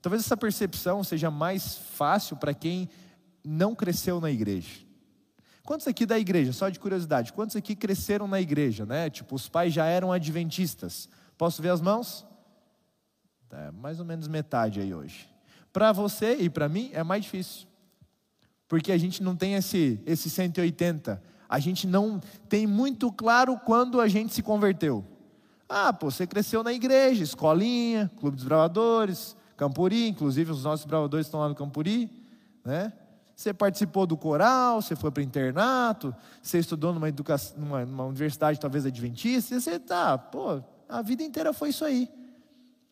Talvez 0.02 0.22
essa 0.22 0.36
percepção 0.36 1.02
seja 1.02 1.30
mais 1.30 1.78
fácil 1.78 2.36
para 2.36 2.52
quem 2.52 2.90
não 3.42 3.74
cresceu 3.74 4.20
na 4.20 4.30
igreja. 4.30 4.84
Quantos 5.66 5.88
aqui 5.88 6.06
da 6.06 6.16
igreja, 6.16 6.52
só 6.52 6.68
de 6.68 6.78
curiosidade, 6.78 7.32
quantos 7.32 7.56
aqui 7.56 7.74
cresceram 7.74 8.28
na 8.28 8.40
igreja, 8.40 8.86
né? 8.86 9.10
Tipo, 9.10 9.34
os 9.34 9.48
pais 9.48 9.74
já 9.74 9.84
eram 9.84 10.12
adventistas. 10.12 11.08
Posso 11.36 11.60
ver 11.60 11.70
as 11.70 11.80
mãos? 11.80 12.24
É, 13.50 13.72
mais 13.72 13.98
ou 13.98 14.06
menos 14.06 14.28
metade 14.28 14.78
aí 14.78 14.94
hoje. 14.94 15.28
Para 15.72 15.90
você 15.90 16.36
e 16.36 16.48
para 16.48 16.68
mim 16.68 16.90
é 16.92 17.02
mais 17.02 17.24
difícil. 17.24 17.66
Porque 18.68 18.92
a 18.92 18.96
gente 18.96 19.20
não 19.24 19.34
tem 19.34 19.54
esse, 19.54 20.00
esse 20.06 20.30
180. 20.30 21.20
A 21.48 21.58
gente 21.58 21.84
não 21.84 22.20
tem 22.48 22.64
muito 22.64 23.10
claro 23.10 23.58
quando 23.58 24.00
a 24.00 24.06
gente 24.06 24.32
se 24.32 24.42
converteu. 24.42 25.04
Ah, 25.68 25.92
pô, 25.92 26.12
você 26.12 26.28
cresceu 26.28 26.62
na 26.62 26.72
igreja, 26.72 27.24
escolinha, 27.24 28.08
clube 28.20 28.36
dos 28.36 28.44
bravadores, 28.44 29.36
Campuri, 29.56 30.06
inclusive 30.06 30.52
os 30.52 30.62
nossos 30.62 30.86
bravadores 30.86 31.26
estão 31.26 31.40
lá 31.40 31.48
no 31.48 31.56
Campuri, 31.56 32.08
né? 32.64 32.92
Você 33.36 33.52
participou 33.52 34.06
do 34.06 34.16
coral, 34.16 34.80
você 34.80 34.96
foi 34.96 35.10
para 35.10 35.20
o 35.20 35.22
internato, 35.22 36.16
você 36.40 36.58
estudou 36.58 36.94
numa, 36.94 37.06
educação, 37.06 37.58
numa, 37.58 37.84
numa 37.84 38.04
universidade 38.04 38.58
talvez 38.58 38.86
adventista, 38.86 39.60
você 39.60 39.78
tá, 39.78 40.16
pô, 40.16 40.62
a 40.88 41.02
vida 41.02 41.22
inteira 41.22 41.52
foi 41.52 41.68
isso 41.68 41.84
aí. 41.84 42.10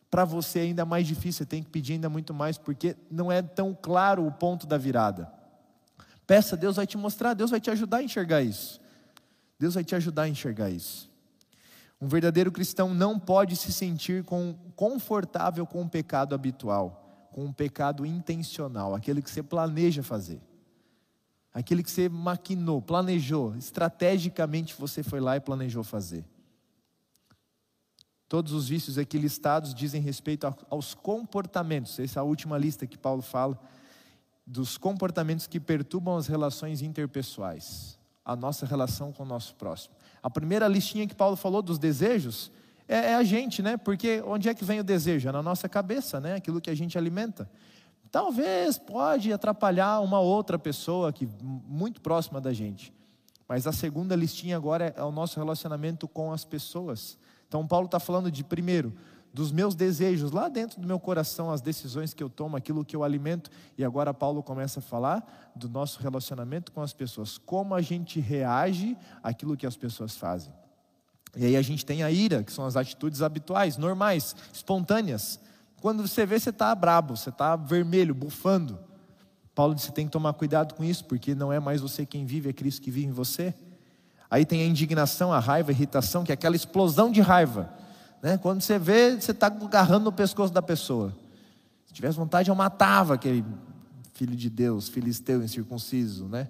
Para 0.07 0.23
você 0.23 0.59
é 0.59 0.61
ainda 0.61 0.85
mais 0.85 1.07
difícil, 1.07 1.39
você 1.39 1.45
tem 1.47 1.63
que 1.63 1.69
pedir 1.71 1.93
ainda 1.93 2.09
muito 2.09 2.31
mais, 2.31 2.59
porque 2.59 2.95
não 3.09 3.31
é 3.31 3.41
tão 3.41 3.73
claro 3.73 4.23
o 4.23 4.31
ponto 4.31 4.67
da 4.67 4.77
virada. 4.77 5.27
Peça, 6.27 6.55
Deus 6.55 6.75
vai 6.75 6.85
te 6.85 6.95
mostrar, 6.95 7.33
Deus 7.33 7.49
vai 7.49 7.59
te 7.59 7.71
ajudar 7.71 7.97
a 7.97 8.03
enxergar 8.03 8.43
isso. 8.43 8.79
Deus 9.57 9.73
vai 9.73 9.83
te 9.83 9.95
ajudar 9.95 10.23
a 10.23 10.29
enxergar 10.29 10.69
isso. 10.69 11.09
Um 11.99 12.07
verdadeiro 12.07 12.51
cristão 12.51 12.93
não 12.93 13.17
pode 13.17 13.55
se 13.55 13.73
sentir 13.73 14.23
confortável 14.75 15.65
com 15.65 15.81
o 15.81 15.89
pecado 15.89 16.35
habitual 16.35 17.04
com 17.35 17.43
um 17.43 17.51
pecado 17.51 18.05
intencional, 18.05 18.95
aquele 18.95 19.21
que 19.21 19.29
você 19.29 19.43
planeja 19.43 20.01
fazer, 20.01 20.39
aquele 21.53 21.83
que 21.83 21.91
você 21.91 22.07
maquinou, 22.07 22.81
planejou, 22.81 23.53
estrategicamente 23.57 24.73
você 24.79 25.03
foi 25.03 25.19
lá 25.19 25.35
e 25.35 25.41
planejou 25.41 25.83
fazer. 25.83 26.23
Todos 28.29 28.53
os 28.53 28.69
vícios 28.69 28.97
aqui 28.97 29.17
listados 29.17 29.75
dizem 29.75 30.01
respeito 30.01 30.47
aos 30.69 30.93
comportamentos, 30.93 31.99
essa 31.99 32.19
é 32.19 32.21
a 32.21 32.23
última 32.23 32.57
lista 32.57 32.87
que 32.87 32.97
Paulo 32.97 33.21
fala, 33.21 33.59
dos 34.47 34.77
comportamentos 34.77 35.45
que 35.45 35.59
perturbam 35.59 36.15
as 36.15 36.27
relações 36.27 36.81
interpessoais, 36.81 37.99
a 38.23 38.33
nossa 38.33 38.65
relação 38.65 39.11
com 39.11 39.23
o 39.23 39.27
nosso 39.27 39.55
próximo. 39.55 39.93
A 40.23 40.29
primeira 40.29 40.69
listinha 40.69 41.05
que 41.05 41.13
Paulo 41.13 41.35
falou 41.35 41.61
dos 41.61 41.77
desejos, 41.77 42.49
é, 42.87 43.11
é, 43.11 43.15
a 43.15 43.23
gente, 43.23 43.61
né? 43.61 43.77
Porque 43.77 44.21
onde 44.25 44.47
é 44.47 44.53
que 44.53 44.63
vem 44.63 44.79
o 44.79 44.83
desejo? 44.83 45.29
É 45.29 45.31
na 45.31 45.41
nossa 45.41 45.67
cabeça, 45.67 46.19
né? 46.19 46.35
Aquilo 46.35 46.61
que 46.61 46.69
a 46.69 46.75
gente 46.75 46.97
alimenta. 46.97 47.49
Talvez 48.11 48.77
pode 48.77 49.33
atrapalhar 49.33 49.99
uma 49.99 50.19
outra 50.19 50.57
pessoa 50.57 51.11
que 51.11 51.27
muito 51.41 51.99
próxima 51.99 52.39
da 52.39 52.53
gente. 52.53 52.93
Mas 53.47 53.67
a 53.67 53.71
segunda 53.71 54.15
listinha 54.15 54.55
agora 54.55 54.93
é 54.95 55.03
o 55.03 55.11
nosso 55.11 55.39
relacionamento 55.39 56.07
com 56.07 56.31
as 56.31 56.45
pessoas. 56.45 57.17
Então 57.47 57.67
Paulo 57.67 57.85
está 57.85 57.99
falando 57.99 58.31
de 58.31 58.43
primeiro 58.43 58.93
dos 59.33 59.51
meus 59.51 59.75
desejos 59.75 60.31
lá 60.31 60.47
dentro 60.47 60.79
do 60.79 60.87
meu 60.87 60.97
coração, 60.97 61.51
as 61.51 61.59
decisões 61.59 62.13
que 62.13 62.23
eu 62.23 62.29
tomo, 62.29 62.55
aquilo 62.55 62.85
que 62.85 62.95
eu 62.95 63.03
alimento. 63.03 63.51
E 63.77 63.83
agora 63.83 64.13
Paulo 64.13 64.41
começa 64.41 64.79
a 64.79 64.81
falar 64.81 65.51
do 65.53 65.67
nosso 65.67 66.01
relacionamento 66.01 66.71
com 66.71 66.81
as 66.81 66.93
pessoas, 66.93 67.37
como 67.37 67.75
a 67.75 67.81
gente 67.81 68.17
reage 68.21 68.97
àquilo 69.21 69.57
que 69.57 69.65
as 69.65 69.75
pessoas 69.75 70.15
fazem. 70.15 70.53
E 71.35 71.45
aí 71.45 71.57
a 71.57 71.61
gente 71.61 71.85
tem 71.85 72.03
a 72.03 72.11
ira, 72.11 72.43
que 72.43 72.51
são 72.51 72.65
as 72.65 72.75
atitudes 72.75 73.21
habituais, 73.21 73.77
normais, 73.77 74.35
espontâneas. 74.53 75.39
Quando 75.81 76.07
você 76.07 76.25
vê, 76.25 76.39
você 76.39 76.49
está 76.49 76.73
brabo, 76.73 77.15
você 77.15 77.29
está 77.29 77.55
vermelho, 77.55 78.15
bufando. 78.15 78.79
Paulo 79.53 79.75
disse: 79.75 79.91
tem 79.91 80.05
que 80.05 80.11
tomar 80.11 80.33
cuidado 80.33 80.73
com 80.73 80.83
isso, 80.83 81.05
porque 81.05 81.35
não 81.35 81.51
é 81.51 81.59
mais 81.59 81.81
você 81.81 82.05
quem 82.05 82.25
vive, 82.25 82.49
é 82.49 82.53
Cristo 82.53 82.81
que 82.81 82.91
vive 82.91 83.07
em 83.07 83.11
você. 83.11 83.53
Aí 84.29 84.45
tem 84.45 84.61
a 84.61 84.65
indignação, 84.65 85.31
a 85.31 85.39
raiva, 85.39 85.71
a 85.71 85.73
irritação, 85.73 86.23
que 86.23 86.31
é 86.31 86.33
aquela 86.33 86.55
explosão 86.55 87.11
de 87.11 87.21
raiva. 87.21 87.71
Né? 88.21 88.37
Quando 88.37 88.61
você 88.61 88.79
vê, 88.79 89.15
você 89.15 89.31
está 89.31 89.47
agarrando 89.47 90.05
no 90.05 90.11
pescoço 90.11 90.53
da 90.53 90.61
pessoa. 90.61 91.15
Se 91.85 91.93
tivesse 91.93 92.17
vontade, 92.17 92.49
eu 92.49 92.55
matava 92.55 93.13
aquele 93.13 93.45
filho 94.13 94.35
de 94.35 94.49
Deus, 94.49 94.89
filisteu 94.89 95.43
incircunciso. 95.43 96.25
Né? 96.25 96.47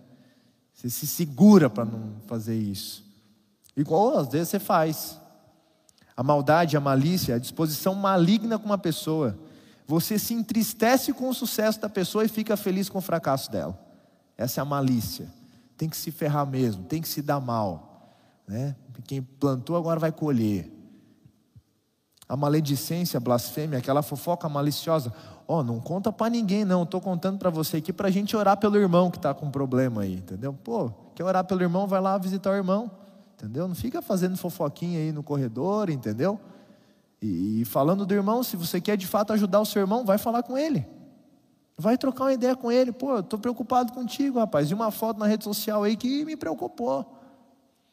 Você 0.74 0.90
se 0.90 1.06
segura 1.06 1.70
para 1.70 1.86
não 1.86 2.14
fazer 2.28 2.58
isso. 2.58 3.04
Igual 3.76 4.18
às 4.18 4.28
vezes 4.28 4.50
você 4.50 4.60
faz. 4.60 5.20
A 6.16 6.24
maldade, 6.24 6.78
a 6.78 6.80
malícia, 6.80 7.36
a 7.36 7.40
disposição 7.40 7.94
maligna 7.94 8.58
com 8.58 8.66
uma 8.66 8.78
pessoa. 8.78 9.38
Você 9.88 10.18
se 10.18 10.34
entristece 10.34 11.14
com 11.14 11.30
o 11.30 11.34
sucesso 11.34 11.80
da 11.80 11.90
pessoa 11.90 12.24
e 12.24 12.30
fica 12.30 12.56
feliz 12.56 12.90
com 12.90 12.98
o 12.98 13.02
fracasso 13.02 13.52
dela. 13.52 13.78
Essa 14.38 14.62
é 14.62 14.64
a 14.64 14.66
malícia. 14.66 15.28
Tem 15.78 15.90
que 15.90 15.98
se 15.98 16.12
ferrar 16.12 16.48
mesmo, 16.48 16.84
tem 16.86 17.02
que 17.02 17.08
se 17.08 17.22
dar 17.22 17.40
mal. 17.40 18.16
Né? 18.48 18.76
Quem 19.06 19.22
plantou 19.22 19.76
agora 19.76 20.00
vai 20.00 20.12
colher. 20.12 20.72
A 22.28 22.36
maledicência, 22.36 23.18
a 23.18 23.20
blasfêmia, 23.20 23.78
aquela 23.78 24.02
fofoca 24.02 24.50
maliciosa. 24.50 25.14
Ó, 25.48 25.60
oh, 25.60 25.64
não 25.64 25.80
conta 25.80 26.12
para 26.12 26.30
ninguém, 26.30 26.66
não. 26.66 26.84
Estou 26.84 27.00
contando 27.00 27.38
para 27.38 27.52
você 27.52 27.78
aqui 27.78 27.94
para 27.94 28.08
a 28.08 28.12
gente 28.12 28.36
orar 28.36 28.58
pelo 28.58 28.78
irmão 28.78 29.12
que 29.12 29.18
está 29.18 29.34
com 29.34 29.52
problema 29.52 30.02
aí, 30.02 30.16
entendeu? 30.16 30.54
Pô, 30.54 30.90
quer 31.14 31.24
orar 31.24 31.44
pelo 31.44 31.62
irmão, 31.62 31.86
vai 31.86 32.02
lá 32.02 32.18
visitar 32.18 32.50
o 32.50 32.56
irmão, 32.56 32.90
entendeu? 33.36 33.68
Não 33.68 33.76
fica 33.76 34.02
fazendo 34.02 34.38
fofoquinha 34.38 35.00
aí 35.00 35.12
no 35.12 35.22
corredor, 35.22 35.90
entendeu? 35.90 36.40
E, 37.22 37.62
e 37.62 37.66
falando 37.66 38.06
do 38.06 38.14
irmão, 38.14 38.42
se 38.44 38.56
você 38.56 38.82
quer 38.82 38.98
de 38.98 39.06
fato 39.06 39.34
ajudar 39.34 39.60
o 39.60 39.66
seu 39.66 39.82
irmão, 39.82 40.06
vai 40.06 40.18
falar 40.18 40.44
com 40.44 40.58
ele. 40.58 40.86
Vai 41.78 41.98
trocar 41.98 42.26
uma 42.26 42.34
ideia 42.34 42.56
com 42.56 42.72
ele. 42.72 42.92
Pô, 42.92 43.16
eu 43.16 43.20
estou 43.20 43.38
preocupado 43.38 43.92
contigo, 43.92 44.40
rapaz. 44.40 44.72
E 44.72 44.74
uma 44.74 44.92
foto 44.92 45.20
na 45.20 45.28
rede 45.28 45.44
social 45.44 45.84
aí 45.84 45.98
que 45.98 46.24
me 46.24 46.38
preocupou. 46.38 47.06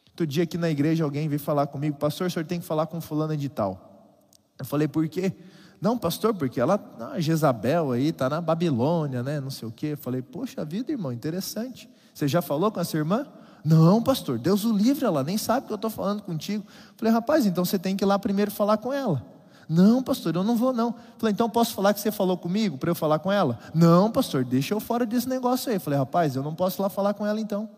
Outro 0.09 0.25
dia 0.25 0.43
aqui 0.43 0.57
na 0.57 0.69
igreja 0.69 1.03
alguém 1.03 1.27
veio 1.27 1.39
falar 1.39 1.67
comigo, 1.67 1.97
pastor, 1.97 2.27
o 2.27 2.31
senhor 2.31 2.45
tem 2.45 2.59
que 2.59 2.65
falar 2.65 2.85
com 2.85 3.01
fulana 3.01 3.35
de 3.35 3.49
tal. 3.49 4.13
Eu 4.57 4.65
falei, 4.65 4.87
por 4.87 5.07
quê? 5.09 5.33
Não, 5.81 5.97
pastor, 5.97 6.33
porque 6.33 6.61
ela, 6.61 6.79
a 7.11 7.19
Jezabel 7.19 7.91
aí, 7.91 8.09
está 8.09 8.29
na 8.29 8.39
Babilônia, 8.39 9.21
né? 9.21 9.41
Não 9.41 9.49
sei 9.49 9.67
o 9.67 9.71
quê. 9.71 9.87
Eu 9.87 9.97
falei, 9.97 10.21
poxa 10.21 10.63
vida, 10.63 10.91
irmão, 10.91 11.11
interessante. 11.11 11.89
Você 12.13 12.27
já 12.27 12.41
falou 12.41 12.71
com 12.71 12.79
essa 12.79 12.95
irmã? 12.95 13.27
Não, 13.63 14.01
pastor, 14.01 14.37
Deus 14.37 14.65
o 14.65 14.73
livre, 14.73 15.05
ela 15.05 15.23
nem 15.23 15.37
sabe 15.37 15.67
que 15.67 15.71
eu 15.73 15.75
estou 15.75 15.89
falando 15.89 16.21
contigo. 16.21 16.65
Falei, 16.97 17.13
rapaz, 17.13 17.45
então 17.45 17.63
você 17.63 17.79
tem 17.79 17.95
que 17.95 18.03
ir 18.03 18.07
lá 18.07 18.19
primeiro 18.19 18.51
falar 18.51 18.77
com 18.77 18.91
ela. 18.91 19.25
Não, 19.69 20.03
pastor, 20.03 20.35
eu 20.35 20.43
não 20.43 20.55
vou 20.55 20.73
não. 20.73 20.93
Falei, 21.17 21.31
então 21.31 21.49
posso 21.49 21.73
falar 21.73 21.93
que 21.93 21.99
você 21.99 22.11
falou 22.11 22.37
comigo 22.37 22.77
para 22.77 22.89
eu 22.89 22.95
falar 22.95 23.19
com 23.19 23.31
ela? 23.31 23.57
Não, 23.73 24.11
pastor, 24.11 24.43
deixa 24.43 24.73
eu 24.73 24.79
fora 24.79 25.05
desse 25.05 25.29
negócio 25.29 25.71
aí. 25.71 25.79
Falei, 25.79 25.97
rapaz, 25.97 26.35
eu 26.35 26.43
não 26.43 26.53
posso 26.53 26.81
lá 26.81 26.89
falar 26.89 27.13
com 27.13 27.25
ela 27.25 27.39
então. 27.39 27.69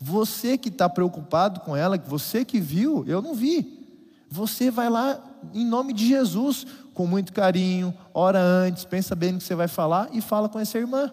Você 0.00 0.56
que 0.56 0.70
está 0.70 0.88
preocupado 0.88 1.60
com 1.60 1.76
ela, 1.76 1.98
você 1.98 2.44
que 2.44 2.60
viu, 2.60 3.04
eu 3.06 3.20
não 3.20 3.34
vi. 3.34 3.84
Você 4.30 4.70
vai 4.70 4.88
lá 4.88 5.20
em 5.52 5.64
nome 5.64 5.92
de 5.92 6.06
Jesus, 6.08 6.66
com 6.94 7.06
muito 7.06 7.32
carinho, 7.32 7.94
ora 8.12 8.40
antes, 8.40 8.84
pensa 8.84 9.14
bem 9.14 9.32
no 9.32 9.38
que 9.38 9.44
você 9.44 9.54
vai 9.54 9.68
falar 9.68 10.08
e 10.12 10.20
fala 10.20 10.48
com 10.48 10.58
essa 10.58 10.78
irmã. 10.78 11.12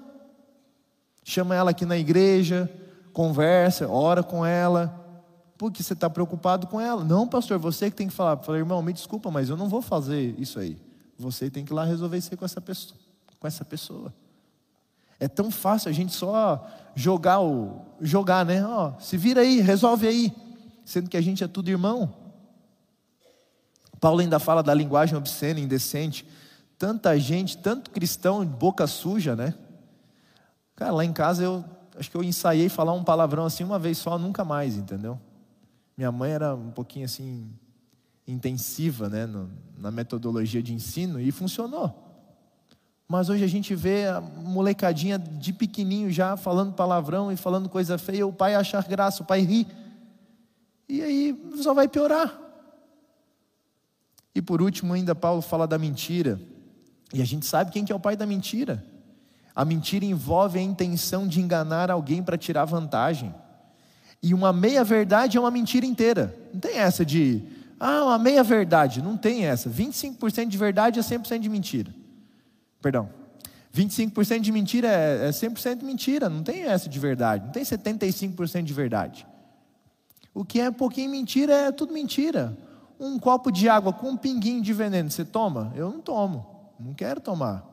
Chama 1.23 1.53
ela 1.53 1.71
aqui 1.71 1.85
na 1.85 1.97
igreja, 1.97 2.69
conversa, 3.13 3.87
ora 3.87 4.23
com 4.23 4.45
ela. 4.45 4.99
Porque 5.57 5.83
você 5.83 5.93
está 5.93 6.09
preocupado 6.09 6.65
com 6.67 6.81
ela. 6.81 7.03
Não, 7.03 7.27
pastor, 7.27 7.59
você 7.59 7.89
que 7.89 7.95
tem 7.95 8.07
que 8.07 8.13
falar. 8.13 8.37
Falei, 8.37 8.61
irmão, 8.61 8.81
me 8.81 8.91
desculpa, 8.91 9.29
mas 9.29 9.49
eu 9.49 9.55
não 9.55 9.69
vou 9.69 9.81
fazer 9.81 10.33
isso 10.39 10.59
aí. 10.59 10.75
Você 11.17 11.49
tem 11.49 11.63
que 11.63 11.71
ir 11.71 11.75
lá 11.75 11.85
resolver 11.85 12.17
isso 12.17 12.29
aí 12.31 12.37
com 12.37 12.45
essa 12.45 12.59
pessoa. 12.59 12.99
Com 13.39 13.47
essa 13.47 13.63
pessoa. 13.63 14.11
É 15.19 15.27
tão 15.27 15.51
fácil 15.51 15.89
a 15.89 15.91
gente 15.91 16.13
só 16.13 16.67
jogar 16.95 17.41
o 17.41 17.85
jogar, 18.01 18.43
né? 18.43 18.65
Ó, 18.65 18.93
se 18.99 19.17
vira 19.17 19.41
aí, 19.41 19.61
resolve 19.61 20.07
aí, 20.07 20.33
sendo 20.83 21.07
que 21.07 21.15
a 21.15 21.21
gente 21.21 21.43
é 21.43 21.47
tudo 21.47 21.69
irmão. 21.69 22.11
Paulo 23.99 24.19
ainda 24.19 24.39
fala 24.39 24.63
da 24.63 24.73
linguagem 24.73 25.15
obscena, 25.15 25.59
indecente. 25.59 26.27
Tanta 26.79 27.19
gente, 27.19 27.55
tanto 27.55 27.91
cristão, 27.91 28.43
boca 28.43 28.87
suja, 28.87 29.35
né? 29.35 29.53
Cara, 30.75 30.91
lá 30.91 31.05
em 31.05 31.13
casa 31.13 31.43
eu 31.43 31.63
acho 31.95 32.09
que 32.09 32.15
eu 32.15 32.23
ensaiei 32.23 32.69
falar 32.69 32.93
um 32.93 33.03
palavrão 33.03 33.45
assim 33.45 33.63
uma 33.63 33.79
vez 33.79 33.97
só, 33.97 34.17
nunca 34.17 34.43
mais, 34.43 34.77
entendeu? 34.77 35.19
Minha 35.97 36.11
mãe 36.11 36.31
era 36.31 36.55
um 36.55 36.71
pouquinho 36.71 37.05
assim 37.05 37.49
intensiva, 38.27 39.09
né, 39.09 39.25
no, 39.25 39.49
na 39.77 39.91
metodologia 39.91 40.61
de 40.61 40.73
ensino 40.73 41.19
e 41.19 41.31
funcionou. 41.31 42.09
Mas 43.07 43.27
hoje 43.27 43.43
a 43.43 43.47
gente 43.47 43.75
vê 43.75 44.07
a 44.07 44.21
molecadinha 44.21 45.19
de 45.19 45.51
pequenininho 45.51 46.09
já 46.11 46.37
falando 46.37 46.73
palavrão 46.73 47.29
e 47.31 47.35
falando 47.35 47.67
coisa 47.67 47.97
feia, 47.97 48.25
o 48.25 48.31
pai 48.31 48.55
achar 48.55 48.87
graça, 48.87 49.21
o 49.21 49.25
pai 49.25 49.41
ri. 49.41 49.67
E 50.87 51.01
aí 51.01 51.51
só 51.61 51.73
vai 51.73 51.89
piorar. 51.89 52.39
E 54.33 54.41
por 54.41 54.61
último, 54.61 54.93
ainda 54.93 55.13
Paulo 55.13 55.41
fala 55.41 55.67
da 55.67 55.77
mentira. 55.77 56.39
E 57.13 57.21
a 57.21 57.25
gente 57.25 57.45
sabe 57.45 57.71
quem 57.71 57.83
que 57.83 57.91
é 57.91 57.95
o 57.95 57.99
pai 57.99 58.15
da 58.15 58.25
mentira. 58.25 58.81
A 59.55 59.65
mentira 59.65 60.05
envolve 60.05 60.59
a 60.59 60.61
intenção 60.61 61.27
de 61.27 61.41
enganar 61.41 61.91
alguém 61.91 62.23
para 62.23 62.37
tirar 62.37 62.65
vantagem. 62.65 63.33
E 64.21 64.33
uma 64.33 64.53
meia-verdade 64.53 65.37
é 65.37 65.39
uma 65.39 65.51
mentira 65.51 65.85
inteira. 65.85 66.35
Não 66.53 66.59
tem 66.59 66.77
essa 66.77 67.05
de, 67.05 67.43
ah, 67.79 68.05
uma 68.05 68.19
meia-verdade. 68.19 69.01
Não 69.01 69.17
tem 69.17 69.45
essa. 69.45 69.69
25% 69.69 70.47
de 70.47 70.57
verdade 70.57 70.99
é 70.99 71.01
100% 71.03 71.39
de 71.39 71.49
mentira. 71.49 71.93
Perdão. 72.81 73.09
25% 73.75 74.39
de 74.39 74.51
mentira 74.51 74.87
é 74.87 75.29
100% 75.29 75.79
de 75.79 75.85
mentira. 75.85 76.29
Não 76.29 76.43
tem 76.43 76.63
essa 76.63 76.89
de 76.89 76.99
verdade. 76.99 77.45
Não 77.45 77.51
tem 77.51 77.63
75% 77.63 78.63
de 78.63 78.73
verdade. 78.73 79.27
O 80.33 80.45
que 80.45 80.59
é 80.61 80.71
pouquinho 80.71 81.09
mentira 81.09 81.53
é 81.53 81.71
tudo 81.71 81.93
mentira 81.93 82.57
um 83.01 83.17
copo 83.17 83.51
de 83.51 83.67
água 83.67 83.91
com 83.91 84.11
um 84.11 84.17
pinguinho 84.17 84.61
de 84.61 84.71
veneno, 84.71 85.09
você 85.09 85.25
toma? 85.25 85.73
Eu 85.75 85.89
não 85.89 85.99
tomo, 85.99 86.45
não 86.79 86.93
quero 86.93 87.19
tomar. 87.19 87.67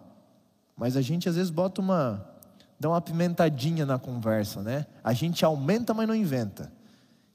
Mas 0.78 0.96
a 0.96 1.02
gente 1.02 1.28
às 1.28 1.34
vezes 1.34 1.50
bota 1.50 1.80
uma, 1.80 2.24
dá 2.78 2.88
uma 2.88 3.00
pimentadinha 3.00 3.84
na 3.84 3.98
conversa, 3.98 4.62
né? 4.62 4.86
A 5.02 5.12
gente 5.12 5.44
aumenta, 5.44 5.92
mas 5.92 6.06
não 6.06 6.14
inventa. 6.14 6.72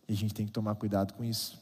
E 0.08 0.14
a 0.14 0.16
gente 0.16 0.34
tem 0.34 0.46
que 0.46 0.52
tomar 0.52 0.76
cuidado 0.76 1.14
com 1.14 1.24
isso. 1.24 1.62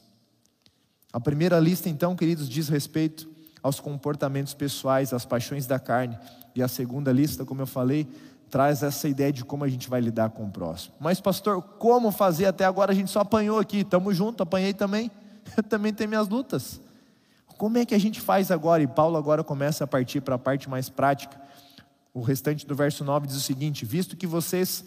A 1.12 1.20
primeira 1.20 1.58
lista, 1.58 1.88
então, 1.88 2.14
queridos, 2.16 2.48
diz 2.48 2.68
respeito 2.68 3.28
aos 3.62 3.80
comportamentos 3.80 4.54
pessoais, 4.54 5.12
às 5.12 5.24
paixões 5.24 5.66
da 5.66 5.78
carne. 5.78 6.16
E 6.54 6.62
a 6.62 6.68
segunda 6.68 7.12
lista, 7.12 7.44
como 7.44 7.60
eu 7.60 7.66
falei, 7.66 8.08
traz 8.48 8.82
essa 8.82 9.08
ideia 9.08 9.32
de 9.32 9.44
como 9.44 9.64
a 9.64 9.68
gente 9.68 9.90
vai 9.90 10.00
lidar 10.00 10.30
com 10.30 10.44
o 10.44 10.50
próximo. 10.50 10.94
Mas, 11.00 11.20
pastor, 11.20 11.60
como 11.62 12.12
fazer? 12.12 12.46
Até 12.46 12.64
agora 12.64 12.92
a 12.92 12.94
gente 12.94 13.10
só 13.10 13.20
apanhou 13.20 13.58
aqui, 13.58 13.78
estamos 13.78 14.16
juntos, 14.16 14.40
apanhei 14.40 14.72
também. 14.72 15.10
eu 15.56 15.62
também 15.62 15.92
tenho 15.92 16.08
minhas 16.08 16.28
lutas. 16.28 16.80
Como 17.58 17.78
é 17.78 17.84
que 17.84 17.94
a 17.94 17.98
gente 17.98 18.20
faz 18.20 18.50
agora? 18.50 18.82
E 18.82 18.86
Paulo 18.86 19.16
agora 19.16 19.42
começa 19.42 19.84
a 19.84 19.86
partir 19.86 20.20
para 20.20 20.36
a 20.36 20.38
parte 20.38 20.68
mais 20.68 20.88
prática. 20.88 21.41
O 22.14 22.20
restante 22.20 22.66
do 22.66 22.74
verso 22.74 23.04
9 23.04 23.26
diz 23.26 23.36
o 23.36 23.40
seguinte: 23.40 23.84
Visto 23.84 24.16
que 24.16 24.26
vocês 24.26 24.84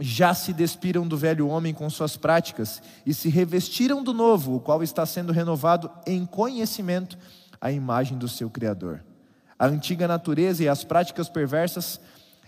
já 0.00 0.34
se 0.34 0.52
despiram 0.52 1.06
do 1.06 1.16
velho 1.16 1.48
homem 1.48 1.72
com 1.72 1.88
suas 1.88 2.16
práticas 2.16 2.82
e 3.04 3.14
se 3.14 3.28
revestiram 3.28 4.02
do 4.02 4.12
novo, 4.12 4.56
o 4.56 4.60
qual 4.60 4.82
está 4.82 5.06
sendo 5.06 5.32
renovado 5.32 5.90
em 6.06 6.26
conhecimento 6.26 7.16
à 7.60 7.70
imagem 7.70 8.18
do 8.18 8.28
seu 8.28 8.50
Criador. 8.50 9.02
A 9.58 9.66
antiga 9.66 10.08
natureza 10.08 10.62
e 10.62 10.68
as 10.68 10.82
práticas 10.82 11.28
perversas, 11.28 12.00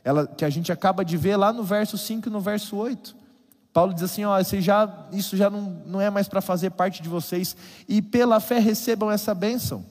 ela, 0.02 0.26
que 0.26 0.44
a 0.44 0.50
gente 0.50 0.72
acaba 0.72 1.04
de 1.04 1.16
ver 1.16 1.36
lá 1.36 1.52
no 1.52 1.62
verso 1.62 1.96
5 1.96 2.28
e 2.28 2.32
no 2.32 2.40
verso 2.40 2.76
8, 2.76 3.16
Paulo 3.72 3.94
diz 3.94 4.02
assim: 4.02 4.24
ó, 4.24 4.40
já, 4.42 5.06
isso 5.12 5.36
já 5.36 5.48
não, 5.48 5.82
não 5.86 6.00
é 6.00 6.10
mais 6.10 6.28
para 6.28 6.40
fazer 6.40 6.70
parte 6.70 7.02
de 7.02 7.08
vocês, 7.08 7.56
e 7.88 8.02
pela 8.02 8.40
fé 8.40 8.58
recebam 8.58 9.10
essa 9.10 9.34
bênção. 9.34 9.84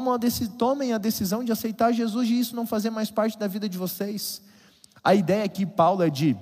A 0.00 0.48
tomem 0.58 0.92
a 0.92 0.98
decisão 0.98 1.44
de 1.44 1.52
aceitar 1.52 1.92
Jesus 1.92 2.28
e 2.28 2.38
isso 2.38 2.56
não 2.56 2.66
fazer 2.66 2.90
mais 2.90 3.10
parte 3.10 3.38
da 3.38 3.46
vida 3.46 3.68
de 3.68 3.76
vocês. 3.76 4.42
A 5.04 5.14
ideia 5.14 5.44
aqui, 5.44 5.66
Paulo, 5.66 6.02
é 6.02 6.08
de, 6.08 6.36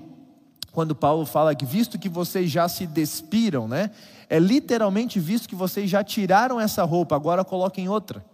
quando 0.72 0.94
Paulo 0.94 1.26
fala 1.26 1.54
que 1.54 1.64
visto 1.64 1.98
que 1.98 2.08
vocês 2.08 2.50
já 2.50 2.68
se 2.68 2.86
despiram, 2.86 3.66
né? 3.66 3.90
É 4.28 4.38
literalmente 4.38 5.18
visto 5.18 5.48
que 5.48 5.54
vocês 5.54 5.90
já 5.90 6.04
tiraram 6.04 6.60
essa 6.60 6.84
roupa, 6.84 7.16
agora 7.16 7.44
coloquem 7.44 7.88
outra. 7.88 8.24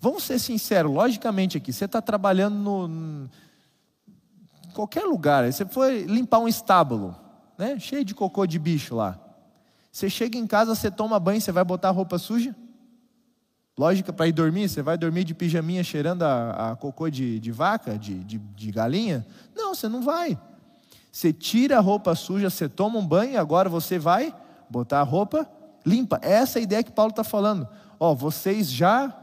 Vamos 0.00 0.22
ser 0.22 0.38
sinceros, 0.38 0.92
logicamente 0.92 1.56
aqui, 1.56 1.72
você 1.72 1.84
está 1.84 2.00
trabalhando 2.00 2.54
no, 2.54 3.28
qualquer 4.76 5.04
lugar, 5.04 5.50
você 5.50 5.64
foi 5.64 6.02
limpar 6.02 6.38
um 6.38 6.46
estábulo, 6.48 7.16
né? 7.58 7.78
Cheio 7.78 8.04
de 8.04 8.14
cocô 8.14 8.46
de 8.46 8.58
bicho 8.58 8.94
lá. 8.94 9.18
Você 9.90 10.10
chega 10.10 10.36
em 10.36 10.46
casa, 10.46 10.74
você 10.74 10.90
toma 10.90 11.18
banho, 11.18 11.40
você 11.40 11.50
vai 11.50 11.64
botar 11.64 11.90
roupa 11.90 12.18
suja? 12.18 12.54
Lógica 13.78 14.10
para 14.10 14.26
ir 14.26 14.32
dormir, 14.32 14.68
você 14.68 14.80
vai 14.80 14.96
dormir 14.96 15.24
de 15.24 15.34
pijaminha 15.34 15.84
cheirando 15.84 16.22
a, 16.22 16.70
a 16.70 16.76
cocô 16.76 17.10
de, 17.10 17.38
de 17.38 17.52
vaca, 17.52 17.98
de, 17.98 18.14
de, 18.24 18.38
de 18.38 18.70
galinha? 18.70 19.26
Não, 19.54 19.74
você 19.74 19.86
não 19.86 20.00
vai. 20.02 20.38
Você 21.12 21.30
tira 21.32 21.76
a 21.76 21.80
roupa 21.80 22.14
suja, 22.14 22.48
você 22.48 22.68
toma 22.68 22.98
um 22.98 23.06
banho 23.06 23.38
agora 23.38 23.68
você 23.68 23.98
vai 23.98 24.34
botar 24.68 25.00
a 25.00 25.02
roupa 25.02 25.46
limpa. 25.84 26.18
Essa 26.22 26.58
é 26.58 26.60
a 26.60 26.62
ideia 26.62 26.82
que 26.82 26.90
Paulo 26.90 27.10
está 27.10 27.22
falando. 27.22 27.68
Ó, 28.00 28.14
vocês 28.14 28.70
já 28.70 29.14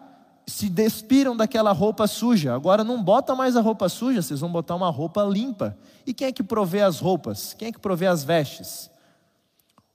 se 0.45 0.69
despiram 0.69 1.35
daquela 1.35 1.71
roupa 1.71 2.05
suja. 2.05 2.53
Agora 2.53 2.83
não 2.83 3.01
bota 3.01 3.33
mais 3.35 3.55
a 3.55 3.61
roupa 3.61 3.89
suja, 3.89 4.21
vocês 4.21 4.39
vão 4.39 4.51
botar 4.51 4.75
uma 4.75 4.89
roupa 4.89 5.23
limpa. 5.23 5.75
E 6.05 6.13
quem 6.13 6.27
é 6.27 6.31
que 6.31 6.43
provê 6.43 6.81
as 6.81 6.99
roupas? 6.99 7.53
Quem 7.53 7.69
é 7.69 7.71
que 7.71 7.79
provê 7.79 8.07
as 8.07 8.23
vestes? 8.23 8.91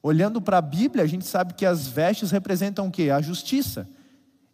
Olhando 0.02 0.40
para 0.40 0.59
a 0.59 0.62
Bíblia, 0.62 1.04
a 1.04 1.06
gente 1.06 1.26
sabe 1.26 1.54
que 1.54 1.66
as 1.66 1.86
vestes 1.86 2.30
representam 2.30 2.86
o 2.86 2.90
quê? 2.90 3.11
A 3.11 3.20
justiça. 3.20 3.88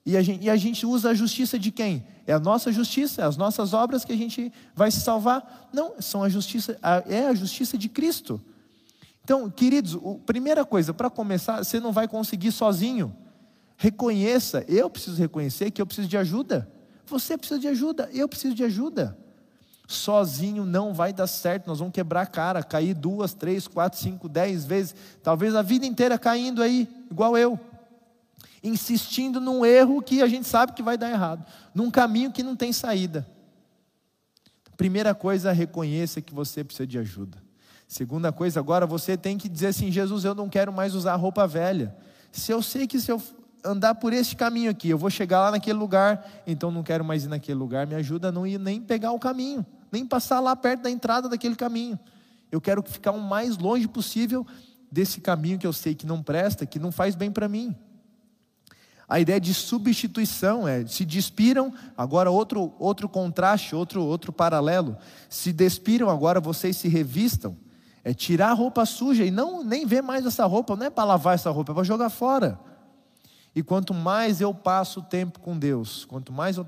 E 0.07 0.17
a, 0.17 0.23
gente, 0.23 0.45
e 0.45 0.51
a 0.51 0.57
gente 0.57 0.85
usa 0.85 1.11
a 1.11 1.15
justiça 1.15 1.59
de 1.59 1.71
quem? 1.71 2.05
É 2.27 2.33
a 2.33 2.39
nossa 2.39 2.71
justiça, 2.71 3.23
é 3.23 3.25
as 3.25 3.37
nossas 3.37 3.73
obras 3.73 4.05
que 4.05 4.13
a 4.13 4.17
gente 4.17 4.53
vai 4.75 4.91
se 4.91 5.01
salvar? 5.01 5.69
Não, 5.73 5.95
são 5.99 6.23
a 6.23 6.29
justiça, 6.29 6.79
é 7.09 7.27
a 7.27 7.35
justiça 7.35 7.79
de 7.79 7.89
Cristo. 7.89 8.41
Então, 9.23 9.49
queridos, 9.49 9.95
a 9.95 10.19
primeira 10.27 10.65
coisa, 10.65 10.93
para 10.93 11.09
começar, 11.09 11.65
você 11.65 11.81
não 11.81 11.93
vai 11.93 12.07
conseguir 12.07 12.53
sozinho. 12.53 13.17
Reconheça, 13.79 14.63
eu 14.69 14.91
preciso 14.91 15.17
reconhecer 15.17 15.71
que 15.71 15.81
eu 15.81 15.87
preciso 15.87 16.07
de 16.07 16.19
ajuda. 16.19 16.71
Você 17.07 17.39
precisa 17.39 17.59
de 17.59 17.69
ajuda, 17.69 18.11
eu 18.13 18.29
preciso 18.29 18.55
de 18.55 18.63
ajuda. 18.63 19.17
Sozinho 19.87 20.65
não 20.65 20.93
vai 20.93 21.13
dar 21.13 21.27
certo, 21.27 21.67
nós 21.67 21.79
vamos 21.79 21.95
quebrar 21.95 22.23
a 22.23 22.27
cara, 22.27 22.63
cair 22.63 22.95
duas, 22.95 23.35
três, 23.35 23.67
quatro, 23.67 23.99
cinco, 23.99 24.29
dez 24.29 24.65
vezes, 24.65 24.95
talvez 25.23 25.55
a 25.55 25.63
vida 25.63 25.85
inteira 25.85 26.19
caindo 26.19 26.63
aí, 26.63 26.89
igual 27.11 27.37
eu, 27.37 27.59
insistindo 28.65 29.39
num 29.39 29.65
erro 29.65 30.01
que 30.01 30.23
a 30.23 30.27
gente 30.27 30.49
sabe 30.49 30.73
que 30.73 30.83
vai 30.83 30.97
dar 30.97 31.11
errado, 31.11 31.45
num 31.75 31.91
caminho 31.91 32.33
que 32.33 32.43
não 32.43 32.57
tem 32.57 32.73
saída. 32.73 33.29
Primeira 34.75 35.15
coisa, 35.15 35.53
reconheça 35.53 36.23
que 36.23 36.35
você 36.35 36.65
precisa 36.65 36.87
de 36.87 36.99
ajuda. 36.99 37.45
Segunda 37.87 38.33
coisa, 38.33 38.59
agora 38.59 38.87
você 38.87 39.17
tem 39.17 39.37
que 39.37 39.49
dizer 39.49 39.69
assim: 39.69 39.93
Jesus, 39.93 40.25
eu 40.25 40.35
não 40.35 40.49
quero 40.49 40.73
mais 40.73 40.95
usar 40.95 41.15
roupa 41.15 41.47
velha. 41.47 41.95
Se 42.33 42.51
eu 42.51 42.63
sei 42.63 42.87
que 42.87 42.99
se 42.99 43.13
eu 43.13 43.23
andar 43.63 43.95
por 43.95 44.13
esse 44.13 44.35
caminho 44.35 44.71
aqui, 44.71 44.89
eu 44.89 44.99
vou 44.99 45.11
chegar 45.11 45.41
lá 45.41 45.51
naquele 45.53 45.79
lugar, 45.79 46.43
então 46.47 46.71
não 46.71 46.83
quero 46.83 47.05
mais 47.05 47.25
ir 47.25 47.29
naquele 47.29 47.59
lugar, 47.59 47.87
me 47.87 47.95
ajuda 47.95 48.29
a 48.29 48.33
não 48.33 48.47
ir 48.47 48.59
nem 48.59 48.81
pegar 48.81 49.13
o 49.13 49.19
caminho, 49.19 49.65
nem 49.93 50.05
passar 50.07 50.41
lá 50.41 50.57
perto 50.57 50.83
da 50.83 50.91
entrada 50.91 51.29
daquele 51.29 51.55
caminho. 51.55 51.99
Eu 52.51 52.61
quero 52.61 52.83
ficar 52.83 53.13
o 53.13 53.21
mais 53.21 53.57
longe 53.59 53.87
possível 53.87 54.47
desse 54.91 55.21
caminho 55.21 55.59
que 55.59 55.67
eu 55.67 55.73
sei 55.73 55.95
que 55.95 56.07
não 56.07 56.23
presta, 56.23 56.67
que 56.67 56.79
não 56.79 56.91
faz 56.91 57.15
bem 57.15 57.31
para 57.31 57.49
mim. 57.49 57.77
A 59.09 59.21
ideia 59.21 59.41
de 59.41 59.53
substituição 59.53 60.67
é 60.67 60.87
se 60.87 61.05
despiram, 61.05 61.73
agora 61.97 62.31
outro 62.31 62.73
outro 62.79 63.09
contraste, 63.09 63.75
outro 63.75 64.03
outro 64.03 64.33
paralelo. 64.33 64.97
Se 65.29 65.53
despiram 65.53 66.09
agora 66.09 66.41
vocês 66.41 66.77
se 66.77 66.89
revistam. 66.89 67.57
É 68.03 68.13
tirar 68.13 68.51
a 68.51 68.55
roupa 68.55 68.85
suja 68.85 69.25
e 69.25 69.31
não 69.31 69.65
nem 69.65 69.87
ver 69.87 70.03
mais 70.03 70.27
essa 70.27 70.45
roupa, 70.45 70.77
não 70.77 70.87
é 70.87 70.91
para 70.91 71.05
lavar 71.05 71.35
essa 71.35 71.51
roupa, 71.51 71.73
é 71.73 71.75
para 71.75 71.85
jogar 71.85 72.11
fora. 72.11 72.59
E 73.55 73.63
quanto 73.63 73.95
mais 73.95 74.41
eu 74.41 74.53
passo 74.53 75.01
tempo 75.01 75.41
com 75.41 75.59
Deus, 75.59 76.05
quanto 76.05 76.33
mais 76.33 76.57
eu 76.57 76.67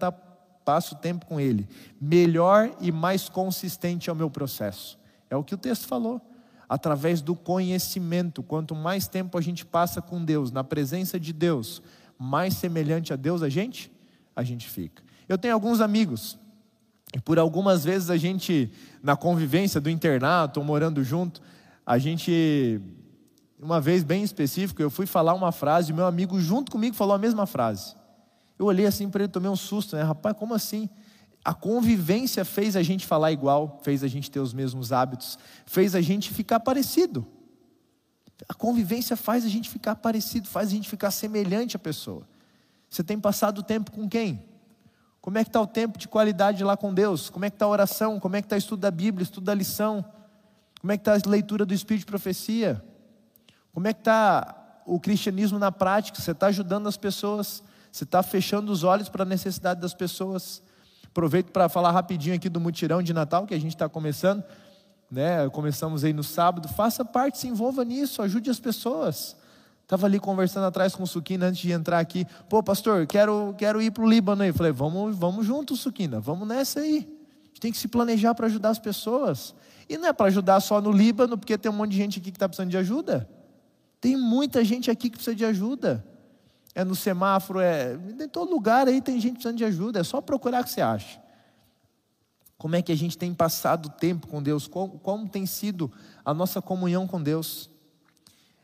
passo 0.65 0.95
tempo 0.97 1.27
com 1.27 1.39
Ele, 1.39 1.69
melhor 2.01 2.71
e 2.81 2.91
mais 2.91 3.29
consistente 3.29 4.09
é 4.09 4.13
o 4.13 4.17
meu 4.17 4.31
processo. 4.31 4.99
É 5.29 5.37
o 5.37 5.45
que 5.45 5.55
o 5.55 5.59
texto 5.59 5.87
falou. 5.87 6.21
Através 6.69 7.21
do 7.21 7.37
conhecimento, 7.37 8.43
quanto 8.43 8.75
mais 8.75 9.07
tempo 9.07 9.37
a 9.37 9.41
gente 9.41 9.65
passa 9.65 10.01
com 10.03 10.25
Deus, 10.25 10.51
na 10.51 10.65
presença 10.65 11.19
de 11.19 11.33
Deus, 11.33 11.83
mais 12.19 12.55
semelhante 12.55 13.13
a 13.13 13.17
Deus 13.17 13.43
a 13.43 13.49
gente, 13.49 13.91
a 14.35 14.43
gente 14.43 14.69
fica. 14.69 15.03
Eu 15.29 15.37
tenho 15.37 15.55
alguns 15.55 15.81
amigos, 15.81 16.39
e 17.15 17.21
por 17.21 17.39
algumas 17.39 17.85
vezes 17.85 18.11
a 18.11 18.17
gente, 18.17 18.71
na 19.03 19.17
convivência 19.17 19.81
do 19.81 19.91
internato, 19.91 20.61
ou 20.61 20.67
morando 20.67 21.03
junto, 21.03 21.41
a 21.85 21.99
gente 21.99 22.81
uma 23.59 23.81
vez 23.81 24.05
bem 24.05 24.23
específico, 24.23 24.83
eu 24.83 24.91
fui 24.91 25.07
falar 25.07 25.35
uma 25.35 25.51
frase, 25.51 25.91
e 25.91 25.95
meu 25.95 26.07
amigo 26.07 26.39
junto 26.41 26.71
comigo 26.71 26.95
falou 26.95 27.15
a 27.15 27.19
mesma 27.19 27.47
frase. 27.47 27.95
Eu 28.59 28.67
olhei 28.67 28.87
assim 28.87 29.09
para 29.09 29.25
ele, 29.25 29.33
tomei 29.33 29.51
um 29.51 29.57
susto, 29.57 29.97
né? 29.97 30.03
Rapaz, 30.03 30.37
como 30.37 30.55
assim? 30.55 30.89
A 31.45 31.55
convivência 31.55 32.45
fez 32.45 32.77
a 32.77 32.83
gente 32.83 33.07
falar 33.07 33.33
igual, 33.33 33.81
fez 33.83 34.03
a 34.03 34.09
gente 34.09 34.31
ter 34.31 34.41
os 34.41 34.53
mesmos 34.53 34.93
hábitos, 34.93 35.39
fez 35.65 35.95
a 35.95 36.01
gente 36.01 36.33
ficar 36.33 36.61
parecido. 36.61 37.27
A 38.49 38.55
convivência 38.55 39.17
faz 39.17 39.45
a 39.45 39.49
gente 39.49 39.71
ficar 39.71 39.97
parecido, 39.97 40.49
faz 40.49 40.69
a 40.69 40.73
gente 40.73 40.89
ficar 40.89 41.11
semelhante 41.11 41.77
à 41.77 41.79
pessoa. 41.79 42.27
Você 42.91 43.03
tem 43.03 43.19
passado 43.19 43.63
tempo 43.63 43.91
com 43.91 44.09
quem? 44.09 44.45
Como 45.21 45.39
é 45.39 45.43
que 45.43 45.49
está 45.49 45.61
o 45.61 45.67
tempo 45.67 45.99
de 45.99 46.07
qualidade 46.07 46.63
lá 46.63 46.77
com 46.77 46.95
Deus? 46.95 47.31
Como 47.31 47.45
é 47.45 47.51
que 47.51 47.57
está 47.57 47.65
a 47.65 47.69
oração? 47.69 48.21
Como 48.21 48.37
é 48.37 48.41
que 48.41 48.47
está 48.47 48.57
o 48.57 48.59
estudo 48.59 48.81
da 48.81 48.91
Bíblia, 48.91 49.25
estudo 49.25 49.45
da 49.45 49.55
lição? 49.55 50.05
Como 50.81 50.93
é 50.93 50.97
que 50.97 51.01
está 51.01 51.15
a 51.15 51.31
leitura 51.31 51.67
do 51.67 51.75
Espírito 51.75 52.03
de 52.03 52.07
Profecia? 52.07 52.83
Como 53.73 53.89
é 53.89 53.93
que 53.93 54.01
está 54.01 54.83
o 54.87 55.01
cristianismo 55.01 55.59
na 55.59 55.73
prática? 55.73 56.21
Você 56.21 56.31
está 56.31 56.47
ajudando 56.47 56.87
as 56.87 56.97
pessoas? 56.97 57.63
Você 57.91 58.05
está 58.05 58.23
fechando 58.23 58.71
os 58.71 58.85
olhos 58.85 59.09
para 59.09 59.23
a 59.23 59.27
necessidade 59.27 59.81
das 59.81 59.95
pessoas? 59.95 60.63
Aproveito 61.07 61.51
para 61.51 61.69
falar 61.69 61.91
rapidinho 61.91 62.37
aqui 62.37 62.49
do 62.49 62.61
mutirão 62.61 63.03
de 63.03 63.13
Natal 63.13 63.47
que 63.47 63.55
a 63.55 63.59
gente 63.59 63.75
está 63.75 63.89
começando. 63.89 64.45
Né? 65.11 65.49
Começamos 65.51 66.05
aí 66.05 66.13
no 66.13 66.25
sábado. 66.25 66.69
Faça 66.69 67.05
parte, 67.05 67.39
se 67.39 67.49
envolva 67.49 67.85
nisso, 67.85 68.23
ajude 68.23 68.51
as 68.51 68.61
pessoas. 68.61 69.37
Estava 69.83 70.07
ali 70.07 70.19
conversando 70.19 70.67
atrás 70.67 70.97
com 70.97 71.05
o 71.05 71.07
Suquina 71.07 71.47
antes 71.47 71.61
de 71.61 71.71
entrar 71.71 72.01
aqui. 72.01 72.27
Pô, 72.49 72.61
pastor, 72.61 73.07
quero, 73.07 73.55
quero 73.57 73.81
ir 73.81 73.93
para 73.93 74.03
o 74.03 74.09
Líbano 74.09 74.43
aí. 74.43 74.53
Falei, 74.53 74.73
vamos, 74.73 75.17
vamos 75.17 75.47
juntos, 75.47 75.79
Suquina, 75.79 76.19
vamos 76.19 76.47
nessa 76.49 76.81
aí. 76.81 77.09
A 77.45 77.49
gente 77.49 77.61
tem 77.61 77.71
que 77.71 77.79
se 77.79 77.87
planejar 77.87 78.35
para 78.35 78.47
ajudar 78.47 78.71
as 78.71 78.81
pessoas. 78.81 79.55
E 79.89 79.97
não 79.97 80.09
é 80.09 80.13
para 80.13 80.27
ajudar 80.27 80.59
só 80.59 80.81
no 80.81 80.91
Líbano, 80.91 81.39
porque 81.39 81.57
tem 81.57 81.71
um 81.71 81.75
monte 81.75 81.93
de 81.93 81.99
gente 81.99 82.19
aqui 82.19 82.33
que 82.33 82.37
está 82.37 82.49
precisando 82.49 82.71
de 82.71 82.77
ajuda. 82.77 83.29
Tem 84.01 84.17
muita 84.17 84.65
gente 84.65 84.91
aqui 84.91 85.09
que 85.09 85.17
precisa 85.17 85.37
de 85.37 85.45
ajuda. 85.45 86.05
É 86.75 86.85
no 86.85 86.97
semáforo, 86.97 87.61
é 87.61 87.95
em 88.21 88.29
todo 88.29 88.51
lugar 88.51 88.89
aí 88.89 89.01
tem 89.01 89.21
gente 89.21 89.35
precisando 89.35 89.57
de 89.57 89.65
ajuda. 89.65 90.01
É 90.01 90.05
só 90.05 90.21
procurar 90.21 90.65
que 90.65 90.71
você 90.71 90.81
acha. 90.81 91.21
Como 92.59 92.75
é 92.75 92.83
que 92.83 92.91
a 92.91 92.97
gente 92.97 93.19
tem 93.19 93.35
passado 93.35 93.91
tempo 93.91 94.27
com 94.27 94.43
Deus? 94.43 94.67
Como, 94.67 94.99
como 94.99 95.29
tem 95.29 95.45
sido 95.45 95.91
a 96.25 96.33
nossa 96.33 96.63
comunhão 96.63 97.07
com 97.07 97.23
Deus? 97.23 97.71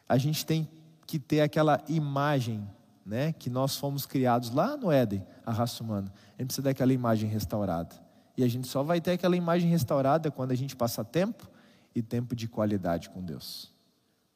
A 0.08 0.16
gente 0.16 0.46
tem 0.46 0.68
que 1.06 1.18
ter 1.18 1.42
aquela 1.42 1.82
imagem, 1.88 2.66
né, 3.04 3.32
que 3.32 3.50
nós 3.50 3.76
fomos 3.76 4.06
criados 4.06 4.50
lá 4.50 4.76
no 4.76 4.90
Éden, 4.90 5.24
a 5.44 5.52
raça 5.52 5.82
humana. 5.82 6.12
A 6.38 6.42
gente 6.42 6.46
precisa 6.46 6.62
daquela 6.62 6.92
imagem 6.92 7.28
restaurada. 7.28 7.94
E 8.36 8.42
a 8.42 8.48
gente 8.48 8.66
só 8.66 8.82
vai 8.82 9.00
ter 9.00 9.12
aquela 9.12 9.36
imagem 9.36 9.68
restaurada 9.70 10.30
quando 10.30 10.52
a 10.52 10.54
gente 10.54 10.74
passa 10.74 11.04
tempo 11.04 11.50
e 11.94 12.00
tempo 12.02 12.34
de 12.34 12.48
qualidade 12.48 13.10
com 13.10 13.22
Deus. 13.22 13.72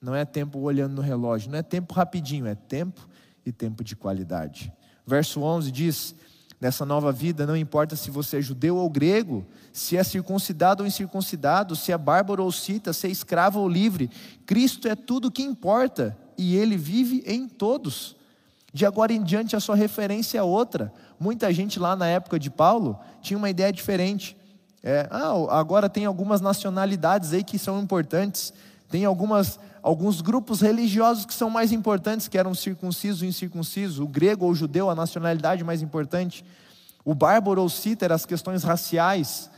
Não 0.00 0.14
é 0.14 0.24
tempo 0.24 0.58
olhando 0.58 0.94
no 0.94 1.02
relógio, 1.02 1.50
não 1.50 1.58
é 1.58 1.62
tempo 1.62 1.94
rapidinho, 1.94 2.46
é 2.46 2.54
tempo 2.54 3.08
e 3.44 3.50
tempo 3.50 3.82
de 3.82 3.96
qualidade. 3.96 4.70
Verso 5.06 5.40
11 5.40 5.72
diz: 5.72 6.14
Nessa 6.60 6.86
nova 6.86 7.12
vida, 7.12 7.46
não 7.46 7.56
importa 7.56 7.96
se 7.96 8.10
você 8.10 8.38
é 8.38 8.40
judeu 8.40 8.76
ou 8.76 8.88
grego, 8.88 9.46
se 9.72 9.96
é 9.96 10.02
circuncidado 10.02 10.82
ou 10.82 10.86
incircuncidado, 10.86 11.76
se 11.76 11.92
é 11.92 11.98
bárbaro 11.98 12.42
ou 12.42 12.50
cita, 12.50 12.94
se 12.94 13.06
é 13.06 13.10
escravo 13.10 13.60
ou 13.60 13.68
livre, 13.68 14.10
Cristo 14.46 14.88
é 14.88 14.94
tudo 14.94 15.30
que 15.30 15.42
importa 15.42 16.16
e 16.38 16.56
ele 16.56 16.76
vive 16.76 17.22
em 17.26 17.46
todos. 17.46 18.16
De 18.72 18.84
agora 18.84 19.12
em 19.12 19.22
diante, 19.22 19.56
a 19.56 19.60
sua 19.60 19.76
referência 19.76 20.38
é 20.38 20.42
outra. 20.42 20.92
Muita 21.18 21.52
gente 21.52 21.78
lá 21.78 21.96
na 21.96 22.06
época 22.06 22.38
de 22.38 22.50
Paulo 22.50 22.98
tinha 23.20 23.36
uma 23.38 23.50
ideia 23.50 23.72
diferente. 23.72 24.36
É, 24.82 25.08
ah, 25.10 25.32
agora 25.58 25.88
tem 25.88 26.04
algumas 26.04 26.40
nacionalidades 26.40 27.32
aí 27.32 27.42
que 27.42 27.58
são 27.58 27.80
importantes. 27.80 28.52
Tem 28.88 29.04
algumas, 29.04 29.58
alguns 29.86 30.20
grupos 30.20 30.60
religiosos 30.60 31.24
que 31.24 31.32
são 31.32 31.48
mais 31.48 31.70
importantes, 31.70 32.26
que 32.26 32.36
eram 32.36 32.52
circuncisos 32.56 33.22
e 33.22 33.26
incircuncisos, 33.26 34.00
o 34.00 34.08
grego 34.08 34.44
ou 34.44 34.50
o 34.50 34.54
judeu, 34.54 34.90
a 34.90 34.96
nacionalidade 34.96 35.62
mais 35.62 35.80
importante. 35.80 36.44
O 37.04 37.14
bárbaro 37.14 37.62
ou 37.62 37.68
cítara, 37.68 38.12
as 38.12 38.26
questões 38.26 38.64
raciais. 38.64 39.48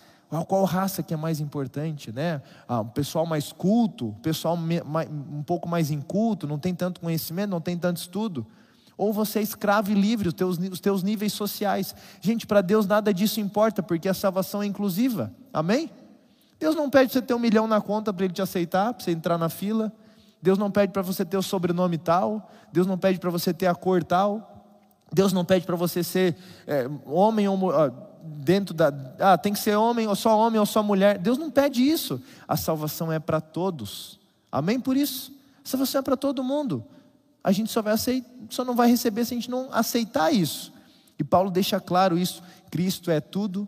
Qual 0.47 0.65
raça 0.65 1.03
que 1.03 1.15
é 1.15 1.17
mais 1.17 1.41
importante, 1.41 2.13
né? 2.13 2.43
Ah, 2.69 2.81
o 2.81 2.85
pessoal 2.85 3.25
mais 3.25 3.53
culto, 3.53 4.09
o 4.09 4.15
pessoal 4.17 4.55
um 4.55 5.43
pouco 5.43 5.67
mais 5.67 5.91
inculto, 5.91 6.47
não 6.47 6.59
tem 6.59 6.75
tanto 6.75 7.01
conhecimento, 7.01 7.49
não 7.49 7.61
tem 7.63 7.79
tanto 7.79 7.97
estudo. 7.97 8.47
Ou 8.99 9.15
você 9.15 9.39
é 9.39 9.43
escravo 9.43 9.91
e 9.93 9.95
livre, 9.95 10.29
os 10.29 10.35
teus, 10.35 10.59
os 10.59 10.79
teus 10.79 11.03
níveis 11.03 11.33
sociais. 11.33 11.95
Gente, 12.21 12.47
para 12.47 12.61
Deus 12.61 12.87
nada 12.87 13.15
disso 13.15 13.41
importa, 13.41 13.83
porque 13.83 14.11
a 14.11 14.13
salvação 14.13 14.63
é 14.63 14.67
inclusiva. 14.67 15.33
Amém? 15.55 15.91
Deus 16.61 16.77
não 16.77 16.91
pede 16.91 17.15
você 17.15 17.23
ter 17.23 17.33
um 17.33 17.39
milhão 17.39 17.67
na 17.67 17.81
conta 17.81 18.13
para 18.13 18.27
Ele 18.27 18.35
te 18.35 18.43
aceitar, 18.43 18.93
para 18.93 19.03
você 19.03 19.13
entrar 19.13 19.39
na 19.39 19.49
fila. 19.49 19.91
Deus 20.41 20.59
não 20.59 20.71
pede 20.71 20.93
para 20.93 21.03
você 21.03 21.25
ter 21.25 21.37
o 21.37 21.43
sobrenome 21.43 21.99
tal. 21.99 22.51
Deus 22.73 22.87
não 22.87 22.97
pede 22.97 23.19
para 23.19 23.31
você 23.31 23.53
ter 23.53 23.67
a 23.67 23.75
cor 23.75 24.03
tal. 24.05 24.65
Deus 25.13 25.33
não 25.33 25.45
pede 25.45 25.65
para 25.67 25.77
você 25.77 26.05
ser 26.05 26.37
é, 26.67 26.89
homem 27.07 27.49
ou 27.49 27.59
dentro 28.23 28.75
da. 28.75 28.93
Ah, 29.19 29.39
tem 29.39 29.53
que 29.53 29.59
ser 29.59 29.77
homem 29.77 30.07
ou 30.07 30.15
só 30.15 30.39
homem 30.39 30.61
ou 30.61 30.67
só 30.67 30.83
mulher. 30.83 31.19
Deus 31.19 31.39
não 31.39 31.51
pede 31.51 31.83
isso. 31.83 32.21
A 32.47 32.57
salvação 32.57 33.11
é 33.11 33.19
para 33.19 33.41
todos. 33.41 34.19
Amém 34.51 34.79
por 34.79 34.97
isso? 34.97 35.33
A 35.65 35.69
salvação 35.69 36.01
é 36.01 36.03
para 36.03 36.17
todo 36.17 36.45
mundo. 36.45 36.85
A 37.43 37.53
gente 37.53 37.71
só 37.71 37.81
vai 37.81 37.95
aceitar, 37.95 38.29
só 38.51 38.65
não 38.65 38.75
vai 38.75 38.89
receber 38.89 39.25
se 39.25 39.35
a 39.35 39.37
gente 39.37 39.51
não 39.51 39.69
aceitar 39.73 40.33
isso. 40.33 40.73
E 41.19 41.25
Paulo 41.25 41.51
deixa 41.51 41.81
claro 41.81 42.19
isso. 42.19 42.43
Cristo 42.71 43.11
é 43.11 43.21
tudo 43.21 43.67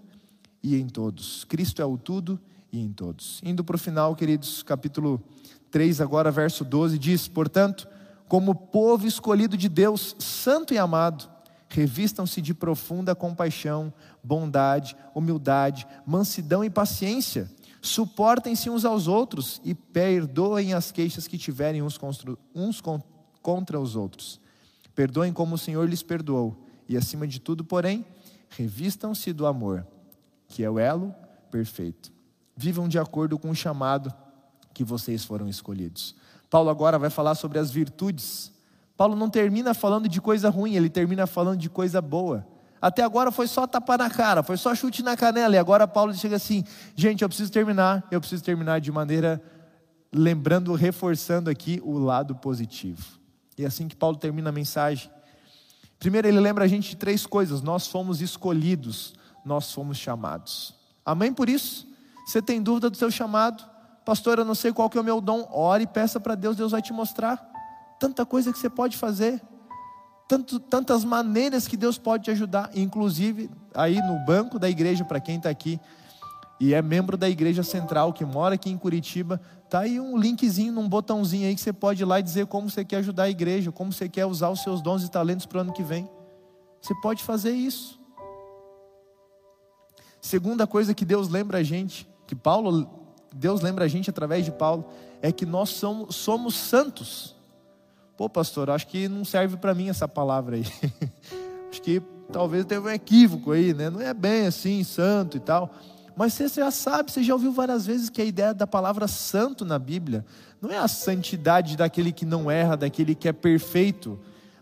e 0.63 0.77
em 0.77 0.87
todos. 0.87 1.45
Cristo 1.45 1.81
é 1.81 1.85
o 1.85 1.97
tudo 1.97 2.39
e 2.73 2.81
em 2.81 2.93
todos. 2.93 3.41
Indo 3.45 3.65
para 3.65 3.77
o 3.77 3.79
final, 3.79 4.15
queridos, 4.15 4.63
capítulo 4.63 5.23
3, 5.71 6.01
agora 6.01 6.31
verso 6.31 6.65
12, 6.65 6.99
diz: 6.99 7.29
Portanto, 7.29 7.89
como 8.29 8.55
povo 8.55 9.07
escolhido 9.07 9.57
de 9.57 9.69
Deus, 9.69 10.15
santo 10.19 10.75
e 10.75 10.79
amado, 10.79 11.29
revistam-se 11.69 12.43
de 12.43 12.53
profunda 12.53 13.15
compaixão, 13.15 13.93
bondade, 14.23 14.97
humildade, 15.15 15.87
mansidão 16.05 16.65
e 16.65 16.71
paciência. 16.71 17.51
Suportem-se 17.81 18.69
uns 18.69 18.85
aos 18.85 19.07
outros 19.07 19.61
e 19.65 19.75
perdoem 19.75 20.75
as 20.75 20.93
queixas 20.93 21.27
que 21.27 21.39
tiverem 21.39 21.83
uns 21.83 21.97
contra, 21.97 22.37
uns 22.55 22.83
contra 23.41 23.81
os 23.81 23.97
outros. 23.97 24.41
Perdoem 24.95 25.33
como 25.33 25.55
o 25.55 25.59
Senhor 25.59 25.89
lhes 25.89 26.03
perdoou. 26.03 26.67
E 26.89 26.97
acima 26.97 27.27
de 27.27 27.41
tudo, 27.41 27.65
porém, 27.65 28.05
revistam-se 28.51 29.33
do 29.33 29.47
amor, 29.47 29.87
que 30.49 30.63
é 30.63 30.69
o 30.69 30.79
elo 30.79 31.15
perfeito. 31.51 32.13
Vivam 32.57 32.89
de 32.89 32.99
acordo 32.99 33.39
com 33.39 33.51
o 33.51 33.55
chamado 33.55 34.13
que 34.81 34.85
vocês 34.85 35.23
foram 35.23 35.47
escolhidos. 35.47 36.15
Paulo 36.49 36.71
agora 36.71 36.99
vai 36.99 37.11
falar 37.11 37.35
sobre 37.35 37.59
as 37.59 37.71
virtudes. 37.71 38.51
Paulo 38.97 39.15
não 39.15 39.29
termina 39.29 39.75
falando 39.75 40.09
de 40.09 40.23
coisa 40.23 40.49
ruim, 40.49 40.75
ele 40.75 40.89
termina 40.89 41.27
falando 41.27 41.59
de 41.59 41.69
coisa 41.69 42.01
boa. 42.01 42.47
Até 42.81 43.03
agora 43.03 43.31
foi 43.31 43.47
só 43.47 43.67
tapa 43.67 43.99
na 43.99 44.09
cara, 44.09 44.43
foi 44.43 44.57
só 44.57 44.75
chute 44.75 45.03
na 45.03 45.19
canela. 45.19 45.55
E 45.55 45.59
agora 45.59 45.87
Paulo 45.87 46.15
chega 46.15 46.37
assim: 46.37 46.65
gente, 46.97 47.21
eu 47.21 47.29
preciso 47.29 47.53
terminar, 47.53 48.09
eu 48.11 48.19
preciso 48.21 48.43
terminar 48.43 48.81
de 48.81 48.91
maneira 48.91 49.43
lembrando, 50.11 50.73
reforçando 50.73 51.51
aqui 51.51 51.79
o 51.85 51.99
lado 51.99 52.35
positivo. 52.37 53.05
E 53.59 53.65
é 53.65 53.67
assim 53.67 53.87
que 53.87 53.95
Paulo 53.95 54.17
termina 54.17 54.49
a 54.49 54.53
mensagem. 54.53 55.11
Primeiro, 55.99 56.27
ele 56.27 56.41
lembra 56.41 56.65
a 56.65 56.69
gente 56.69 56.89
de 56.89 56.97
três 56.97 57.27
coisas: 57.27 57.61
nós 57.61 57.87
fomos 57.87 58.23
escolhidos, 58.23 59.13
nós 59.45 59.75
fomos 59.75 59.99
chamados. 59.99 60.73
Amém 61.05 61.35
por 61.35 61.51
isso? 61.51 61.87
Você 62.25 62.41
tem 62.41 62.63
dúvida 62.63 62.89
do 62.89 62.97
seu 62.97 63.11
chamado? 63.11 63.70
Pastor, 64.11 64.41
eu 64.41 64.45
não 64.45 64.57
sei 64.57 64.73
qual 64.73 64.91
que 64.91 64.99
é 64.99 65.01
o 65.01 65.05
meu 65.05 65.21
dom. 65.21 65.49
Ore 65.53 65.85
e 65.85 65.87
peça 65.87 66.19
para 66.19 66.35
Deus, 66.35 66.57
Deus 66.57 66.73
vai 66.73 66.83
te 66.83 66.93
mostrar. 66.93 67.49
Tanta 67.97 68.27
coisa 68.27 68.53
que 68.53 68.59
você 68.59 68.69
pode 68.69 68.97
fazer 68.97 69.41
tanto, 70.27 70.59
tantas 70.59 71.05
maneiras 71.05 71.69
que 71.69 71.77
Deus 71.77 71.97
pode 71.97 72.25
te 72.25 72.31
ajudar, 72.33 72.73
inclusive 72.75 73.49
aí 73.73 74.03
no 74.03 74.19
banco 74.27 74.59
da 74.59 74.69
igreja, 74.69 75.05
para 75.05 75.21
quem 75.21 75.37
está 75.37 75.49
aqui 75.49 75.79
e 76.59 76.75
é 76.75 76.83
membro 76.83 77.17
da 77.17 77.31
igreja 77.31 77.63
central, 77.63 78.13
que 78.13 78.25
mora 78.25 78.57
aqui 78.57 78.69
em 78.69 78.77
Curitiba, 78.77 79.41
tá 79.69 79.79
aí 79.79 80.01
um 80.01 80.19
linkzinho, 80.19 80.73
num 80.73 80.89
botãozinho 80.89 81.47
aí 81.47 81.55
que 81.55 81.61
você 81.61 81.73
pode 81.73 82.03
ir 82.03 82.05
lá 82.05 82.19
e 82.19 82.23
dizer 82.25 82.47
como 82.47 82.69
você 82.69 82.85
quer 82.85 82.97
ajudar 82.97 83.23
a 83.23 83.31
igreja, 83.31 83.71
como 83.71 83.93
você 83.93 84.09
quer 84.09 84.27
usar 84.27 84.49
os 84.51 84.61
seus 84.65 84.83
dons 84.83 85.05
e 85.05 85.09
talentos 85.09 85.47
para 85.47 85.59
o 85.59 85.61
ano 85.61 85.73
que 85.73 85.85
vem. 85.85 86.11
Você 86.83 86.97
pode 86.97 87.23
fazer 87.23 87.53
isso. 87.53 88.01
Segunda 90.21 90.67
coisa 90.67 90.93
que 90.95 91.05
Deus 91.05 91.29
lembra 91.29 91.59
a 91.59 91.63
gente, 91.63 92.09
que 92.27 92.35
Paulo, 92.35 93.00
Deus 93.35 93.61
lembra 93.61 93.85
a 93.85 93.89
gente 93.89 94.11
através 94.11 94.45
de 94.45 94.51
Paulo, 94.51 94.85
é 95.23 95.31
que 95.31 95.47
nós 95.47 95.71
somos, 95.71 96.17
somos 96.17 96.55
santos. 96.55 97.37
Pô, 98.17 98.29
pastor, 98.29 98.71
acho 98.71 98.87
que 98.87 99.09
não 99.09 99.25
serve 99.25 99.57
para 99.57 99.75
mim 99.75 99.89
essa 99.89 100.07
palavra 100.07 100.57
aí. 100.57 100.65
acho 101.71 101.81
que 101.81 102.03
talvez 102.31 102.65
tenha 102.65 102.81
um 102.81 102.89
equívoco 102.89 103.53
aí, 103.53 103.73
né? 103.73 103.89
Não 103.89 104.01
é 104.01 104.13
bem 104.13 104.47
assim, 104.47 104.83
santo 104.85 105.37
e 105.37 105.41
tal. 105.41 105.75
Mas 106.17 106.35
você 106.35 106.49
já 106.49 106.71
sabe, 106.71 107.11
você 107.11 107.23
já 107.23 107.33
ouviu 107.33 107.53
várias 107.53 107.87
vezes 107.87 108.11
que 108.11 108.21
a 108.21 108.25
ideia 108.25 108.53
da 108.53 108.67
palavra 108.67 109.09
santo 109.09 109.65
na 109.65 109.79
Bíblia 109.79 110.25
não 110.61 110.71
é 110.71 110.77
a 110.77 110.89
santidade 110.89 111.77
daquele 111.77 112.13
que 112.13 112.27
não 112.27 112.51
erra, 112.51 112.77
daquele 112.77 113.15
que 113.15 113.29
é 113.29 113.33
perfeito, 113.33 114.19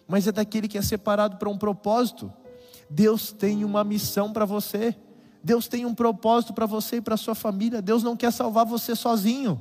mas 0.07 0.27
é 0.29 0.33
daquele 0.33 0.69
que 0.69 0.79
é 0.79 0.83
separado 0.83 1.37
para 1.37 1.49
um 1.49 1.59
propósito. 1.59 2.33
Deus 2.89 3.33
tem 3.33 3.65
uma 3.65 3.83
missão 3.83 4.33
para 4.33 4.45
você. 4.45 4.95
Deus 5.49 5.67
tem 5.67 5.87
um 5.87 5.95
propósito 5.95 6.53
para 6.53 6.67
você 6.67 6.97
e 6.97 7.01
para 7.01 7.17
sua 7.17 7.35
família. 7.35 7.81
Deus 7.81 8.03
não 8.03 8.15
quer 8.15 8.31
salvar 8.31 8.67
você 8.67 8.95
sozinho. 8.95 9.59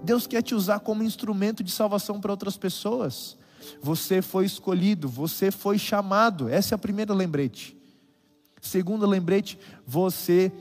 Deus 0.00 0.28
quer 0.28 0.42
te 0.42 0.54
usar 0.54 0.78
como 0.78 1.02
instrumento 1.02 1.64
de 1.64 1.72
salvação 1.72 2.20
para 2.20 2.30
outras 2.30 2.56
pessoas. 2.56 3.36
Você 3.82 4.22
foi 4.22 4.44
escolhido, 4.44 5.08
você 5.08 5.50
foi 5.50 5.76
chamado. 5.76 6.48
Essa 6.48 6.72
é 6.72 6.76
a 6.76 6.78
primeira 6.78 7.12
lembrete. 7.12 7.76
Segundo 8.60 9.04
lembrete, 9.06 9.58
você 9.84 10.52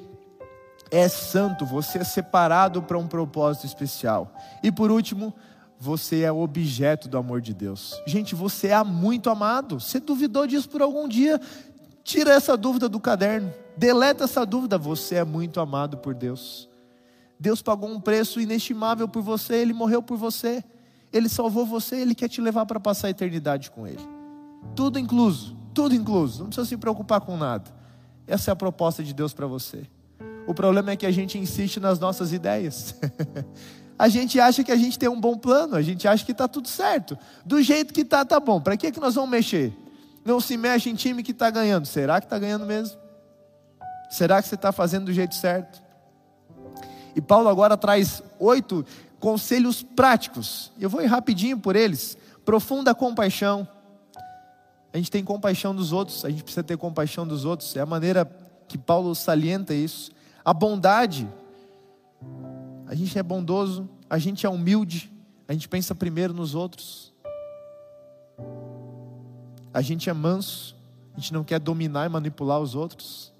é 0.89 1.07
santo, 1.07 1.63
você 1.63 1.99
é 1.99 2.03
separado 2.03 2.81
para 2.81 2.97
um 2.97 3.07
propósito 3.07 3.67
especial. 3.67 4.35
E 4.63 4.71
por 4.71 4.89
último, 4.89 5.35
você 5.79 6.21
é 6.21 6.31
objeto 6.31 7.07
do 7.07 7.15
amor 7.19 7.41
de 7.41 7.53
Deus. 7.53 8.01
Gente, 8.07 8.33
você 8.33 8.69
é 8.69 8.83
muito 8.83 9.29
amado. 9.29 9.79
Você 9.79 9.99
duvidou 9.99 10.47
disso 10.47 10.67
por 10.67 10.81
algum 10.81 11.07
dia? 11.07 11.39
Tira 12.03 12.31
essa 12.31 12.57
dúvida 12.57 12.89
do 12.89 12.99
caderno. 12.99 13.53
Deleta 13.78 14.26
essa 14.26 14.45
dúvida. 14.45 14.78
Você 14.78 15.15
é 15.15 15.24
muito 15.24 15.59
amado 15.59 15.97
por 15.97 16.13
Deus. 16.13 16.69
Deus 17.39 17.61
pagou 17.61 17.89
um 17.89 17.99
preço 17.99 18.39
inestimável 18.39 19.07
por 19.07 19.21
você, 19.21 19.55
Ele 19.55 19.74
morreu 19.74 20.01
por 20.01 20.17
você, 20.17 20.63
Ele 21.11 21.28
salvou 21.28 21.65
você, 21.65 21.97
Ele 21.97 22.15
quer 22.15 22.30
te 22.30 22.39
levar 22.39 22.65
para 22.65 22.80
passar 22.80 23.07
a 23.07 23.09
eternidade 23.09 23.69
com 23.69 23.86
Ele. 23.86 23.99
Tudo 24.74 24.97
incluso, 24.97 25.53
tudo 25.74 25.93
incluso, 25.93 26.39
não 26.39 26.47
precisa 26.47 26.67
se 26.67 26.78
preocupar 26.78 27.19
com 27.19 27.36
nada. 27.36 27.69
Essa 28.26 28.51
é 28.51 28.53
a 28.53 28.55
proposta 28.55 29.03
de 29.03 29.13
Deus 29.13 29.34
para 29.34 29.45
você. 29.45 29.86
O 30.47 30.53
problema 30.53 30.91
é 30.91 30.95
que 30.95 31.05
a 31.05 31.11
gente 31.11 31.38
insiste 31.38 31.80
nas 31.82 31.99
nossas 31.99 32.32
ideias. 32.32 32.95
a 33.99 34.07
gente 34.07 34.39
acha 34.39 34.63
que 34.63 34.71
a 34.71 34.78
gente 34.78 34.97
tem 34.97 35.09
um 35.09 35.19
bom 35.19 35.38
plano, 35.38 35.76
a 35.76 35.82
gente 35.82 36.07
acha 36.07 36.24
que 36.24 36.32
está 36.32 36.47
tudo 36.47 36.69
certo. 36.69 37.17
Do 37.45 37.61
jeito 37.61 37.93
que 37.93 38.01
está, 38.01 38.24
tá 38.24 38.39
bom. 38.39 38.61
Para 38.61 38.78
que, 38.78 38.91
que 38.91 38.99
nós 39.01 39.15
vamos 39.15 39.30
mexer? 39.30 39.74
Não 40.24 40.39
se 40.39 40.55
mexe 40.55 40.89
em 40.89 40.95
time 40.95 41.24
que 41.24 41.32
está 41.32 41.49
ganhando. 41.49 41.86
Será 41.86 42.21
que 42.21 42.26
está 42.26 42.39
ganhando 42.39 42.65
mesmo? 42.65 43.03
Será 44.14 44.39
que 44.43 44.47
você 44.47 44.53
está 44.53 44.72
fazendo 44.72 45.05
do 45.05 45.11
jeito 45.11 45.34
certo? 45.34 45.82
E 47.16 47.20
Paulo 47.20 47.49
agora 47.49 47.76
traz 47.76 48.22
oito 48.39 48.86
conselhos 49.20 49.82
práticos. 49.82 50.72
Eu 50.80 50.88
vou 50.88 51.01
ir 51.01 51.07
rapidinho 51.07 51.57
por 51.57 51.76
eles. 51.76 52.16
Profunda 52.45 52.93
compaixão. 52.93 53.68
A 54.93 54.97
gente 54.97 55.09
tem 55.09 55.24
compaixão 55.24 55.74
dos 55.74 55.91
outros, 55.91 56.24
a 56.24 56.30
gente 56.30 56.43
precisa 56.43 56.64
ter 56.64 56.78
compaixão 56.78 57.26
dos 57.26 57.43
outros. 57.43 57.76
É 57.76 57.80
a 57.80 57.88
maneira 57.88 58.24
que 58.68 58.78
Paulo 58.78 59.16
salienta 59.16 59.74
isso. 59.74 60.11
A 60.45 60.53
bondade. 60.53 61.28
A 62.86 62.93
gente 62.93 63.18
é 63.18 63.24
bondoso, 63.24 63.89
a 64.07 64.20
gente 64.20 64.45
é 64.45 64.49
humilde, 64.49 65.11
a 65.47 65.53
gente 65.53 65.68
pensa 65.68 65.95
primeiro 65.95 66.36
nos 66.36 66.53
outros. 66.53 67.11
A 69.74 69.82
gente 69.82 70.07
é 70.07 70.14
manso, 70.14 70.76
a 71.16 71.20
gente 71.20 71.34
não 71.34 71.43
quer 71.43 71.59
dominar 71.59 72.05
e 72.05 72.09
manipular 72.09 72.59
os 72.59 72.76
outros. 72.76 73.32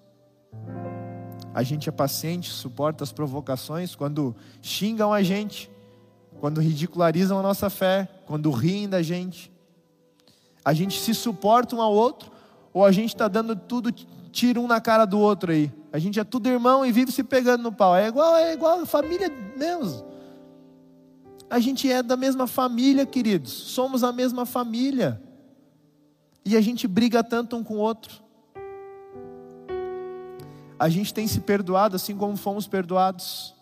A 1.54 1.62
gente 1.62 1.88
é 1.88 1.92
paciente, 1.92 2.50
suporta 2.50 3.04
as 3.04 3.12
provocações 3.12 3.96
quando 3.96 4.36
xingam 4.62 5.14
a 5.14 5.22
gente, 5.22 5.70
quando 6.40 6.60
ridicularizam 6.60 7.38
a 7.38 7.44
nossa 7.44 7.70
fé, 7.70 8.10
quando 8.26 8.50
riem 8.50 8.90
da 8.90 9.04
gente. 9.04 9.52
A 10.66 10.74
gente 10.74 11.00
se 11.00 11.14
suporta 11.14 11.76
um 11.76 11.82
ao 11.82 11.94
outro, 11.94 12.32
ou 12.74 12.84
a 12.84 12.92
gente 12.92 13.14
está 13.14 13.28
dando 13.28 13.56
tudo, 13.56 13.92
tira 14.32 14.60
um 14.60 14.66
na 14.66 14.82
cara 14.82 15.06
do 15.06 15.20
outro 15.20 15.52
aí. 15.52 15.72
A 15.92 16.00
gente 16.00 16.20
é 16.20 16.24
tudo 16.24 16.50
irmão 16.50 16.84
e 16.84 16.92
vive 16.92 17.12
se 17.12 17.24
pegando 17.24 17.62
no 17.62 17.72
pau. 17.72 17.96
É 17.96 18.08
igual, 18.08 18.36
é 18.36 18.54
igual 18.54 18.80
a 18.80 18.86
família 18.88 19.32
mesmo. 19.56 20.04
A 21.52 21.60
gente 21.60 21.92
é 21.92 22.02
da 22.02 22.18
mesma 22.18 22.48
família, 22.48 23.06
queridos. 23.06 23.52
Somos 23.52 24.04
a 24.04 24.12
mesma 24.12 24.44
família. 24.44 25.22
E 26.44 26.58
a 26.58 26.62
gente 26.62 26.88
briga 26.88 27.24
tanto 27.24 27.56
um 27.56 27.64
com 27.64 27.76
o 27.76 27.80
outro 27.80 28.23
a 30.80 30.90
gente 30.90 31.14
tem 31.14 31.28
se 31.28 31.40
perdoado 31.42 31.96
assim 31.96 32.16
como 32.16 32.36
fomos 32.36 32.68
perdoados? 32.68 33.54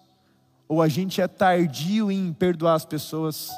Ou 0.67 0.81
a 0.81 0.87
gente 0.87 1.21
é 1.21 1.27
tardio 1.27 2.11
em 2.11 2.31
perdoar 2.31 2.75
as 2.75 2.85
pessoas? 2.85 3.49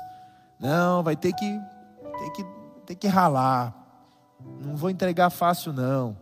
Não, 0.59 1.03
vai 1.03 1.15
ter 1.15 1.33
que, 1.33 1.59
ter 2.17 2.31
que, 2.31 2.45
ter 2.85 2.95
que 2.95 3.07
ralar. 3.07 3.73
Não 4.61 4.75
vou 4.75 4.89
entregar 4.89 5.29
fácil, 5.29 5.71
não. 5.71 6.17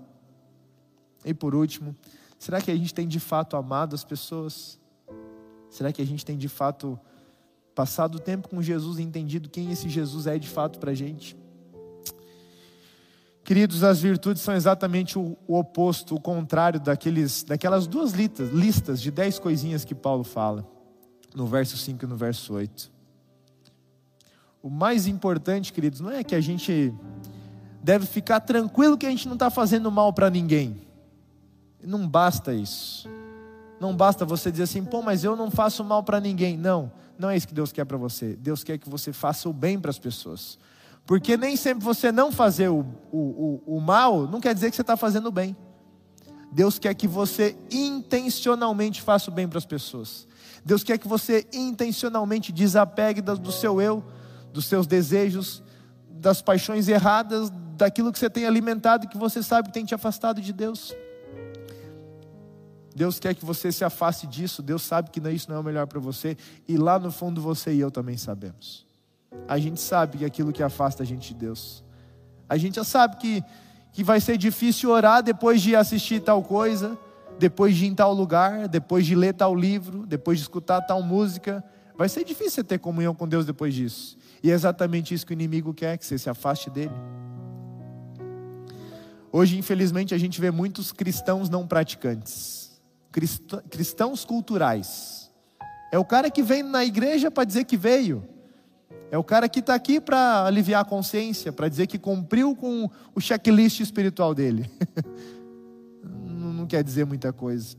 E 1.24 1.34
por 1.34 1.56
último, 1.56 1.96
será 2.38 2.60
que 2.60 2.72
a 2.72 2.76
gente 2.76 2.94
tem 2.94 3.08
de 3.08 3.20
fato 3.20 3.56
amado 3.56 3.96
as 3.96 4.04
pessoas? 4.04 4.80
Será 5.70 5.94
que 5.94 6.02
a 6.02 6.06
gente 6.06 6.26
tem 6.26 6.38
de 6.38 6.50
fato 6.50 7.00
passado 7.74 8.16
o 8.16 8.20
tempo 8.20 8.50
com 8.50 8.62
Jesus 8.62 9.00
e 9.00 9.02
entendido 9.02 9.50
quem 9.50 9.72
esse 9.72 9.88
Jesus 9.88 10.28
é 10.28 10.38
de 10.38 10.50
fato 10.50 10.78
para 10.80 10.92
a 10.92 10.96
gente? 10.96 11.38
Queridos, 13.52 13.84
as 13.84 14.00
virtudes 14.00 14.42
são 14.42 14.56
exatamente 14.56 15.20
o, 15.20 15.38
o 15.46 15.60
oposto, 15.60 16.16
o 16.16 16.22
contrário 16.22 16.80
daqueles, 16.80 17.44
daquelas 17.44 17.86
duas 17.86 18.14
listas, 18.14 18.50
listas 18.50 19.02
de 19.02 19.12
dez 19.12 19.38
coisinhas 19.38 19.84
que 19.84 19.94
Paulo 19.94 20.24
fala, 20.24 20.66
no 21.36 21.46
verso 21.46 21.76
5 21.76 22.06
e 22.06 22.08
no 22.08 22.16
verso 22.16 22.54
8. 22.54 22.90
O 24.64 24.70
mais 24.70 25.06
importante, 25.06 25.74
queridos, 25.74 26.00
não 26.00 26.12
é 26.12 26.24
que 26.24 26.34
a 26.34 26.40
gente 26.40 26.94
deve 27.84 28.06
ficar 28.06 28.40
tranquilo 28.40 28.98
que 28.98 29.06
a 29.06 29.10
gente 29.10 29.28
não 29.28 29.34
está 29.34 29.50
fazendo 29.50 29.92
mal 29.92 30.14
para 30.14 30.30
ninguém. 30.30 30.88
Não 31.84 32.08
basta 32.08 32.54
isso. 32.54 33.10
Não 33.82 33.94
basta 33.94 34.24
você 34.24 34.50
dizer 34.50 34.64
assim, 34.64 34.86
pô, 34.86 35.02
mas 35.02 35.26
eu 35.26 35.36
não 35.36 35.52
faço 35.52 35.84
mal 35.84 36.04
para 36.04 36.22
ninguém. 36.22 36.56
Não, 36.56 36.90
não 37.20 37.30
é 37.30 37.36
isso 37.36 37.50
que 37.50 37.54
Deus 37.54 37.74
quer 37.74 37.84
para 37.84 37.98
você. 37.98 38.34
Deus 38.34 38.64
quer 38.64 38.78
que 38.78 38.90
você 38.90 39.12
faça 39.12 39.50
o 39.50 39.54
bem 39.54 39.78
para 39.78 39.92
as 39.92 40.00
pessoas. 40.00 40.58
Porque 41.06 41.36
nem 41.36 41.56
sempre 41.56 41.84
você 41.84 42.12
não 42.12 42.32
fazer 42.32 42.70
o, 42.70 42.86
o, 43.12 43.62
o, 43.66 43.78
o 43.78 43.82
mal 43.82 44.28
não 44.28 44.40
quer 44.40 44.54
dizer 44.54 44.70
que 44.70 44.76
você 44.76 44.82
está 44.82 44.96
fazendo 44.96 45.28
o 45.28 45.32
bem. 45.32 45.56
Deus 46.52 46.78
quer 46.78 46.94
que 46.94 47.08
você 47.08 47.58
intencionalmente 47.72 49.02
faça 49.02 49.32
o 49.32 49.34
bem 49.34 49.48
para 49.48 49.58
as 49.58 49.66
pessoas. 49.66 50.28
Deus 50.64 50.84
quer 50.84 50.98
que 50.98 51.08
você 51.08 51.48
intencionalmente 51.54 52.52
desapegue 52.52 53.22
do 53.22 53.52
seu 53.52 53.82
eu, 53.82 54.04
dos 54.52 54.66
seus 54.66 54.86
desejos, 54.86 55.64
das 56.10 56.42
paixões 56.42 56.88
erradas, 56.88 57.50
daquilo 57.76 58.12
que 58.12 58.20
você 58.20 58.30
tem 58.30 58.46
alimentado 58.46 59.06
e 59.06 59.08
que 59.08 59.18
você 59.18 59.42
sabe 59.42 59.70
que 59.70 59.74
tem 59.74 59.86
te 59.86 59.96
afastado 59.96 60.42
de 60.42 60.54
Deus. 60.54 60.94
Deus 62.94 63.18
quer 63.18 63.34
que 63.34 63.46
você 63.46 63.72
se 63.72 63.86
afaste 63.86 64.28
disso, 64.28 64.62
Deus 64.62 64.82
sabe 64.82 65.10
que 65.10 65.22
isso 65.30 65.50
não 65.50 65.56
é 65.56 65.60
o 65.60 65.64
melhor 65.64 65.88
para 65.88 66.00
você, 66.00 66.38
e 66.68 66.78
lá 66.78 67.00
no 67.00 67.10
fundo 67.12 67.42
você 67.42 67.74
e 67.74 67.80
eu 67.80 67.90
também 67.90 68.18
sabemos 68.18 68.91
a 69.52 69.58
gente 69.58 69.82
sabe 69.82 70.20
que 70.20 70.24
aquilo 70.24 70.54
que 70.54 70.64
afasta 70.64 71.04
a 71.04 71.06
gente 71.06 71.34
de 71.34 71.42
Deus. 71.42 71.84
A 72.48 72.56
gente 72.56 72.76
já 72.76 72.86
sabe 72.86 73.18
que, 73.18 73.44
que 73.92 74.02
vai 74.02 74.22
ser 74.22 74.38
difícil 74.38 74.90
orar 74.90 75.22
depois 75.22 75.62
de 75.62 75.76
assistir 75.76 76.22
tal 76.22 76.42
coisa, 76.42 76.98
depois 77.38 77.76
de 77.76 77.84
ir 77.84 77.90
em 77.90 77.94
tal 77.94 78.14
lugar, 78.14 78.70
depois 78.70 79.06
de 79.06 79.14
ler 79.14 79.34
tal 79.34 79.54
livro, 79.54 80.08
depois 80.08 80.38
de 80.38 80.44
escutar 80.44 80.80
tal 80.80 81.04
música. 81.04 81.62
Vai 81.98 82.08
ser 82.08 82.24
difícil 82.24 82.52
você 82.52 82.64
ter 82.64 82.80
comunhão 82.80 83.14
com 83.14 83.28
Deus 83.28 83.46
depois 83.46 83.74
disso. 83.74 84.18
E 84.42 84.50
é 84.50 84.54
exatamente 84.54 85.14
isso 85.14 85.26
que 85.26 85.34
o 85.34 85.36
inimigo 85.36 85.74
quer, 85.74 85.98
que 85.98 86.06
você 86.06 86.18
se 86.18 86.30
afaste 86.30 86.70
dele. 86.70 86.96
Hoje, 89.34 89.58
infelizmente, 89.58 90.16
a 90.16 90.18
gente 90.18 90.40
vê 90.40 90.50
muitos 90.50 90.94
cristãos 90.94 91.50
não 91.50 91.68
praticantes, 91.68 92.82
cristãos 93.70 94.24
culturais. 94.24 95.30
É 95.92 96.00
o 96.00 96.06
cara 96.06 96.32
que 96.32 96.42
vem 96.42 96.64
na 96.64 96.86
igreja 96.86 97.30
para 97.30 97.44
dizer 97.44 97.66
que 97.66 97.76
veio, 97.76 98.31
é 99.12 99.18
o 99.18 99.24
cara 99.26 99.50
que 99.50 99.60
está 99.60 99.76
aqui 99.76 100.00
para 100.00 100.46
aliviar 100.46 100.82
a 100.82 100.86
consciência, 100.86 101.52
para 101.52 101.68
dizer 101.68 101.86
que 101.86 102.00
cumpriu 102.00 102.56
com 102.56 102.90
o 103.14 103.20
checklist 103.20 103.82
espiritual 103.82 104.34
dele. 104.34 104.72
não 106.02 106.66
quer 106.66 106.82
dizer 106.82 107.06
muita 107.06 107.34
coisa. 107.34 107.76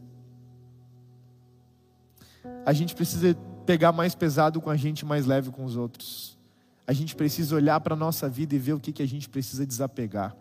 A 2.66 2.72
gente 2.74 2.94
precisa 2.94 3.34
pegar 3.64 3.92
mais 3.92 4.14
pesado 4.14 4.60
com 4.60 4.68
a 4.68 4.76
gente, 4.76 5.06
mais 5.06 5.24
leve 5.24 5.50
com 5.50 5.64
os 5.64 5.74
outros. 5.74 6.38
A 6.86 6.92
gente 6.92 7.16
precisa 7.16 7.56
olhar 7.56 7.80
para 7.80 7.94
a 7.94 7.96
nossa 7.96 8.28
vida 8.28 8.54
e 8.54 8.58
ver 8.58 8.74
o 8.74 8.80
que, 8.80 8.92
que 8.92 9.02
a 9.02 9.08
gente 9.08 9.26
precisa 9.26 9.64
desapegar. 9.64 10.36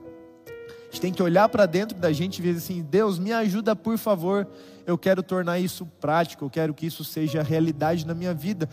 A 0.45 0.83
gente 0.91 0.99
tem 0.99 1.13
que 1.13 1.23
olhar 1.23 1.47
para 1.47 1.65
dentro 1.65 1.97
da 1.97 2.11
gente 2.11 2.39
e 2.39 2.41
ver 2.41 2.57
assim: 2.57 2.81
Deus, 2.81 3.17
me 3.17 3.31
ajuda, 3.31 3.77
por 3.77 3.97
favor. 3.97 4.45
Eu 4.85 4.97
quero 4.97 5.23
tornar 5.23 5.57
isso 5.57 5.85
prático, 5.85 6.43
eu 6.43 6.49
quero 6.49 6.73
que 6.73 6.85
isso 6.85 7.05
seja 7.05 7.41
realidade 7.41 8.05
na 8.05 8.13
minha 8.13 8.33
vida 8.33 8.67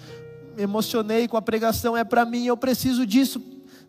me 0.59 0.65
emocionei 0.65 1.29
com 1.29 1.37
a 1.37 1.43
pregação, 1.43 1.97
é 1.97 2.03
para 2.03 2.25
mim, 2.25 2.45
eu 2.47 2.57
preciso 2.57 3.07
disso. 3.07 3.41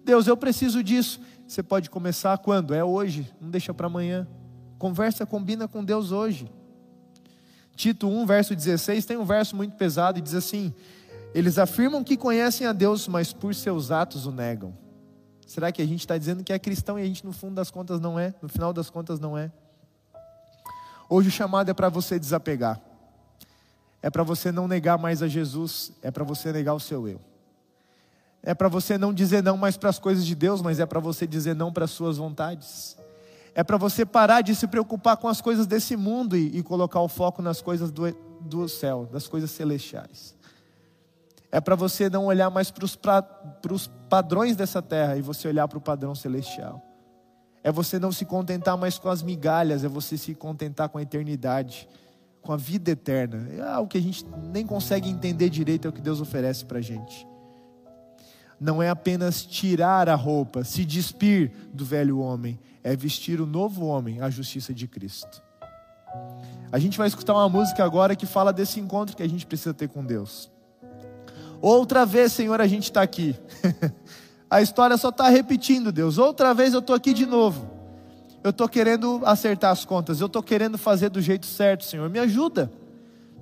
Deus, 0.05 0.27
eu 0.27 0.37
preciso 0.37 0.83
disso. 0.83 1.19
Você 1.47 1.63
pode 1.63 1.89
começar 1.89 2.37
quando? 2.37 2.75
É 2.75 2.83
hoje, 2.83 3.27
não 3.41 3.49
deixa 3.49 3.73
para 3.73 3.87
amanhã. 3.87 4.27
Conversa, 4.77 5.25
combina 5.25 5.67
com 5.67 5.83
Deus 5.83 6.11
hoje. 6.11 6.47
Tito 7.75 8.07
1, 8.07 8.23
verso 8.23 8.55
16, 8.55 9.03
tem 9.03 9.17
um 9.17 9.25
verso 9.25 9.55
muito 9.55 9.75
pesado 9.77 10.19
e 10.19 10.21
diz 10.21 10.35
assim: 10.35 10.71
Eles 11.33 11.57
afirmam 11.57 12.03
que 12.03 12.15
conhecem 12.15 12.67
a 12.67 12.71
Deus, 12.71 13.07
mas 13.07 13.33
por 13.33 13.55
seus 13.55 13.89
atos 13.89 14.27
o 14.27 14.31
negam. 14.31 14.77
Será 15.47 15.71
que 15.71 15.81
a 15.81 15.87
gente 15.87 16.01
está 16.01 16.19
dizendo 16.19 16.43
que 16.43 16.53
é 16.53 16.59
cristão 16.59 16.99
e 16.99 17.01
a 17.01 17.05
gente, 17.05 17.25
no 17.25 17.33
fundo 17.33 17.55
das 17.55 17.71
contas, 17.71 17.99
não 17.99 18.19
é? 18.19 18.35
No 18.43 18.47
final 18.47 18.71
das 18.71 18.91
contas, 18.91 19.19
não 19.19 19.35
é? 19.35 19.51
Hoje 21.09 21.29
o 21.29 21.31
chamado 21.31 21.71
é 21.71 21.73
para 21.73 21.89
você 21.89 22.19
desapegar 22.19 22.79
é 24.01 24.09
para 24.09 24.23
você 24.23 24.51
não 24.51 24.67
negar 24.67 24.97
mais 24.97 25.21
a 25.21 25.27
Jesus, 25.27 25.91
é 26.01 26.09
para 26.09 26.23
você 26.23 26.51
negar 26.51 26.73
o 26.73 26.79
seu 26.79 27.07
eu. 27.07 27.19
É 28.41 28.53
para 28.53 28.69
você 28.69 28.97
não 28.97 29.13
dizer 29.13 29.43
não 29.43 29.57
mais 29.57 29.75
para 29.75 29.89
as 29.89 29.99
coisas 29.99 30.25
de 30.25 30.33
Deus, 30.33 30.61
mas 30.61 30.79
é 30.79 30.85
para 30.85 30.99
você 30.99 31.27
dizer 31.27 31.55
não 31.55 31.73
para 31.73 31.85
as 31.85 31.91
suas 31.91 32.17
vontades. 32.17 32.97
É 33.53 33.63
para 33.63 33.75
você 33.75 34.05
parar 34.05 34.41
de 34.41 34.55
se 34.55 34.67
preocupar 34.67 35.17
com 35.17 35.27
as 35.27 35.41
coisas 35.41 35.67
desse 35.67 35.97
mundo 35.97 36.37
e, 36.37 36.57
e 36.57 36.63
colocar 36.63 37.01
o 37.01 37.09
foco 37.09 37.41
nas 37.41 37.61
coisas 37.61 37.91
do, 37.91 38.09
do 38.39 38.69
céu, 38.69 39.09
das 39.11 39.27
coisas 39.27 39.51
celestiais. 39.51 40.35
É 41.51 41.59
para 41.59 41.75
você 41.75 42.09
não 42.09 42.27
olhar 42.27 42.49
mais 42.49 42.71
para 42.71 42.85
os 42.85 43.87
padrões 44.07 44.55
dessa 44.55 44.81
terra 44.81 45.17
e 45.17 45.21
você 45.21 45.47
olhar 45.47 45.67
para 45.67 45.77
o 45.77 45.81
padrão 45.81 46.15
celestial. 46.15 46.81
É 47.61 47.71
você 47.71 47.99
não 47.99 48.11
se 48.11 48.23
contentar 48.23 48.77
mais 48.77 48.97
com 48.97 49.09
as 49.09 49.21
migalhas, 49.21 49.83
é 49.83 49.89
você 49.89 50.15
se 50.15 50.33
contentar 50.33 50.87
com 50.87 50.97
a 50.97 51.01
eternidade 51.01 51.89
com 52.41 52.51
a 52.53 52.57
vida 52.57 52.91
eterna. 52.91 53.47
É 53.57 53.61
algo 53.61 53.89
que 53.89 53.97
a 53.97 54.01
gente 54.01 54.25
nem 54.51 54.65
consegue 54.65 55.09
entender 55.09 55.49
direito 55.49 55.87
é 55.87 55.89
o 55.89 55.93
que 55.93 56.01
Deus 56.01 56.21
oferece 56.21 56.65
para 56.65 56.79
a 56.79 56.81
gente. 56.81 57.27
Não 58.59 58.83
é 58.83 58.89
apenas 58.89 59.45
tirar 59.45 60.09
a 60.09 60.15
roupa, 60.15 60.63
se 60.63 60.83
despir 60.83 61.51
do 61.73 61.85
velho 61.85 62.19
homem, 62.19 62.59
é 62.83 62.95
vestir 62.95 63.39
o 63.39 63.45
novo 63.45 63.85
homem, 63.85 64.21
a 64.21 64.29
justiça 64.29 64.73
de 64.73 64.87
Cristo. 64.87 65.41
A 66.71 66.77
gente 66.77 66.97
vai 66.97 67.07
escutar 67.07 67.33
uma 67.33 67.47
música 67.47 67.83
agora 67.83 68.15
que 68.15 68.25
fala 68.25 68.51
desse 68.51 68.79
encontro 68.79 69.15
que 69.15 69.23
a 69.23 69.29
gente 69.29 69.45
precisa 69.45 69.73
ter 69.73 69.87
com 69.87 70.03
Deus. 70.03 70.51
Outra 71.61 72.05
vez, 72.05 72.31
Senhor, 72.31 72.59
a 72.59 72.67
gente 72.67 72.83
está 72.83 73.01
aqui. 73.01 73.35
a 74.49 74.61
história 74.61 74.97
só 74.97 75.09
está 75.09 75.29
repetindo, 75.29 75.91
Deus. 75.91 76.17
Outra 76.17 76.53
vez 76.53 76.73
eu 76.73 76.79
estou 76.79 76.95
aqui 76.95 77.13
de 77.13 77.25
novo. 77.25 77.78
Eu 78.43 78.51
estou 78.51 78.69
querendo 78.69 79.21
acertar 79.25 79.71
as 79.71 79.83
contas, 79.83 80.21
eu 80.21 80.27
estou 80.27 80.41
querendo 80.41 80.77
fazer 80.77 81.09
do 81.09 81.21
jeito 81.21 81.45
certo, 81.45 81.83
Senhor, 81.83 82.09
me 82.09 82.19
ajuda. 82.19 82.71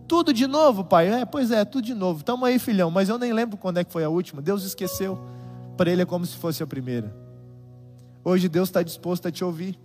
Tudo 0.08 0.34
de 0.34 0.48
novo, 0.48 0.84
pai? 0.84 1.08
É, 1.10 1.26
pois 1.26 1.52
é, 1.52 1.66
tudo 1.66 1.84
de 1.84 1.93
novo. 1.93 2.24
Tamo 2.24 2.45
aí, 2.45 2.58
filhão, 2.58 2.89
mas 2.89 3.10
eu 3.10 3.18
nem 3.18 3.34
lembro 3.34 3.58
quando 3.58 3.78
é 3.78 3.84
que 3.84 3.91
foi 3.91 4.04
a 4.04 4.10
última. 4.10 4.41
Deus 4.41 4.64
esqueceu. 4.64 5.20
Para 5.76 5.91
ele 5.91 6.02
é 6.02 6.06
como 6.06 6.26
se 6.26 6.36
fosse 6.38 6.64
a 6.64 6.68
primeira. 6.68 7.14
Hoje 8.24 8.48
Deus 8.48 8.70
está 8.70 8.82
disposto 8.82 9.28
a 9.28 9.32
te 9.32 9.43
ouvir. 9.43 9.78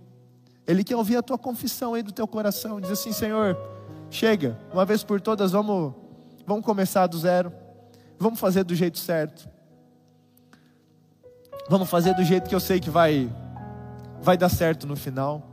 Ele 0.65 0.83
quer 0.83 0.95
ouvir 0.95 1.17
a 1.17 1.21
tua 1.21 1.37
confissão 1.37 1.93
aí 1.93 2.01
do 2.01 2.11
teu 2.11 2.25
coração. 2.25 2.79
Diz 2.79 2.89
assim, 2.89 3.11
Senhor, 3.11 3.57
chega, 4.09 4.57
uma 4.73 4.85
vez 4.85 5.03
por 5.03 5.19
todas, 5.19 5.51
vamos, 5.51 5.93
vamos 6.47 6.65
começar 6.65 7.05
do 7.05 7.17
zero. 7.17 7.51
Vamos 8.17 8.39
fazer 8.39 8.63
do 8.63 8.73
jeito 8.73 8.97
certo. 8.97 9.49
Vamos 11.69 11.89
fazer 11.89 12.15
do 12.15 12.23
jeito 12.23 12.49
que 12.49 12.55
eu 12.55 12.59
sei 12.61 12.79
que 12.79 12.89
vai 12.89 13.29
vai 14.23 14.37
dar 14.37 14.49
certo 14.49 14.87
no 14.87 14.95
final. 14.95 15.43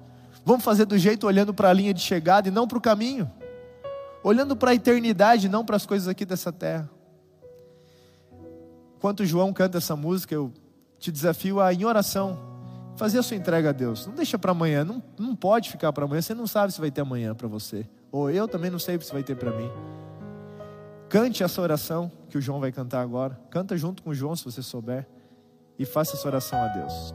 Vamos 0.44 0.64
fazer 0.64 0.86
do 0.86 0.96
jeito 0.96 1.26
olhando 1.26 1.52
para 1.52 1.68
a 1.68 1.72
linha 1.72 1.92
de 1.92 2.00
chegada 2.00 2.48
e 2.48 2.50
não 2.50 2.66
para 2.66 2.78
o 2.78 2.80
caminho. 2.80 3.30
Olhando 4.22 4.56
para 4.56 4.70
a 4.70 4.74
eternidade, 4.74 5.48
não 5.48 5.64
para 5.64 5.76
as 5.76 5.84
coisas 5.84 6.08
aqui 6.08 6.24
dessa 6.24 6.52
terra. 6.52 6.88
Enquanto 8.96 9.24
João 9.24 9.52
canta 9.52 9.78
essa 9.78 9.96
música, 9.96 10.34
eu 10.34 10.52
te 10.98 11.10
desafio 11.10 11.60
a, 11.60 11.72
em 11.72 11.84
oração, 11.84 12.38
fazer 12.96 13.18
a 13.18 13.22
sua 13.22 13.36
entrega 13.36 13.70
a 13.70 13.72
Deus. 13.72 14.06
Não 14.06 14.14
deixa 14.14 14.38
para 14.38 14.52
amanhã, 14.52 14.84
não, 14.84 15.02
não 15.18 15.34
pode 15.34 15.70
ficar 15.70 15.92
para 15.92 16.04
amanhã. 16.04 16.22
Você 16.22 16.34
não 16.34 16.46
sabe 16.46 16.72
se 16.72 16.80
vai 16.80 16.90
ter 16.90 17.00
amanhã 17.00 17.34
para 17.34 17.48
você. 17.48 17.86
Ou 18.12 18.30
eu 18.30 18.46
também 18.46 18.70
não 18.70 18.78
sei 18.78 19.00
se 19.00 19.12
vai 19.12 19.22
ter 19.22 19.36
para 19.36 19.50
mim. 19.50 19.70
Cante 21.08 21.42
essa 21.42 21.60
oração 21.60 22.12
que 22.28 22.38
o 22.38 22.40
João 22.40 22.60
vai 22.60 22.70
cantar 22.70 23.00
agora. 23.00 23.40
Canta 23.50 23.76
junto 23.76 24.02
com 24.02 24.10
o 24.10 24.14
João, 24.14 24.36
se 24.36 24.44
você 24.44 24.62
souber. 24.62 25.08
E 25.78 25.84
faça 25.84 26.14
essa 26.14 26.28
oração 26.28 26.62
a 26.62 26.68
Deus. 26.68 27.14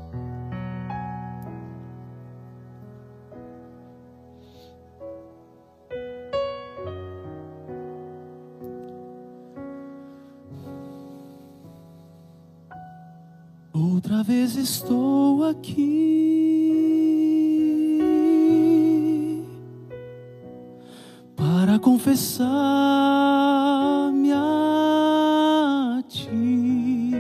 Outra 13.77 14.23
vez 14.23 14.55
estou 14.55 15.43
aqui 15.43 15.83
para 21.35 21.77
confessar-me 21.77 22.47
a 24.31 26.01
ti. 26.07 27.11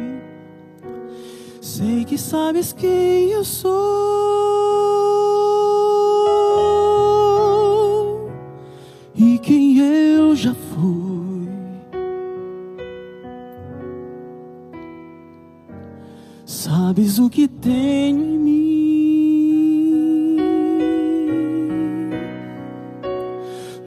Sei 1.59 2.05
que 2.05 2.17
sabes 2.17 2.71
quem 2.71 3.31
eu 3.31 3.43
sou 3.43 4.34
sabes 17.15 17.19
o 17.19 17.29
que 17.29 17.47
tenho 17.47 18.23
em 18.23 18.37
mim, 18.39 18.75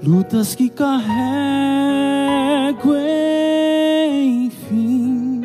lutas 0.02 0.54
que 0.54 0.70
carrego, 0.70 1.08
enfim. 4.12 5.42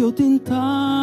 que 0.04 0.08
eu 0.08 0.12
tentar 0.12 1.03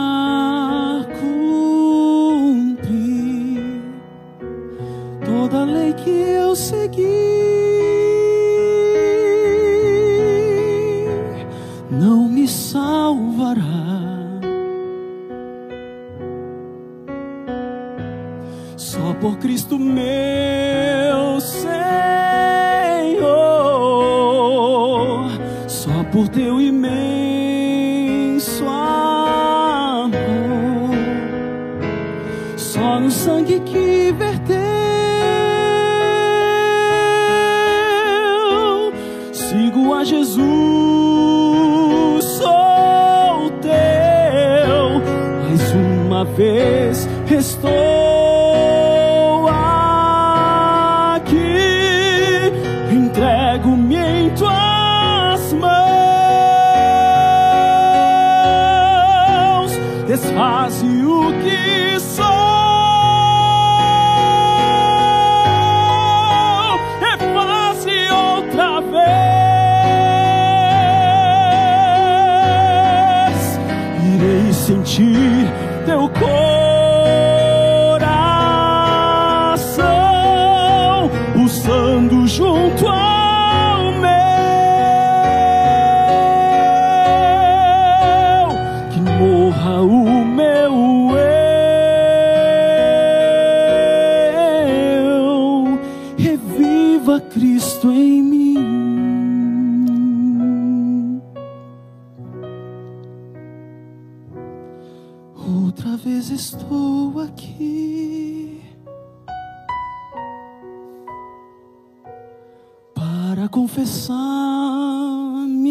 para 113.40 113.48
confessar-me 113.48 114.14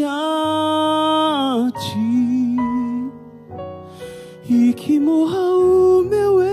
a 0.04 1.70
ti 1.78 2.56
e 4.50 4.74
que 4.74 5.00
morra 5.00 5.38
o 5.38 6.04
meu 6.04 6.42
eu, 6.42 6.50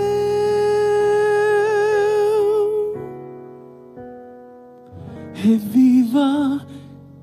reviva 5.33 6.63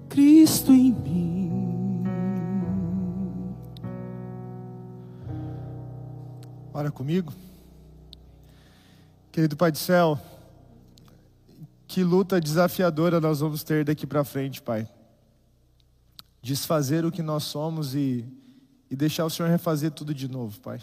Cristo 0.09 0.72
em 0.72 0.90
mim. 0.90 2.03
Ora 6.72 6.90
comigo. 6.90 7.32
Querido 9.30 9.57
Pai 9.57 9.70
do 9.70 9.78
Céu, 9.78 10.18
que 11.95 12.03
luta 12.03 12.40
desafiadora 12.40 13.20
nós 13.20 13.38
vamos 13.38 13.62
ter 13.62 13.84
daqui 13.84 14.05
para 14.05 14.24
frente, 14.24 14.61
Pai. 14.61 14.88
Desfazer 16.42 17.05
o 17.05 17.12
que 17.12 17.22
nós 17.22 17.45
somos 17.45 17.95
e, 17.95 18.26
e 18.90 18.97
deixar 18.97 19.24
o 19.24 19.30
Senhor 19.30 19.49
refazer 19.49 19.92
tudo 19.92 20.12
de 20.12 20.26
novo, 20.26 20.59
Pai. 20.59 20.80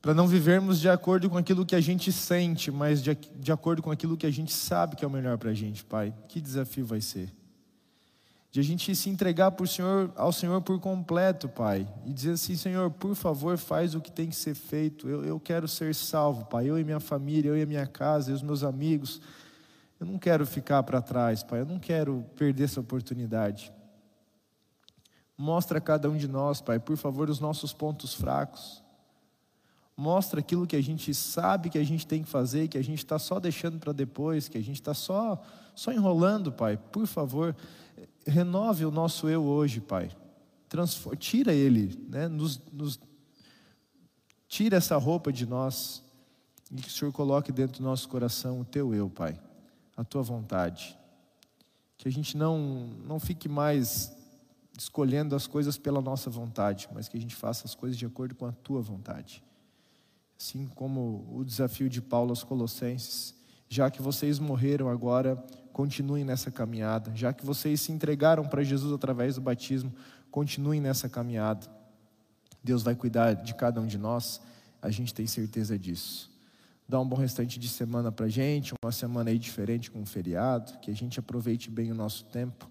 Para 0.00 0.14
não 0.14 0.26
vivermos 0.26 0.80
de 0.80 0.88
acordo 0.88 1.28
com 1.28 1.36
aquilo 1.36 1.66
que 1.66 1.76
a 1.76 1.82
gente 1.82 2.10
sente, 2.10 2.70
mas 2.70 3.02
de, 3.02 3.14
de 3.14 3.52
acordo 3.52 3.82
com 3.82 3.90
aquilo 3.90 4.16
que 4.16 4.24
a 4.24 4.30
gente 4.30 4.54
sabe 4.54 4.96
que 4.96 5.04
é 5.04 5.08
o 5.08 5.10
melhor 5.10 5.36
para 5.36 5.50
a 5.50 5.54
gente, 5.54 5.84
Pai. 5.84 6.14
Que 6.28 6.40
desafio 6.40 6.86
vai 6.86 7.02
ser? 7.02 7.30
de 8.50 8.60
a 8.60 8.62
gente 8.62 8.94
se 8.94 9.10
entregar 9.10 9.50
por 9.50 9.66
Senhor, 9.66 10.12
ao 10.14 10.32
Senhor 10.32 10.62
por 10.62 10.78
completo, 10.78 11.48
Pai, 11.48 11.88
e 12.06 12.12
dizer 12.12 12.30
assim: 12.30 12.54
Senhor, 12.54 12.88
por 12.88 13.16
favor, 13.16 13.58
faz 13.58 13.96
o 13.96 14.00
que 14.00 14.12
tem 14.12 14.28
que 14.28 14.36
ser 14.36 14.54
feito. 14.54 15.08
Eu, 15.08 15.24
eu 15.24 15.40
quero 15.40 15.66
ser 15.66 15.92
salvo, 15.92 16.44
Pai, 16.44 16.70
eu 16.70 16.78
e 16.78 16.84
minha 16.84 17.00
família, 17.00 17.48
eu 17.48 17.58
e 17.58 17.66
minha 17.66 17.84
casa, 17.84 18.30
e 18.30 18.32
os 18.32 18.42
meus 18.42 18.62
amigos. 18.62 19.20
Eu 19.98 20.06
não 20.06 20.18
quero 20.18 20.46
ficar 20.46 20.82
para 20.82 21.00
trás, 21.00 21.42
Pai, 21.42 21.60
eu 21.60 21.66
não 21.66 21.78
quero 21.78 22.24
perder 22.36 22.64
essa 22.64 22.80
oportunidade. 22.80 23.72
Mostra 25.36 25.78
a 25.78 25.80
cada 25.80 26.08
um 26.10 26.16
de 26.16 26.28
nós, 26.28 26.60
Pai, 26.60 26.78
por 26.78 26.96
favor, 26.96 27.28
os 27.28 27.40
nossos 27.40 27.72
pontos 27.72 28.14
fracos. 28.14 28.82
Mostra 29.96 30.40
aquilo 30.40 30.66
que 30.66 30.74
a 30.74 30.82
gente 30.82 31.14
sabe 31.14 31.70
que 31.70 31.78
a 31.78 31.84
gente 31.84 32.06
tem 32.06 32.22
que 32.22 32.28
fazer, 32.28 32.68
que 32.68 32.78
a 32.78 32.82
gente 32.82 32.98
está 32.98 33.18
só 33.18 33.38
deixando 33.38 33.78
para 33.78 33.92
depois, 33.92 34.48
que 34.48 34.58
a 34.58 34.62
gente 34.62 34.80
está 34.80 34.92
só, 34.94 35.40
só 35.74 35.92
enrolando, 35.92 36.50
Pai. 36.50 36.76
Por 36.76 37.06
favor, 37.06 37.54
renove 38.26 38.84
o 38.84 38.90
nosso 38.90 39.28
eu 39.28 39.44
hoje, 39.44 39.80
Pai. 39.80 40.10
Transfor 40.68 41.16
tira 41.16 41.52
ele, 41.52 41.96
né? 42.08 42.26
nos, 42.26 42.60
nos, 42.72 42.98
tira 44.48 44.76
essa 44.76 44.96
roupa 44.96 45.32
de 45.32 45.46
nós 45.46 46.02
e 46.72 46.82
que 46.82 46.88
o 46.88 46.90
Senhor 46.90 47.12
coloque 47.12 47.52
dentro 47.52 47.78
do 47.78 47.84
nosso 47.84 48.08
coração 48.08 48.60
o 48.60 48.64
teu 48.64 48.92
eu, 48.92 49.08
Pai, 49.08 49.38
a 49.96 50.04
tua 50.04 50.22
vontade. 50.22 50.98
Que 51.96 52.08
a 52.08 52.12
gente 52.12 52.36
não, 52.36 52.58
não 53.06 53.20
fique 53.20 53.48
mais 53.48 54.14
escolhendo 54.76 55.36
as 55.36 55.46
coisas 55.46 55.78
pela 55.78 56.00
nossa 56.00 56.28
vontade, 56.28 56.88
mas 56.92 57.08
que 57.08 57.16
a 57.16 57.20
gente 57.20 57.34
faça 57.34 57.66
as 57.66 57.74
coisas 57.74 57.96
de 57.96 58.04
acordo 58.04 58.34
com 58.34 58.46
a 58.46 58.52
tua 58.52 58.80
vontade. 58.80 59.42
Assim 60.38 60.66
como 60.74 61.26
o 61.32 61.44
desafio 61.44 61.88
de 61.88 62.02
Paulo 62.02 62.30
aos 62.30 62.42
Colossenses, 62.42 63.34
já 63.68 63.90
que 63.90 64.02
vocês 64.02 64.38
morreram 64.38 64.88
agora, 64.88 65.36
continuem 65.72 66.24
nessa 66.24 66.50
caminhada. 66.50 67.12
Já 67.14 67.32
que 67.32 67.46
vocês 67.46 67.80
se 67.80 67.92
entregaram 67.92 68.44
para 68.44 68.62
Jesus 68.62 68.92
através 68.92 69.36
do 69.36 69.40
batismo, 69.40 69.92
continuem 70.30 70.80
nessa 70.80 71.08
caminhada. 71.08 71.66
Deus 72.62 72.82
vai 72.82 72.94
cuidar 72.94 73.34
de 73.34 73.54
cada 73.54 73.80
um 73.80 73.86
de 73.86 73.98
nós, 73.98 74.40
a 74.80 74.90
gente 74.90 75.14
tem 75.14 75.26
certeza 75.26 75.78
disso. 75.78 76.33
Dá 76.88 77.00
um 77.00 77.08
bom 77.08 77.16
restante 77.16 77.58
de 77.58 77.68
semana 77.68 78.12
para 78.12 78.28
gente, 78.28 78.74
uma 78.82 78.92
semana 78.92 79.30
aí 79.30 79.38
diferente 79.38 79.90
com 79.90 80.00
um 80.00 80.06
feriado, 80.06 80.78
que 80.80 80.90
a 80.90 80.94
gente 80.94 81.18
aproveite 81.18 81.70
bem 81.70 81.90
o 81.90 81.94
nosso 81.94 82.24
tempo, 82.26 82.70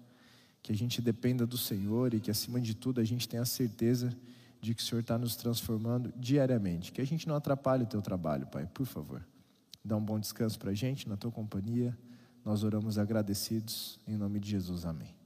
que 0.62 0.72
a 0.72 0.74
gente 0.74 1.02
dependa 1.02 1.46
do 1.46 1.58
Senhor 1.58 2.14
e 2.14 2.20
que, 2.20 2.30
acima 2.30 2.60
de 2.60 2.74
tudo, 2.74 3.00
a 3.00 3.04
gente 3.04 3.28
tenha 3.28 3.42
a 3.42 3.46
certeza 3.46 4.16
de 4.60 4.74
que 4.74 4.82
o 4.82 4.84
Senhor 4.84 5.00
está 5.00 5.18
nos 5.18 5.36
transformando 5.36 6.12
diariamente. 6.16 6.92
Que 6.92 7.00
a 7.00 7.06
gente 7.06 7.28
não 7.28 7.34
atrapalhe 7.34 7.82
o 7.82 7.86
teu 7.86 8.00
trabalho, 8.00 8.46
Pai, 8.46 8.66
por 8.72 8.86
favor. 8.86 9.26
Dá 9.84 9.96
um 9.96 10.04
bom 10.04 10.18
descanso 10.18 10.58
para 10.58 10.72
gente, 10.72 11.08
na 11.08 11.16
tua 11.16 11.30
companhia. 11.30 11.96
Nós 12.44 12.62
oramos 12.62 12.98
agradecidos, 12.98 13.98
em 14.06 14.16
nome 14.16 14.40
de 14.40 14.50
Jesus, 14.50 14.86
amém. 14.86 15.23